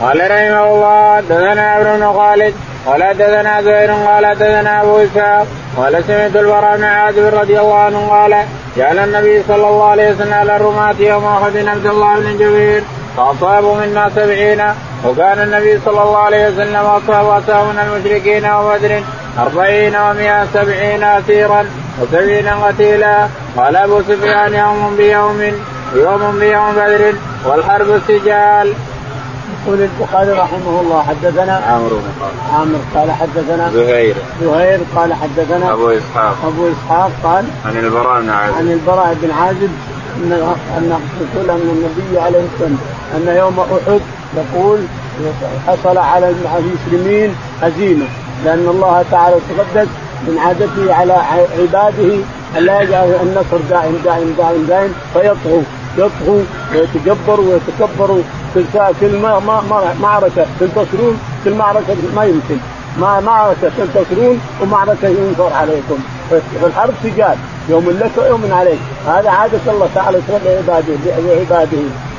قال 0.00 0.20
رحمه 0.20 0.74
الله 0.74 1.20
دثنا 1.20 1.62
عمرو 1.62 1.96
بن 1.96 2.18
خالد 2.18 2.54
قال 2.86 3.14
دثنا 3.18 3.62
زهير 3.62 3.92
قال 3.92 4.34
دثنا 4.34 4.82
أبو 4.82 4.98
إسحاق 4.98 5.46
قال 5.76 6.04
سمعت 6.06 6.36
البراء 6.36 6.76
بن 6.76 6.84
عازب 6.84 7.34
رضي 7.34 7.60
الله 7.60 7.78
عنه 7.78 8.08
قال 8.08 8.46
جعل 8.76 8.98
النبي 8.98 9.42
صلى 9.48 9.68
الله 9.68 9.84
عليه 9.84 10.10
وسلم 10.10 10.34
على 10.34 10.56
الرماة 10.56 10.94
يوم 10.98 11.24
أحد 11.24 11.56
عبد 11.56 11.86
الله 11.86 12.20
بن 12.20 12.38
جبير 12.38 12.82
فاصابوا 13.16 13.76
منا 13.76 14.10
سبعين 14.16 14.62
وكان 15.04 15.38
النبي 15.42 15.80
صلى 15.84 16.02
الله 16.02 16.18
عليه 16.18 16.48
وسلم 16.48 16.76
أصاب 16.76 17.26
أصاب 17.26 17.66
من 17.66 17.78
المشركين 17.78 18.46
وبدر 18.46 19.02
أربعين 19.38 19.96
ومئة 19.96 20.46
سبعين 20.54 21.02
أسيرا 21.02 21.66
وسبعين 22.00 22.48
قتيلا. 22.48 23.28
قال 23.56 23.76
أبو 23.76 24.00
سفيان 24.02 24.54
يوم 24.54 24.96
بيوم 24.96 25.40
يوم 25.94 26.38
بيوم 26.38 26.72
بدر 26.72 27.14
والحرب 27.46 27.90
السجال 27.90 28.74
يقول 29.66 29.82
البخاري 29.82 30.30
رحمه 30.30 30.80
الله 30.80 31.02
حدثنا 31.02 31.52
عمرو 31.56 31.96
بن 31.96 32.10
خالد. 32.20 32.54
عامر 32.54 32.78
قال 32.94 33.10
حدثنا 33.10 33.70
زهير. 33.72 34.14
زهير 34.42 34.80
قال 34.96 35.14
حدثنا 35.14 35.72
أبو 35.72 35.90
إسحاق. 35.90 36.36
أبو 36.46 36.68
إسحاق 36.68 37.10
قال 37.24 37.44
عن 37.64 37.76
البراء 37.76 38.20
بن 38.20 38.30
عازب. 38.30 38.54
عن 38.54 38.72
البراء 38.72 39.16
بن 39.22 39.30
عازب 39.30 39.70
أن 40.16 40.32
أن 40.76 41.00
رسول 41.20 41.46
من 41.46 41.70
النبي 41.74 42.20
عليه 42.20 42.40
السلام 42.54 42.78
أن 43.16 43.36
يوم 43.36 43.60
أحد 43.60 44.00
يقول 44.36 44.78
حصل 45.66 45.98
على 45.98 46.34
المسلمين 46.58 47.34
هزيمة 47.62 48.06
لأن 48.44 48.68
الله 48.68 49.04
تعالى 49.10 49.36
تقدس 49.48 49.88
من 50.28 50.38
عادته 50.38 50.94
على 50.94 51.12
عباده 51.58 52.14
أن 52.58 52.62
لا 52.62 52.80
يجعل 52.82 53.16
النصر 53.22 53.56
دائم 53.70 54.00
دائم 54.04 54.34
دائم 54.38 54.66
دائم 54.68 54.94
فيطغوا 55.12 55.62
يطغوا 55.98 56.42
ويتجبروا 56.72 57.46
ويتكبروا. 57.52 58.22
ما 59.22 59.40
ما 59.70 59.94
معركة 60.00 60.46
تنتصرون 60.60 61.20
كل 61.44 61.54
معركه 61.54 61.96
ما 62.16 62.24
يمكن. 62.24 62.58
ما 63.00 63.20
معركة 63.20 63.70
تنتصرون 63.78 64.40
ومعركة 64.62 65.08
ينصر 65.08 65.52
عليكم. 65.52 65.98
فالحرب 66.62 66.94
سجال 67.02 67.36
يوم 67.68 67.90
لك 67.90 68.10
ويوم 68.18 68.52
عليك. 68.52 68.78
هذا 69.06 69.30
عادة 69.30 69.72
الله 69.72 69.88
تعالى 69.94 70.18
لعباده 70.44 70.94
لعباده 71.06 71.78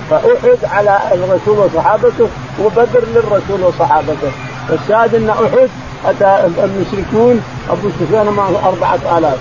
فأحد 0.09 0.57
على 0.63 0.99
الرسول 1.11 1.57
وصحابته 1.59 2.27
وبدر 2.63 3.03
للرسول 3.15 3.63
وصحابته. 3.63 4.31
الشاهد 4.69 5.15
أن 5.15 5.29
أحد 5.29 5.69
أتى 6.05 6.49
المشركون 6.63 7.41
أبو 7.69 7.89
سفيان 7.99 8.25
معه 8.25 8.67
أربعة 8.67 9.17
آلاف. 9.17 9.37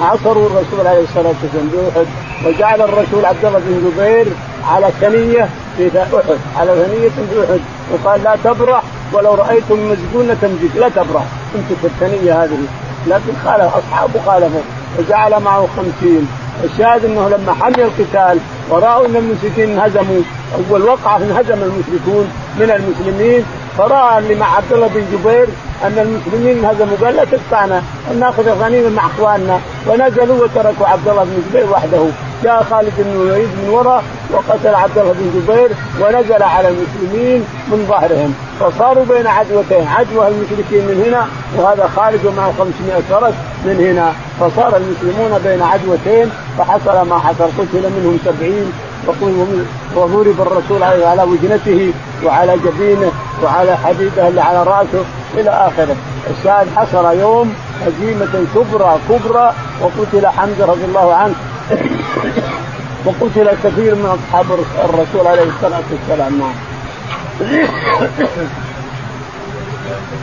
حصروا 0.00 0.46
الرسول 0.46 0.86
عليه 0.86 1.02
الصلاة 1.02 1.34
والسلام 1.42 1.68
بأحد. 1.72 2.06
وجعل 2.46 2.80
الرسول 2.82 3.24
عبد 3.24 3.44
الله 3.44 3.58
بن 3.58 3.90
زبير 3.90 4.26
على 4.66 4.90
ثنية 5.00 5.48
في 5.76 6.02
أحد. 6.02 6.38
على 6.56 6.70
ثنية 6.74 7.08
في 7.08 7.44
أحد. 7.44 7.60
وقال 7.92 8.22
لا 8.22 8.36
تبرح 8.44 8.82
ولو 9.12 9.34
رأيتم 9.34 9.90
مسجونة 9.90 10.36
تمسك 10.42 10.76
لا 10.76 10.88
تبرح. 10.88 11.24
امسك 11.54 11.84
الثنية 11.84 12.44
هذه. 12.44 12.58
لكن 13.06 13.32
خالف 13.44 13.76
أصحابه 13.76 14.20
خالفوا 14.26 14.60
وجعل 14.98 15.42
معه 15.42 15.68
خمسين. 15.76 16.28
الشاهد 16.64 17.04
أنه 17.04 17.28
لما 17.28 17.52
حمي 17.52 17.84
القتال 17.84 18.38
ورأوا 18.70 19.06
أن 19.06 19.16
المشركين 19.16 19.70
انهزموا 19.70 20.22
أول 20.70 20.82
وقعة 20.82 21.16
انهزم 21.16 21.62
المشركون 21.62 22.30
من 22.60 22.70
المسلمين. 22.70 23.44
فرأى 23.78 24.18
اللي 24.18 24.34
مع 24.34 24.56
عبد 24.56 24.72
الله 24.72 24.86
بن 24.86 25.04
جبير 25.12 25.46
أن 25.84 25.98
المسلمين 25.98 26.64
انهزموا. 26.64 26.96
قال 27.04 27.16
لا 27.16 27.24
تقطعنا. 27.24 27.82
نأخذ 28.20 28.46
الغنيمة 28.48 28.88
مع 28.88 29.06
إخواننا. 29.06 29.60
ونزلوا 29.86 30.44
وتركوا 30.44 30.86
عبد 30.86 31.08
الله 31.08 31.24
بن 31.24 31.42
جبير 31.50 31.70
وحده. 31.72 32.06
جاء 32.46 32.62
خالد 32.70 32.92
بن 32.98 33.10
الوليد 33.10 33.48
من 33.48 33.68
وراء 33.68 34.04
وقتل 34.32 34.74
عبد 34.74 34.98
الله 34.98 35.12
بن 35.12 35.26
جبير 35.36 35.70
ونزل 36.00 36.42
على 36.42 36.68
المسلمين 36.68 37.40
من 37.70 37.86
ظهرهم. 37.88 38.34
فصاروا 38.60 39.04
بين 39.04 39.26
عدوتين 39.26 39.86
عدوى 39.86 40.28
المشركين 40.28 40.82
من 40.88 41.04
هنا 41.06 41.26
وهذا 41.56 41.90
خالد 41.96 42.26
ومعه 42.26 42.52
500 42.58 43.02
فرس 43.10 43.34
من 43.64 43.76
هنا. 43.86 44.12
فصار 44.40 44.76
المسلمون 44.76 45.38
بين 45.44 45.62
عدوتين 45.62 46.30
فحصل 46.58 47.08
ما 47.08 47.18
حصل. 47.18 47.44
قتل 47.58 47.84
منهم 47.96 48.18
سبعين 48.24 48.72
وضرب 49.96 50.40
الرسول 50.40 50.82
على 50.82 51.22
وجنته 51.22 51.92
وعلى 52.24 52.58
جبينه 52.64 53.10
وعلى 53.44 53.76
حديده 53.76 54.28
اللي 54.28 54.40
على 54.40 54.62
رأسه 54.62 55.04
إلى 55.34 55.50
آخره. 55.50 55.96
الشاهد 56.30 56.66
حصل 56.76 57.18
يوم 57.18 57.54
هزيمة 57.86 58.46
كبرى 58.54 58.98
كبرى 59.08 59.52
وقتل 59.82 60.26
حمزة 60.26 60.64
رضي 60.66 60.84
الله 60.84 61.14
عنه 61.14 61.34
وقتل 63.04 63.50
كثير 63.64 63.94
من 63.94 64.18
أصحاب 64.18 64.46
الرسول 64.84 65.26
عليه 65.26 65.42
الصلاة 65.42 65.82
والسلام 65.92 66.38
نعم. 66.38 66.54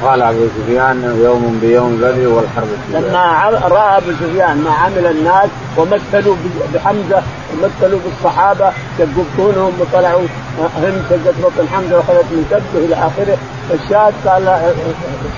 قال 0.03 0.21
أبو 0.21 0.47
سفيان 0.57 1.19
يوم 1.23 1.59
بيوم 1.61 1.97
بدر 1.97 2.27
والحرب 2.27 2.67
لما 2.93 3.49
رأى 3.67 3.97
أبو 3.97 4.11
سفيان 4.11 4.57
ما 4.57 4.71
عمل 4.71 5.05
الناس 5.05 5.49
ومثلوا 5.77 6.35
بحمزة 6.73 7.21
ومثلوا 7.53 7.99
بالصحابة 8.05 8.71
شقوا 8.97 9.23
بطونهم 9.37 9.73
وطلعوا 9.79 10.27
هند 10.77 11.03
شقت 11.09 11.35
بطن 11.43 11.67
حمزه 11.73 11.95
وأخذت 11.97 12.25
من 12.31 12.45
كبده 12.51 12.85
إلى 12.85 12.95
آخره. 12.95 13.37
الشاهد 13.73 14.13
قال 14.25 14.73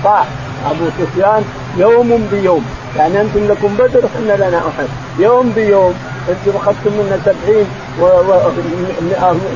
صاح. 0.04 0.26
أبو 0.70 0.84
سفيان 0.98 1.44
يوم 1.76 2.28
بيوم. 2.32 2.64
يعني 2.96 3.20
أنتم 3.20 3.46
لكم 3.48 3.76
بدر 3.78 4.04
إحنا 4.06 4.32
لنا 4.48 4.58
أحد. 4.58 4.88
يوم 5.18 5.52
بيوم. 5.54 5.94
أنتم 6.28 6.56
أخذتم 6.58 6.92
منا 6.92 7.18
70 7.24 7.66
و 8.00 8.04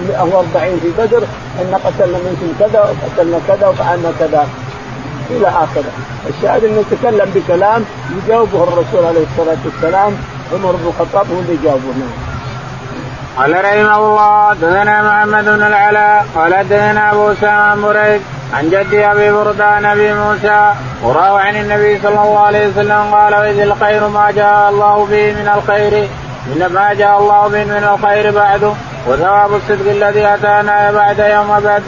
140 0.08 0.80
في 0.82 0.88
بدر. 0.98 1.22
ان 1.60 1.74
قتلنا 1.84 2.18
منكم 2.18 2.52
كذا 2.60 2.80
وقتلنا 2.80 3.38
كذا 3.48 3.68
وفعلنا 3.68 4.12
كذا. 4.18 4.48
إلى 5.30 5.48
آخره، 5.48 5.92
الشاهد 6.28 6.64
انه 6.64 6.84
تكلم 6.90 7.30
بكلام 7.34 7.84
يجاوبه 8.16 8.62
الرسول 8.62 9.04
عليه 9.06 9.24
الصلاة 9.32 9.58
والسلام 9.64 10.12
عمر 10.52 10.72
بن 10.72 10.86
الخطاب 10.86 11.26
هو 11.32 11.40
اللي 11.40 11.54
يجاوبه 11.54 11.84
نعم. 11.84 12.29
قال 13.36 13.64
رحمه 13.64 13.96
الله 13.96 14.54
دثنا 14.54 15.02
محمد 15.02 15.44
بن 15.44 15.62
العلاء 15.62 16.26
قال 16.34 16.68
دثنا 16.68 17.12
أبو 17.12 17.32
أسامة 17.32 17.74
مريد 17.74 18.20
عن 18.54 18.70
جدي 18.70 19.06
أبي 19.06 19.32
برده 19.32 19.66
عن 19.66 19.84
أبي 19.84 20.14
موسى 20.14 20.72
وروى 21.02 21.40
عن 21.40 21.56
النبي 21.56 21.98
صلى 22.02 22.08
الله 22.08 22.38
عليه 22.38 22.68
وسلم 22.68 23.14
قال 23.14 23.34
وإذ 23.34 23.60
الخير 23.60 24.08
ما 24.08 24.30
جاء 24.30 24.70
الله 24.70 25.06
به 25.06 25.32
من 25.32 25.48
الخير 25.56 26.08
من 26.46 26.66
ما 26.66 26.94
جاء 26.94 27.18
الله 27.18 27.48
به 27.48 27.64
من 27.64 27.84
الخير 27.94 28.30
بعده 28.30 28.72
وثواب 29.06 29.54
الصدق 29.54 29.90
الذي 29.90 30.26
أتانا 30.34 30.92
بعد 30.92 31.18
يوم 31.18 31.60
بدر. 31.60 31.82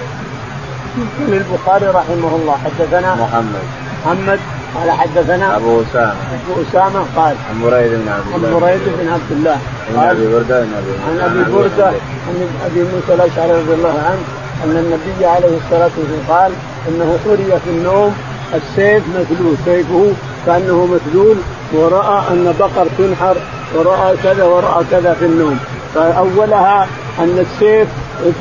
البخاري 1.19 1.87
رحمه 1.87 2.33
الله 2.37 2.57
حدثنا 2.65 3.15
محمد 3.15 3.65
محمد 4.07 4.41
قال 4.75 4.91
حدثنا 4.91 5.57
أبو 5.57 5.83
أسامة. 5.83 6.15
أبو 6.45 6.63
أسامة 6.63 7.05
قال 7.17 7.37
عن 7.51 7.61
مريد 7.63 7.91
بن 7.93 8.09
عبد 8.09 8.35
الله. 8.35 8.49
عن 8.49 8.61
مريد 8.61 8.81
بن 9.01 9.09
عبد 9.09 9.31
الله. 9.31 9.59
عن 9.97 10.09
أبي 10.11 10.27
بردة 10.33 10.57
عن 10.57 10.73
أبي 10.79 11.23
عن 11.23 11.31
أبي 11.31 11.53
بردة 11.53 11.87
عن 11.87 12.49
أبي 12.67 12.81
موسى 12.83 13.15
الأشعري 13.15 13.53
رضي 13.53 13.75
الله 13.75 13.97
عنه 14.09 14.23
أن 14.65 14.77
النبي 14.77 15.27
عليه 15.27 15.57
الصلاة 15.57 15.91
والسلام 15.99 16.25
قال 16.29 16.53
إنه 16.89 17.19
حري 17.25 17.59
في 17.65 17.71
النوم 17.71 18.15
السيف 18.55 19.03
مثلول 19.09 19.55
سيفه 19.65 20.13
كأنه 20.47 20.87
مثلول 20.87 21.37
ورأى 21.73 22.23
أن 22.31 22.55
بقر 22.59 22.87
تنحر 22.99 23.37
ورأى 23.75 24.17
كذا 24.23 24.45
ورأى 24.45 24.85
كذا 24.91 25.17
في 25.19 25.25
النوم. 25.25 25.59
فأولها 25.95 26.87
أن 27.19 27.47
السيف 27.47 27.89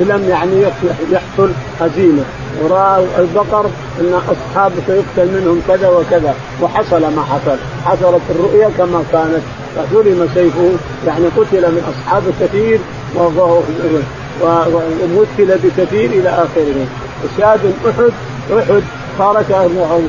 لم 0.00 0.28
يعني 0.28 0.62
يحصل 1.10 1.50
هزيمة. 1.80 2.22
ورأى 2.60 3.04
البقر 3.18 3.66
إن 4.00 4.20
اصحابه 4.28 4.74
سيقتل 4.86 5.32
منهم 5.40 5.62
كذا 5.68 5.88
وكذا 5.88 6.34
وحصل 6.62 7.00
ما 7.00 7.22
حصل. 7.22 7.56
حصلت 7.84 8.22
الرؤيا 8.30 8.70
كما 8.78 9.04
كانت 9.12 9.42
فحرم 9.76 10.28
سيفه 10.34 10.70
يعني 11.06 11.26
قتل 11.26 11.70
من 11.70 11.92
اصحابه 11.92 12.32
كثير 12.40 12.80
ومثل 14.42 15.58
بكثير 15.64 16.10
إلى 16.10 16.28
آخره. 16.28 16.86
الشاهد 17.24 17.74
احد 17.88 18.12
أحد 18.58 18.82
صارت 19.18 19.52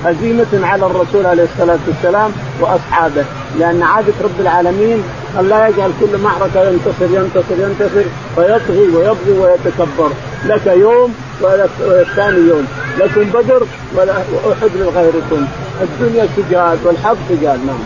هزيمة 0.05 0.67
على 0.67 0.85
الرسول 0.85 1.25
عليه 1.25 1.43
الصلاة 1.43 1.79
والسلام 1.87 2.31
وأصحابه. 2.61 3.25
لأن 3.59 3.83
عادة 3.83 4.13
رب 4.23 4.39
العالمين 4.39 5.03
أن 5.39 5.49
لا 5.49 5.67
يجعل 5.67 5.91
كل 5.99 6.17
معركة 6.17 6.69
ينتصر 6.69 7.05
ينتصر 7.19 7.57
ينتصر 7.59 8.05
فيطغي 8.35 8.87
ويبغي 8.95 9.39
ويتكبر. 9.39 10.09
لك 10.45 10.67
يوم 10.67 11.13
والثاني 11.41 12.47
يوم. 12.49 12.67
لكم 12.99 13.23
بدر 13.23 13.63
ولا 13.95 14.13
أحد 14.51 14.69
لغيركم 14.75 15.47
الدنيا 15.81 16.27
سجال 16.37 16.77
والحق 16.85 17.15
سجال 17.29 17.59
نعم. 17.67 17.79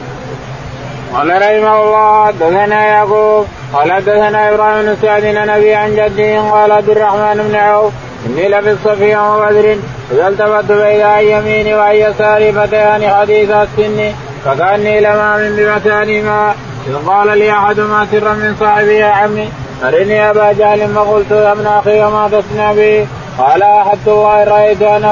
قال 1.14 1.30
رحمه 1.30 1.84
الله 1.84 2.32
دثنا 2.32 2.86
يعقوب 2.86 3.46
قال 3.74 4.02
دثنا 4.06 4.50
إبراهيم 4.50 4.86
بن 4.86 4.96
سعد 5.02 5.24
النبي 5.24 5.74
عن 5.74 5.96
جده 5.96 6.52
قال 6.52 6.72
عبد 6.72 6.90
الرحمن 6.90 7.48
بن 7.50 7.56
عوف 7.56 7.94
إني 8.26 8.48
لفي 8.50 8.72
الصفي 8.72 9.16
وبدر 9.16 9.78
اذا 10.12 10.28
التفت 10.28 10.72
بين 10.72 11.02
عن 11.02 11.24
يميني 11.24 11.76
وعن 11.76 11.96
يساري 11.96 12.52
فتيان 12.54 13.10
حديث 13.10 13.50
السن. 13.50 14.14
فكاني 14.46 15.00
لما 15.00 15.38
من 15.38 15.56
بمكانهما 15.56 16.54
إذ 16.88 17.08
قال 17.08 17.38
لي 17.38 17.52
أحدهما 17.52 18.08
سرا 18.12 18.34
من 18.34 18.56
صاحبي 18.60 18.96
يا 18.96 19.08
عمي 19.08 19.50
أرني 19.84 20.30
أبا 20.30 20.52
جهل 20.52 20.94
فقلت 20.94 21.32
يا 21.32 21.52
أبن 21.52 21.68
أخي 21.68 22.04
وما 22.04 22.28
تصنع 22.28 22.74
به. 22.74 23.08
قال 23.38 23.64
أحدت 23.64 24.08
الله 24.08 24.44
رأيت 24.44 24.82
أن 24.82 25.04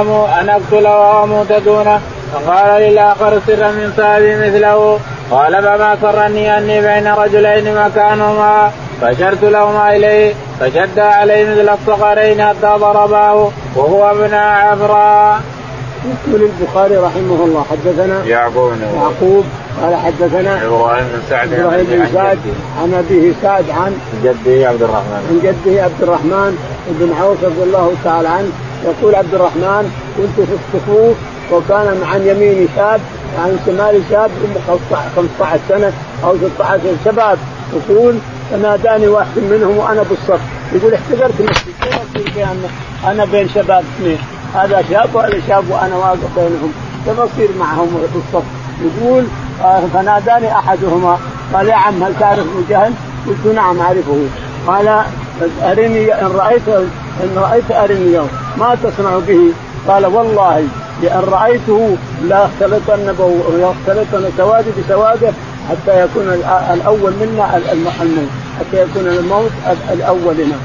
أن 0.41 0.49
أقتل 0.49 0.87
وأموت 0.87 1.51
دونه. 1.51 1.99
فقال 2.33 2.81
للآخر 2.81 3.39
سرا 3.47 3.71
من 3.71 3.93
صاحبي 3.97 4.35
مثله. 4.35 4.99
قال 5.31 5.63
فما 5.63 5.97
سرني 6.01 6.57
أني 6.57 6.81
بين 6.81 7.07
رجلين 7.07 7.75
مكانهما. 7.75 8.71
فشرت 9.01 9.43
لهما 9.43 9.95
إليه 9.95 10.33
فشد 10.59 10.99
عليه 10.99 11.45
مثل 11.51 11.69
الصقرين 11.69 12.43
حتى 12.47 12.73
ضرباه 12.77 13.49
وهو 13.75 14.11
ابن 14.11 14.33
عفراء. 14.33 15.39
يقول 16.05 16.49
البخاري 16.49 16.97
رحمه 16.97 17.45
الله 17.45 17.65
حدثنا 17.71 18.25
يعقوب 18.25 18.71
يعقوب 18.95 19.45
قال 19.81 19.95
حدثنا 19.95 20.65
إبراهيم 20.65 21.05
بن 21.13 21.19
سعد 21.29 21.53
إبراهيم 21.53 21.85
بن 21.85 22.07
سعد 22.13 22.39
عن 22.81 22.93
أبيه 22.93 23.33
سعد 23.41 23.69
عن 23.69 23.95
جده 24.23 24.69
عبد 24.69 24.81
الرحمن. 24.83 25.21
عن 25.29 25.39
جده 25.43 25.83
عبد 25.83 26.01
الرحمن 26.01 26.57
بن 26.99 27.13
عوف 27.21 27.43
رضي 27.43 27.63
الله 27.63 27.93
تعالى 28.03 28.27
عنه 28.27 28.49
يقول 28.85 29.15
عبد 29.15 29.33
الرحمن 29.33 29.91
كنت 30.17 30.47
في 30.47 30.53
الصفوف 30.53 31.15
وكان 31.51 32.01
عن 32.13 32.21
يميني 32.27 32.67
شاب 32.75 33.01
عن 33.39 33.59
شمالي 33.65 34.01
شاب 34.09 34.31
15 35.15 35.59
سنة 35.69 35.91
أو 36.23 36.35
16 36.57 36.79
شباب. 37.05 37.37
يقول 37.73 38.15
فناداني 38.51 39.07
واحد 39.07 39.37
منهم 39.51 39.77
وأنا 39.77 40.03
بالصف. 40.03 40.39
يقول 40.73 40.93
احتقرت 40.93 41.41
نفسي 41.41 41.71
كيف 41.81 42.47
أنا 43.07 43.25
بين 43.25 43.49
شباب 43.49 43.83
اثنين؟ 43.97 44.17
هذا 44.55 44.83
شاب 44.89 45.15
وهذا 45.15 45.41
شاب 45.47 45.63
وأنا 45.69 45.95
واقف 45.95 46.35
بينهم. 46.35 46.71
كيف 47.05 47.19
أصير 47.19 47.49
معهم 47.59 47.87
بالصف؟ 48.13 48.43
يقول 48.81 49.23
آه، 49.63 49.81
فناداني 49.93 50.51
أحدهما. 50.51 51.17
قال 51.53 51.67
يا 51.67 51.75
عم 51.75 52.03
هل 52.03 52.13
تعرف 52.19 52.39
ابن 52.39 52.65
جهل؟ 52.69 52.93
قلت 53.27 53.55
نعم 53.55 53.79
أعرفه. 53.79 54.27
قال 54.67 55.01
أرني 55.63 56.13
إن 56.13 56.27
رأيت 56.27 56.67
إن 57.23 57.37
رأيت 57.37 57.71
أرني 57.71 58.13
يوم 58.13 58.29
ما 58.57 58.77
تصنع 58.83 59.19
به؟ 59.27 59.53
قال 59.87 60.05
والله 60.05 60.67
لأن 61.03 61.19
رأيته 61.19 61.97
لا 62.23 62.45
اختلطن 62.45 63.05
لا 63.59 63.71
اختلطن 63.71 64.29
سوادي 64.37 64.69
بسواده 64.79 65.33
حتى 65.69 66.03
يكون 66.03 66.27
الأول 66.73 67.13
منا 67.21 67.61
الموت 67.71 68.29
حتى 68.59 68.81
يكون 68.81 69.07
الموت 69.07 69.51
الأول 69.93 70.35
لنا. 70.35 70.55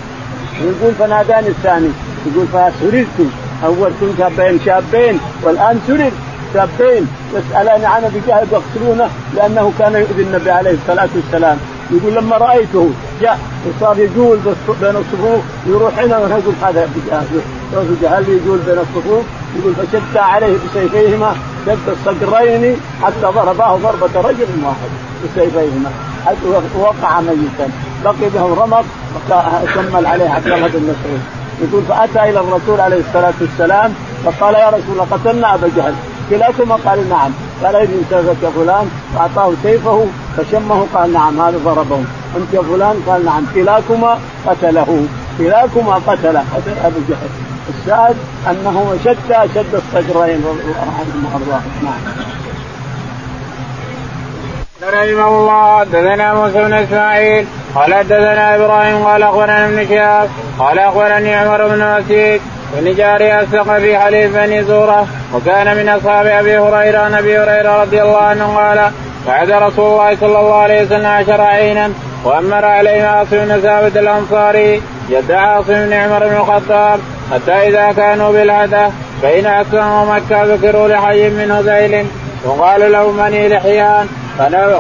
يقول 0.61 0.95
فناداني 0.99 1.49
الثاني. 1.49 1.89
يقول 2.27 2.47
فسررت 2.47 3.31
أول 3.65 3.93
كنت 4.01 4.29
بين 4.39 4.61
شابين 4.67 5.21
والآن 5.43 5.81
سرر 5.87 6.13
شابين. 6.55 7.07
يسألان 7.35 7.85
عن 7.85 8.05
ابي 8.05 8.21
جهل 8.29 8.47
يقتلونه 8.53 9.09
لأنه 9.37 9.73
كان 9.79 9.95
يؤذي 9.95 10.23
النبي 10.23 10.51
عليه 10.51 10.71
الصلاة 10.71 11.09
والسلام. 11.15 11.59
يقول 11.91 12.15
لما 12.15 12.37
رأيته 12.37 12.91
جاء 13.21 13.39
وصار 13.67 13.99
يجول 13.99 14.39
بين 14.81 14.97
الصفوف 14.97 15.41
يروح 15.67 15.99
هنا 15.99 16.19
ويقول 16.19 16.55
هذا 16.63 16.85
ابو 16.85 17.01
جهل 17.11 17.41
ابو 17.75 17.95
جهل 18.03 18.29
يجول 18.29 18.59
بين 18.59 18.79
الصفوف 18.79 19.25
يقول 19.57 19.75
فشد 19.75 20.17
عليه 20.17 20.57
بسيفيهما 20.57 21.35
شد 21.67 21.79
الصقرين 21.89 22.77
حتى 23.03 23.27
ضرباه 23.27 23.77
ضربة 23.77 24.29
رجل 24.29 24.47
واحد 24.65 24.91
بسيفيهما. 25.25 25.91
حتى 26.27 26.47
وقع 26.79 27.21
ميتا. 27.21 27.71
بقي 28.05 28.31
به 28.35 28.63
رمق 28.63 28.85
كمل 29.75 30.07
عليه 30.07 30.31
عبد 30.31 30.47
الله 30.47 30.69
بن 30.69 30.83
مسعود 30.83 31.21
يقول 31.61 31.83
فأتى 31.89 32.31
إلى 32.31 32.41
الرسول 32.41 32.81
عليه 32.81 33.01
الصلاة 33.01 33.33
والسلام 33.41 33.95
فقال 34.25 34.55
يا 34.55 34.69
رسول 34.69 35.01
قتلنا 35.11 35.55
أبا 35.55 35.69
جهل. 35.77 35.95
كلاكما 36.31 36.75
قال 36.75 37.09
نعم. 37.09 37.31
قال 37.65 37.89
سيفك 38.11 38.43
يا 38.43 38.51
فلان. 38.51 38.91
فأعطاه 39.15 39.53
سيفه 39.63 40.07
فشمه 40.37 40.87
قال 40.95 41.13
نعم 41.13 41.41
هذا 41.41 41.59
ضربه 41.65 42.05
أنت 42.37 42.55
يا 42.55 42.63
فلان. 42.63 43.03
قال 43.07 43.25
نعم. 43.25 43.47
كلاكما 43.55 44.19
قتله. 44.47 45.07
كلاكما 45.39 45.95
قتل 45.95 46.39
قتل 46.39 46.75
أبو 46.85 47.01
جهل. 47.09 47.31
الشاهد 47.69 48.17
أنه 48.51 48.97
شد 49.05 49.33
شد 49.55 49.75
الصدرين. 49.75 50.45
رحمه 50.89 51.37
الله 51.37 51.61
نعم. 51.83 52.40
رحمه 54.83 55.29
الله. 55.29 55.81
حدثنا 55.81 56.35
موسى 56.35 56.65
بن 56.65 56.73
إسماعيل. 56.73 57.47
قال 57.75 57.95
حدثنا 57.95 58.57
إبراهيم 58.57 59.05
قال 59.05 59.23
أخبرنا 59.23 59.67
ابن 59.67 59.89
شهاب. 59.89 60.29
قال 60.59 60.79
أخبرني 60.79 61.35
عمر 61.35 61.69
بن 61.69 61.99
مسيد 61.99 62.41
بن 62.75 62.95
جاري 62.95 63.41
الثقفي 63.41 63.99
حليف 63.99 64.37
بني 64.37 64.65
زورة 64.65 65.07
وكان 65.35 65.77
من 65.77 65.89
أصحاب 65.89 66.27
أبي 66.27 66.59
هريرة 66.59 66.99
عن 66.99 67.15
أبي 67.15 67.39
هريرة 67.39 67.83
رضي 67.83 68.03
الله 68.03 68.19
عنه 68.19 68.57
قال 68.57 68.91
بعد 69.27 69.51
رسول 69.51 69.87
الله 69.93 70.17
صلى 70.17 70.41
الله 70.41 70.55
عليه 70.55 70.83
وسلم 70.83 71.07
عشر 71.07 71.41
عينا 71.41 71.93
وأمر 72.25 72.65
عليه 72.65 73.05
عاصم 73.05 73.37
بن 73.37 73.61
ثابت 73.61 73.97
الانصاري 73.97 74.83
يدعى 75.09 75.39
عاصم 75.39 75.87
بن 75.87 75.93
عمر 75.93 76.29
بن 76.29 76.37
الخطاب 76.37 77.01
حتى 77.33 77.53
إذا 77.53 77.93
كانوا 77.93 78.33
بالهدى 78.33 78.87
بين 79.23 79.47
اسلم 79.47 79.93
ومكه 79.93 80.45
ذكروا 80.45 80.89
لحي 80.89 81.29
من 81.29 81.51
هذيل 81.51 82.07
وقال 82.45 82.93
له 82.93 83.13
بني 83.13 83.49
لحيان 83.49 84.09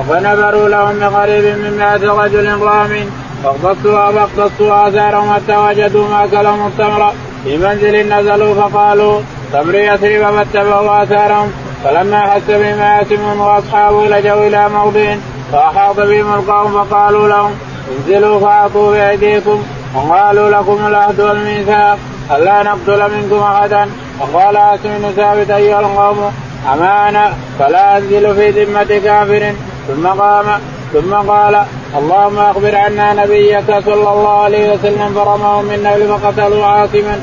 فنبروا 0.08 0.68
لهم 0.68 0.98
بقريب 1.00 1.44
من 1.44 1.76
مئة 1.78 2.12
رجل 2.12 2.60
رام 2.62 3.10
فاقتصوا 3.44 4.12
فاقتصوا 4.12 4.88
آثارهم 4.88 5.32
حتى 5.34 5.56
وجدوا 5.56 6.08
ما 6.08 6.26
كلهم 6.26 6.66
التمر. 6.66 7.12
في 7.44 7.56
منزل 7.56 8.08
نزلوا 8.12 8.54
فقالوا 8.54 9.20
تمر 9.52 9.74
يثرب 9.74 10.34
فاتبعوا 10.34 11.02
آثارهم. 11.02 11.52
فلما 11.84 12.20
حس 12.20 12.42
بهم 12.48 12.82
عاصم 12.82 13.40
واصحابه 13.40 14.06
لجوا 14.06 14.46
إلى 14.46 14.68
موضع 14.68 15.14
فأحاط 15.52 15.96
بهم 15.96 16.34
القوم 16.34 16.84
فقالوا 16.84 17.28
لهم 17.28 17.52
انزلوا 17.98 18.40
فأعطوا 18.40 18.92
بأيديكم. 18.92 19.62
وقالوا 19.94 20.50
لكم 20.50 20.86
العهد 20.86 21.20
والميثاق. 21.20 21.98
الا 22.36 22.62
نقتل 22.62 23.10
منكم 23.16 23.42
أحدا؟ 23.42 23.90
وقال 24.20 24.78
بن 24.84 25.12
ثابت 25.16 25.50
أيها 25.50 25.80
القوم 25.80 26.32
اما 26.72 27.08
أنا 27.08 27.32
فلا 27.58 27.98
أنزل 27.98 28.34
في 28.34 28.50
ذمة 28.50 29.00
كافر. 29.04 29.52
ثم 29.88 30.06
قام 30.06 30.46
ثم 30.92 31.14
قال 31.14 31.64
اللهم 31.98 32.38
أخبر 32.38 32.76
عنا 32.76 33.12
نبيك 33.12 33.66
صلى 33.86 34.10
الله 34.10 34.38
عليه 34.42 34.72
وسلم 34.72 35.12
فرمهم 35.14 35.64
من 35.64 35.82
نبل 35.82 36.18
فقتلوا 36.18 36.66
عاصما. 36.66 37.20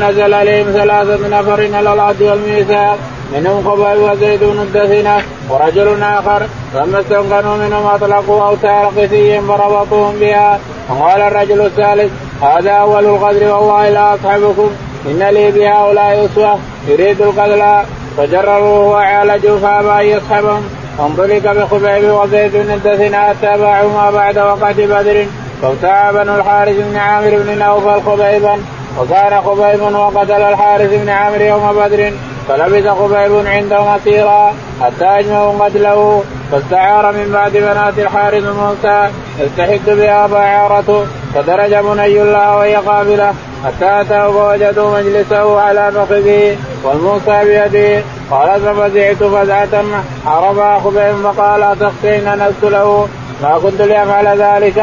نزل 0.00 0.34
عليهم 0.34 0.66
ثلاثة 0.72 1.28
نفر 1.28 1.60
على 1.76 1.92
العهد 1.92 2.22
والميثاق 2.22 2.98
منهم 3.32 3.70
خباب 3.70 3.98
وزيد 3.98 4.44
بن 4.44 4.60
الدثنة 4.60 5.22
ورجل 5.50 6.02
آخر. 6.02 6.42
فلما 6.74 7.00
استنقنوا 7.00 7.56
منهم 7.56 7.86
أطلقوا 7.86 8.46
أوتار 8.46 8.92
قسي 8.96 9.40
فربطوهم 9.40 10.14
بها. 10.20 10.58
وقال 10.90 11.20
الرجل 11.20 11.60
الثالث 11.60 12.12
هذا 12.42 12.70
أول 12.70 13.04
القدر 13.04 13.54
والله 13.54 13.88
لا 13.88 14.14
أصحبكم. 14.14 14.70
إن 15.06 15.22
لي 15.34 15.50
بهؤلاء 15.50 16.24
أسوة 16.24 16.58
يريد 16.88 17.22
القتل. 17.22 17.62
فجرروه 18.16 18.88
وعالجوا 18.88 19.58
فأبى 19.58 19.90
أن 20.00 20.16
يصحبهم. 20.16 20.62
فانطلق 20.98 21.52
بخبيب 21.52 22.10
وزيد 22.10 22.52
بن 22.54 22.80
باعوا 23.42 23.92
ما 23.92 24.10
بعد 24.10 24.38
وقت 24.38 24.76
بدر. 24.76 25.26
فابتاع 25.62 26.10
بنو 26.10 26.34
الحارث 26.34 26.76
بن 26.76 26.96
عامر 26.96 27.30
بن 27.30 27.58
نوفل 27.58 28.02
خبيبا. 28.06 28.58
وكان 29.00 29.40
خبيب 29.40 29.82
وقتل 29.82 30.42
الحارث 30.42 30.90
بن 31.02 31.08
عامر 31.08 31.40
يوم 31.40 31.72
بدر. 31.72 32.12
فلبث 32.48 32.88
خبيب 32.88 33.46
عنده 33.46 33.94
مسيرا 33.94 34.54
حتى 34.82 35.04
أجمعوا 35.04 35.64
قتله. 35.64 36.24
فاستعار 36.52 37.12
من 37.12 37.30
بعد 37.32 37.52
بنات 37.52 37.98
الحارث 37.98 38.44
موسى 38.44 39.08
يستحد 39.40 39.86
بها 39.86 40.26
بعارته 40.26 41.06
فدرج 41.34 41.74
بني 41.74 42.22
الله 42.22 42.56
وهي 42.56 42.76
قابلة. 42.76 43.34
حتى 43.64 44.00
اتاه 44.00 44.30
فوجدوا 44.30 44.98
مجلسه 44.98 45.60
على 45.60 45.92
فخذه 45.94 46.56
والموسى 46.84 47.44
بيده. 47.44 48.02
قال 48.30 48.60
ففزعت 48.60 49.16
فزعة 49.16 49.84
عرفها 50.26 50.78
خبيب 50.78 51.14
فقال 51.24 51.62
أتخشين 51.62 52.34
نزت 52.34 52.64
له 52.64 53.08
ما 53.42 53.58
كنت 53.62 53.80
لافعل 53.80 54.26
ذلك. 54.26 54.78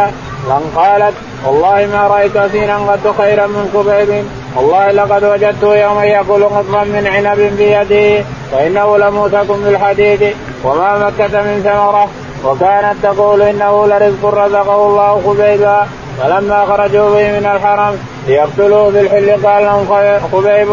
من 0.49 0.73
قالت 0.75 1.13
والله 1.45 1.89
ما 1.93 2.07
رأيت 2.07 2.35
اسيرا 2.35 2.77
قد 2.77 3.13
خيرا 3.17 3.47
من 3.47 3.69
خبيب. 3.73 4.25
والله 4.55 4.91
لقد 4.91 5.23
وجدته 5.23 5.75
يوما 5.75 6.05
يأكل 6.05 6.43
قطفا 6.43 6.83
من 6.83 7.07
عنب 7.07 7.39
بيده. 7.57 8.23
فإنه 8.51 8.97
لموثق 8.97 9.55
بالحديد 9.63 10.35
وما 10.63 10.97
مكة 10.97 11.41
من 11.41 11.61
ثمرة. 11.63 12.09
وكانت 12.45 12.95
تقول 13.03 13.41
إنه 13.41 13.87
لرزق 13.87 14.25
رزقه 14.25 14.87
الله 14.87 15.21
خبيبا. 15.27 15.87
فلما 16.19 16.65
خرجوا 16.65 17.09
به 17.09 17.39
من 17.39 17.45
الحرم 17.55 17.97
ليقتلوه 18.29 18.91
بالحل 18.91 19.29
قال 19.45 19.63
لهم 19.63 19.85
خبيب 20.31 20.67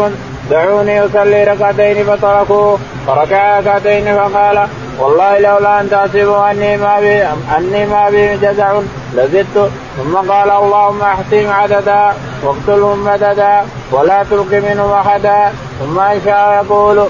دعوني 0.51 1.05
أصلي 1.05 1.43
ركعتين 1.43 2.03
فتركوه 2.03 2.79
فركع 3.07 3.59
ركعتين 3.59 4.15
فقال 4.15 4.67
والله 4.99 5.39
لولا 5.39 5.81
أن 5.81 5.89
تحسبوا 5.89 6.51
أني 6.51 6.77
ما 6.77 6.99
بي 6.99 7.23
أني 7.57 7.85
ما 7.85 8.09
بي 8.09 8.37
جزع 8.37 8.79
لزدت. 9.15 9.71
ثم 9.97 10.15
قال 10.31 10.49
اللهم 10.51 11.01
أحسن 11.01 11.49
عددا 11.49 12.13
واقتلهم 12.43 13.05
مددا 13.05 13.61
ولا 13.91 14.23
تلق 14.31 14.51
منهم 14.51 14.91
أحدا. 14.91 15.51
ثم 15.79 15.99
إن 15.99 16.21
شاء 16.25 16.63
يقول 16.63 17.07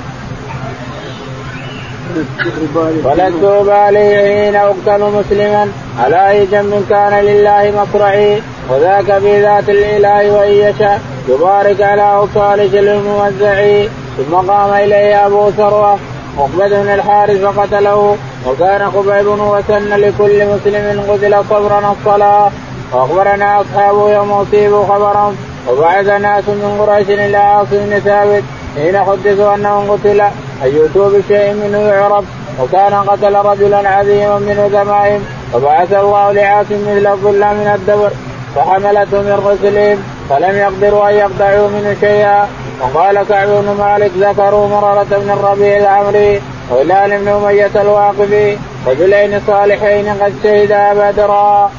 ولست 3.03 3.43
أبالي 3.43 4.05
حين 4.27 4.55
أقتل 4.55 5.01
مسلما 5.19 5.71
على 5.99 6.29
أي 6.29 6.45
جنب 6.45 6.85
كان 6.89 7.13
لله 7.25 7.73
مصرعي 7.81 8.41
وذاك 8.69 9.19
في 9.19 9.41
ذات 9.41 9.69
الإله 9.69 10.31
وإن 10.31 10.51
يشاء. 10.51 11.01
يبارك 11.29 11.81
على 11.81 12.01
أوصال 12.01 12.77
الموزعي 12.77 13.89
ثم 14.17 14.35
قام 14.35 14.73
إليه 14.73 15.25
أبو 15.25 15.51
ثروة. 15.51 15.99
عقبة 16.37 16.67
بن 16.67 16.89
الحارث 16.93 17.41
فقتله. 17.41 18.17
وكان 18.47 18.91
خبيب 18.91 19.27
وسن 19.27 19.89
لكل 19.89 20.45
مسلم 20.45 21.01
قتل 21.09 21.43
صبرا 21.49 21.95
الصلاة. 21.99 22.51
وأخبرنا 22.93 23.61
أصحابه 23.61 24.11
يوم 24.11 24.31
أصيبوا 24.31 24.85
خبرهم 24.85 25.35
وبعث 25.69 26.05
ناس 26.05 26.43
من 26.47 26.85
قريش 26.87 27.09
إلى 27.09 27.37
عاصم 27.37 27.67
بن 27.71 27.99
ثابت. 27.99 28.43
حين 28.75 28.97
حدثوا 28.97 29.55
أنه 29.55 29.91
قتل. 29.91 30.21
أن 30.63 30.75
يؤتوا 30.75 31.09
بشيء 31.09 31.53
منه 31.53 31.77
يعرف. 31.77 32.25
وكان 32.61 32.93
قتل 32.93 33.35
رجلا 33.35 33.89
عظيما 33.89 34.39
منه 34.39 34.69
ذمائم 34.73 35.25
فبعث 35.53 35.93
الله 35.93 36.31
لعاصم 36.31 36.81
مثل 36.81 37.07
الظل 37.07 37.39
من 37.39 37.71
الدبر. 37.75 38.11
فحملته 38.55 39.21
من 39.21 39.41
غسلهم 39.45 40.03
فلم 40.29 40.55
يقدروا 40.57 41.09
أن 41.09 41.13
يقطعوا 41.13 41.69
منه 41.69 41.95
شيئا 41.99 42.47
وقال 42.81 43.23
كعب 43.29 43.47
بن 43.47 43.75
مالك 43.79 44.11
ذكروا 44.17 44.67
مرارة 44.67 45.07
بن 45.11 45.29
الربيع 45.29 45.77
العمري 45.77 46.41
وهلال 46.69 47.19
بن 47.19 47.27
أمية 47.27 47.71
الواقفي 47.75 48.57
رجلين 48.87 49.41
صالحين 49.47 50.09
قد 50.09 50.33
شهدا 50.43 50.93
بدرا. 50.93 51.71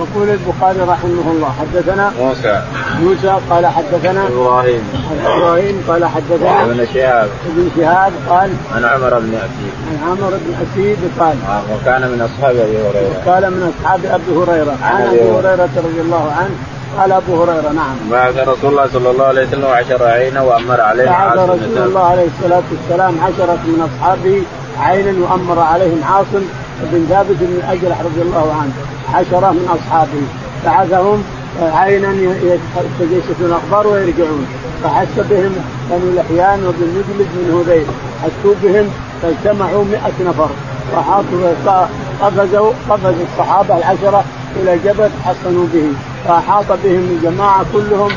يقول 0.00 0.28
البخاري 0.30 0.80
رحمه 0.80 1.26
الله 1.32 1.50
حدثنا 1.60 2.12
موسى. 2.20 2.62
موسى 3.02 3.36
قال 3.50 3.66
حدثنا 3.66 4.26
إبراهيم. 4.26 4.82
إبراهيم 5.26 5.84
قال 5.88 6.04
حدثنا 6.04 6.64
ابن 6.64 6.86
شهاب. 6.94 7.28
ابن 7.46 7.70
شهاب 7.76 8.12
قال 8.28 8.50
عن 8.74 8.84
عمر 8.84 9.18
بن 9.18 9.34
أسيد. 9.34 9.74
عن 9.90 10.08
عمر 10.10 10.30
بن 10.30 10.54
أسيد 10.64 10.98
قال 11.20 11.36
وكان 11.72 12.02
من 12.02 12.20
أصحاب 12.28 12.56
أبي 12.56 12.76
هريرة. 12.76 13.20
وكان 13.22 13.52
من 13.52 13.72
أصحاب 13.72 14.00
أبي 14.04 14.32
هريرة. 14.38 14.76
عن 14.82 15.02
أبي 15.02 15.30
هريرة. 15.30 15.68
رضي 15.76 16.00
الله 16.00 16.32
عنه 16.38 16.54
قال 16.98 17.12
أبو 17.12 17.42
هريرة 17.42 17.72
نعم. 17.72 17.96
بعث 18.10 18.48
رسول 18.48 18.70
الله 18.70 18.88
صلى 18.92 19.10
الله 19.10 19.24
عليه 19.24 19.46
وسلم 19.46 19.66
عشر 19.66 20.04
عينا 20.04 20.40
وأمر 20.42 20.80
عليهم 20.80 21.12
بعث 21.12 21.38
رسول 21.38 21.78
الله 21.78 22.04
عليه 22.04 22.26
الصلاة 22.38 22.62
والسلام 22.72 23.14
عشرة 23.24 23.58
من 23.64 23.88
أصحابه 23.88 24.42
عينا 24.80 25.12
وأمر 25.24 25.58
عليهم 25.60 26.00
عاصم 26.04 26.44
بن 26.92 27.06
ثابت 27.08 27.36
بن 27.40 27.46
الأجرح 27.46 28.00
رضي 28.00 28.22
الله 28.22 28.54
عنه 28.60 28.72
عشرة 29.14 29.50
من 29.50 29.68
أصحابه. 29.76 30.22
بعثهم 30.64 31.22
عينا 31.60 32.12
يستجيشون 32.12 33.36
الأخبار 33.40 33.86
ويرجعون. 33.86 34.46
فحس 34.82 35.14
بهم 35.30 35.52
بنو 35.90 36.12
لحيان 36.16 36.66
وبن 36.66 36.88
مجلد 36.96 37.28
بن 37.34 37.58
هذيل. 37.58 37.86
حسوا 38.22 38.54
بهم 38.62 38.88
فاجتمعوا 39.22 39.84
100 39.84 40.28
نفر. 40.28 40.50
وحاطوا 40.96 41.86
قفزوا 42.22 42.72
قفز 42.90 43.14
الصحابة 43.32 43.76
العشرة 43.76 44.24
إلى 44.56 44.78
جبل 44.84 45.10
حصنوا 45.24 45.66
به. 45.72 45.86
فأحاط 46.24 46.66
بهم 46.84 47.18
الجماعة 47.18 47.64
كلهم 47.72 48.10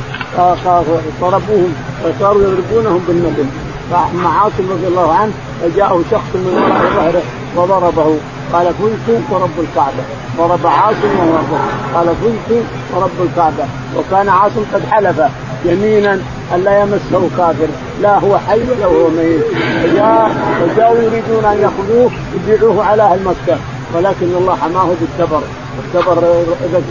ضربوهم 1.21 1.73
وصاروا 2.03 2.41
يضربونهم 2.41 3.01
بالنبل. 3.07 3.45
فاما 3.91 4.29
عاصم 4.29 4.71
رضي 4.71 4.87
الله 4.87 5.13
عنه 5.13 5.33
فجاءه 5.61 6.01
شخص 6.11 6.35
من 6.35 6.53
وراء 6.55 6.93
ظهره. 6.95 7.23
وضربه. 7.57 8.17
قال 8.53 8.73
فزت 8.73 9.21
ورب 9.31 9.59
الكعبة. 9.59 10.03
ضرب 10.37 10.67
عاصم 10.67 11.19
وربه 11.19 11.61
قال 11.95 12.07
فزت 12.15 12.63
ورب 12.95 13.17
الكعبة. 13.29 13.65
وكان 13.97 14.29
عاصم 14.29 14.63
قد 14.73 14.81
حلف 14.91 15.21
يمينا 15.65 16.13
أن 16.55 16.63
لا 16.63 16.81
يمسه 16.81 17.29
كافر. 17.37 17.67
لا 18.01 18.19
هو 18.19 18.37
حي 18.37 18.59
ولا 18.59 18.85
هو 18.85 19.09
ميت. 19.09 19.43
فجاء 19.83 20.31
وجاءوا 20.63 21.01
يريدون 21.01 21.45
أن 21.45 21.57
يأخذوه 21.61 22.11
يبيعوه 22.35 22.85
على 22.85 23.03
أهل 23.03 23.19
مكة. 23.23 23.57
ولكن 23.95 24.25
الله 24.25 24.55
حماه 24.55 24.87
بالتبر 25.01 25.41
التبر 25.85 26.23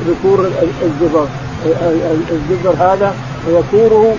ذكور 0.07 0.51
الزبر 0.83 1.27
الزبر 2.31 2.75
هذا 2.79 3.15
ويكوره 3.47 4.15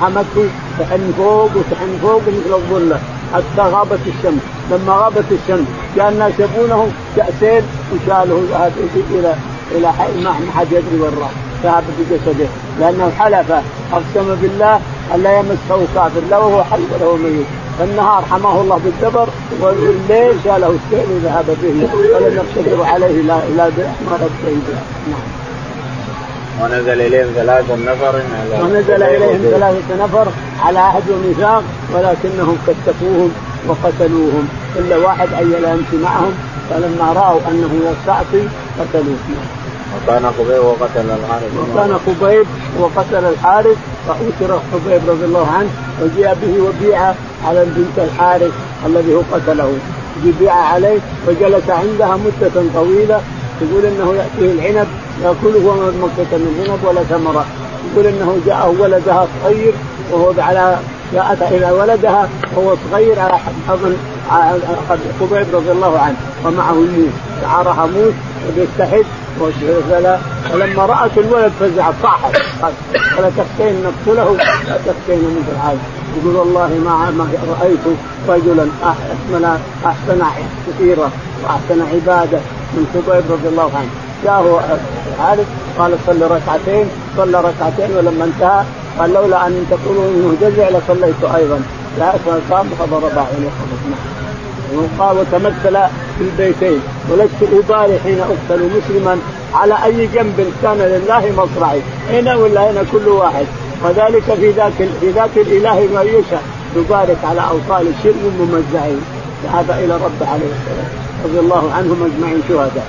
حمته 0.00 0.48
تحن 0.78 1.12
فوق 1.18 1.50
وتحن 1.56 1.98
فوق 2.02 2.22
مثل 2.28 2.54
الظلة. 2.54 2.98
حتى 3.36 3.70
غابت 3.70 4.00
الشمس. 4.06 4.42
لما 4.70 4.92
غابت 4.92 5.24
الشمس 5.32 5.66
كأن 5.96 6.12
الناس 6.12 6.32
يبونه 6.38 6.88
كأسين 7.16 7.62
وشاله 7.92 8.42
إلى 9.10 9.34
إلى 9.72 9.92
ما 10.24 10.32
حد 10.56 10.66
يدري 10.72 11.00
وين 11.00 11.12
راح 11.20 11.30
ذهب 11.64 11.84
بجسده 11.98 12.48
لأنه 12.80 13.12
حلف 13.18 13.50
أقسم 13.92 14.34
بالله 14.42 14.80
أن 15.14 15.22
لا 15.22 15.38
يمسه 15.38 15.86
كافر 15.94 16.20
لا 16.30 16.38
وهو 16.38 16.64
حي 16.64 16.80
ولا 16.94 17.06
هو 17.06 17.16
ميت. 17.16 17.46
فالنهار 17.78 18.24
حماه 18.30 18.60
الله 18.60 18.80
بالدبر 18.84 19.28
والليل 19.60 20.34
شاله 20.44 20.76
السيل 20.78 21.06
وذهب 21.14 21.56
به. 21.62 21.88
ولم 22.14 22.36
يقتدر 22.36 22.82
عليه 22.84 23.22
لا 23.22 23.38
لا 23.56 23.68
بأحمر 23.68 24.20
نعم. 25.10 25.20
ونزل 26.62 27.00
إليهم 27.00 27.28
ثلاثة 27.34 27.76
نفر 27.76 28.20
ونزل 28.62 29.02
إليهم 29.02 29.40
ثلاثة 29.50 30.04
نفر. 30.04 30.26
على 30.64 30.78
عهد 30.78 31.02
وميثاق 31.10 31.62
ولكنهم 31.94 32.56
كتفوهم 32.66 33.30
وقتلوهم. 33.68 34.48
إلا 34.78 34.96
واحد 34.96 35.28
عيل 35.32 35.64
يمشي 35.64 35.96
معهم 36.02 36.32
فلما 36.70 37.12
رأوا 37.12 37.40
أنه 37.50 37.70
يستعصي 37.90 38.48
قتلوه. 38.80 39.16
وكان 39.96 40.30
خبيب 40.38 40.64
وقتل 40.64 41.10
الحارث. 41.10 41.52
وكان 41.60 41.98
خبيب 42.06 42.46
وقتل 42.80 43.24
الحارث 43.24 43.76
فأسر 44.08 44.60
خبيب 44.72 45.00
رضي 45.08 45.24
الله 45.24 45.46
عنه 45.46 45.68
وجيء 46.02 46.34
به 46.42 46.64
وبيع 46.64 47.14
على 47.46 47.64
بنت 47.64 47.98
الحارث 47.98 48.52
الذي 48.86 49.14
هو 49.14 49.22
قتله. 49.32 49.72
بيع 50.40 50.54
عليه 50.54 50.98
وجلس 51.28 51.70
عندها 51.70 52.16
مدة 52.16 52.62
طويلة 52.74 53.20
يقول 53.62 53.84
إنه 53.84 54.14
يأتيه 54.14 54.52
العنب 54.52 54.86
يأكله 55.24 55.66
وما 55.68 55.92
مكة 56.02 56.38
من 56.38 56.66
عنب 56.68 56.84
ولا 56.84 57.02
ثمرة. 57.02 57.44
يقول 57.92 58.06
إنه 58.06 58.36
جاءه 58.46 58.74
ولدها 58.80 59.26
صغير 59.42 59.72
وهو 60.12 60.32
على 60.38 60.76
جاءت 61.12 61.42
إلى 61.42 61.70
ولدها 61.70 62.28
وهو 62.56 62.76
صغير 62.90 63.20
على 63.20 63.38
حضن 63.68 63.96
خبيب 65.20 65.46
رضي 65.52 65.70
الله 65.70 65.98
عنه. 65.98 66.16
ومعه 66.44 66.72
الموس 66.72 67.12
شعرها 67.42 67.86
موس 67.86 68.14
وبيستحد 68.48 69.04
فلما 70.52 70.86
رأت 70.86 71.18
الولد 71.18 71.52
فزعت 71.60 71.94
صاحت. 72.02 72.36
قال 73.16 73.32
تخشين 73.36 73.82
نقتله 73.82 74.36
لا 74.68 74.76
تخشين 74.86 75.22
مثل 75.36 75.56
هذا 75.62 75.78
يقول 76.16 76.36
والله 76.36 76.68
ما 76.84 77.10
ما 77.10 77.28
رأيت 77.60 77.86
رجلا 78.28 78.66
احسن 78.84 79.44
أحسن 79.86 80.22
كثيرا 80.66 81.10
وأحسن 81.44 81.82
عبادة 81.94 82.38
من 82.74 82.86
خبيب 82.94 83.24
رضي 83.30 83.48
الله 83.48 83.70
عنه. 83.76 83.90
جاءه 84.24 84.78
عارف 85.20 85.46
قال 85.78 85.92
صلي 86.06 86.24
ركعتين. 86.24 86.86
صلى 87.16 87.40
ركعتين 87.40 87.96
ولما 87.96 88.24
انتهى 88.24 88.64
قال 88.98 89.12
لولا 89.12 89.46
أن 89.46 89.66
تقولوا 89.70 90.04
إنه 90.04 90.36
جزع 90.40 90.68
لصليت 90.68 91.34
أيضا. 91.34 91.60
لا 91.98 92.12
قام 92.50 92.66
فضرب 92.78 93.18
عينه 93.18 93.50
وقال 94.74 95.18
وتمثل 95.18 95.78
في 96.18 96.20
البيتين 96.20 96.80
ولست 97.10 97.42
أبالي 97.42 97.98
حين 98.04 98.20
أقتل 98.20 98.70
مسلما 98.76 99.18
على 99.54 99.74
أي 99.84 100.06
جنب 100.06 100.52
كان 100.62 100.78
لله 100.78 101.32
مصرعي 101.36 101.80
هنا 102.10 102.36
ولا 102.36 102.70
هنا 102.70 102.84
كل 102.92 103.08
واحد. 103.08 103.46
وذلك 103.84 104.22
في 104.22 104.50
ذاك 104.50 104.72
في 105.00 105.10
ذاك 105.10 105.36
الإله 105.36 105.88
ما 105.94 106.02
يشاء. 106.02 106.42
يبارك 106.76 107.18
على 107.24 107.40
أوصال 107.40 107.86
الشرك 107.88 108.14
الممزعين 108.40 109.00
ذهب 109.44 109.70
إلى 109.70 109.94
رب 109.94 110.20
عليه 110.20 110.50
السلام. 110.56 110.88
رضي 111.24 111.38
الله 111.38 111.72
عنهم 111.72 112.12
أجمعين 112.12 112.42
شهداء. 112.48 112.86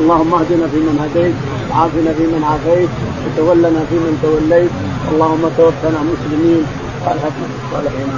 اللهم 0.00 0.34
اهدنا 0.34 0.66
فيمن 0.68 0.96
هديت 1.04 1.34
وعافنا 1.70 2.12
فيمن 2.12 2.44
عافيت 2.44 2.88
وتولنا 3.24 3.84
فيمن 3.90 4.18
توليت. 4.22 4.70
اللهم 5.12 5.42
توفنا 5.56 5.98
مسلمين. 6.02 6.64
والحقنا 7.06 7.46
الصالحين. 7.64 8.10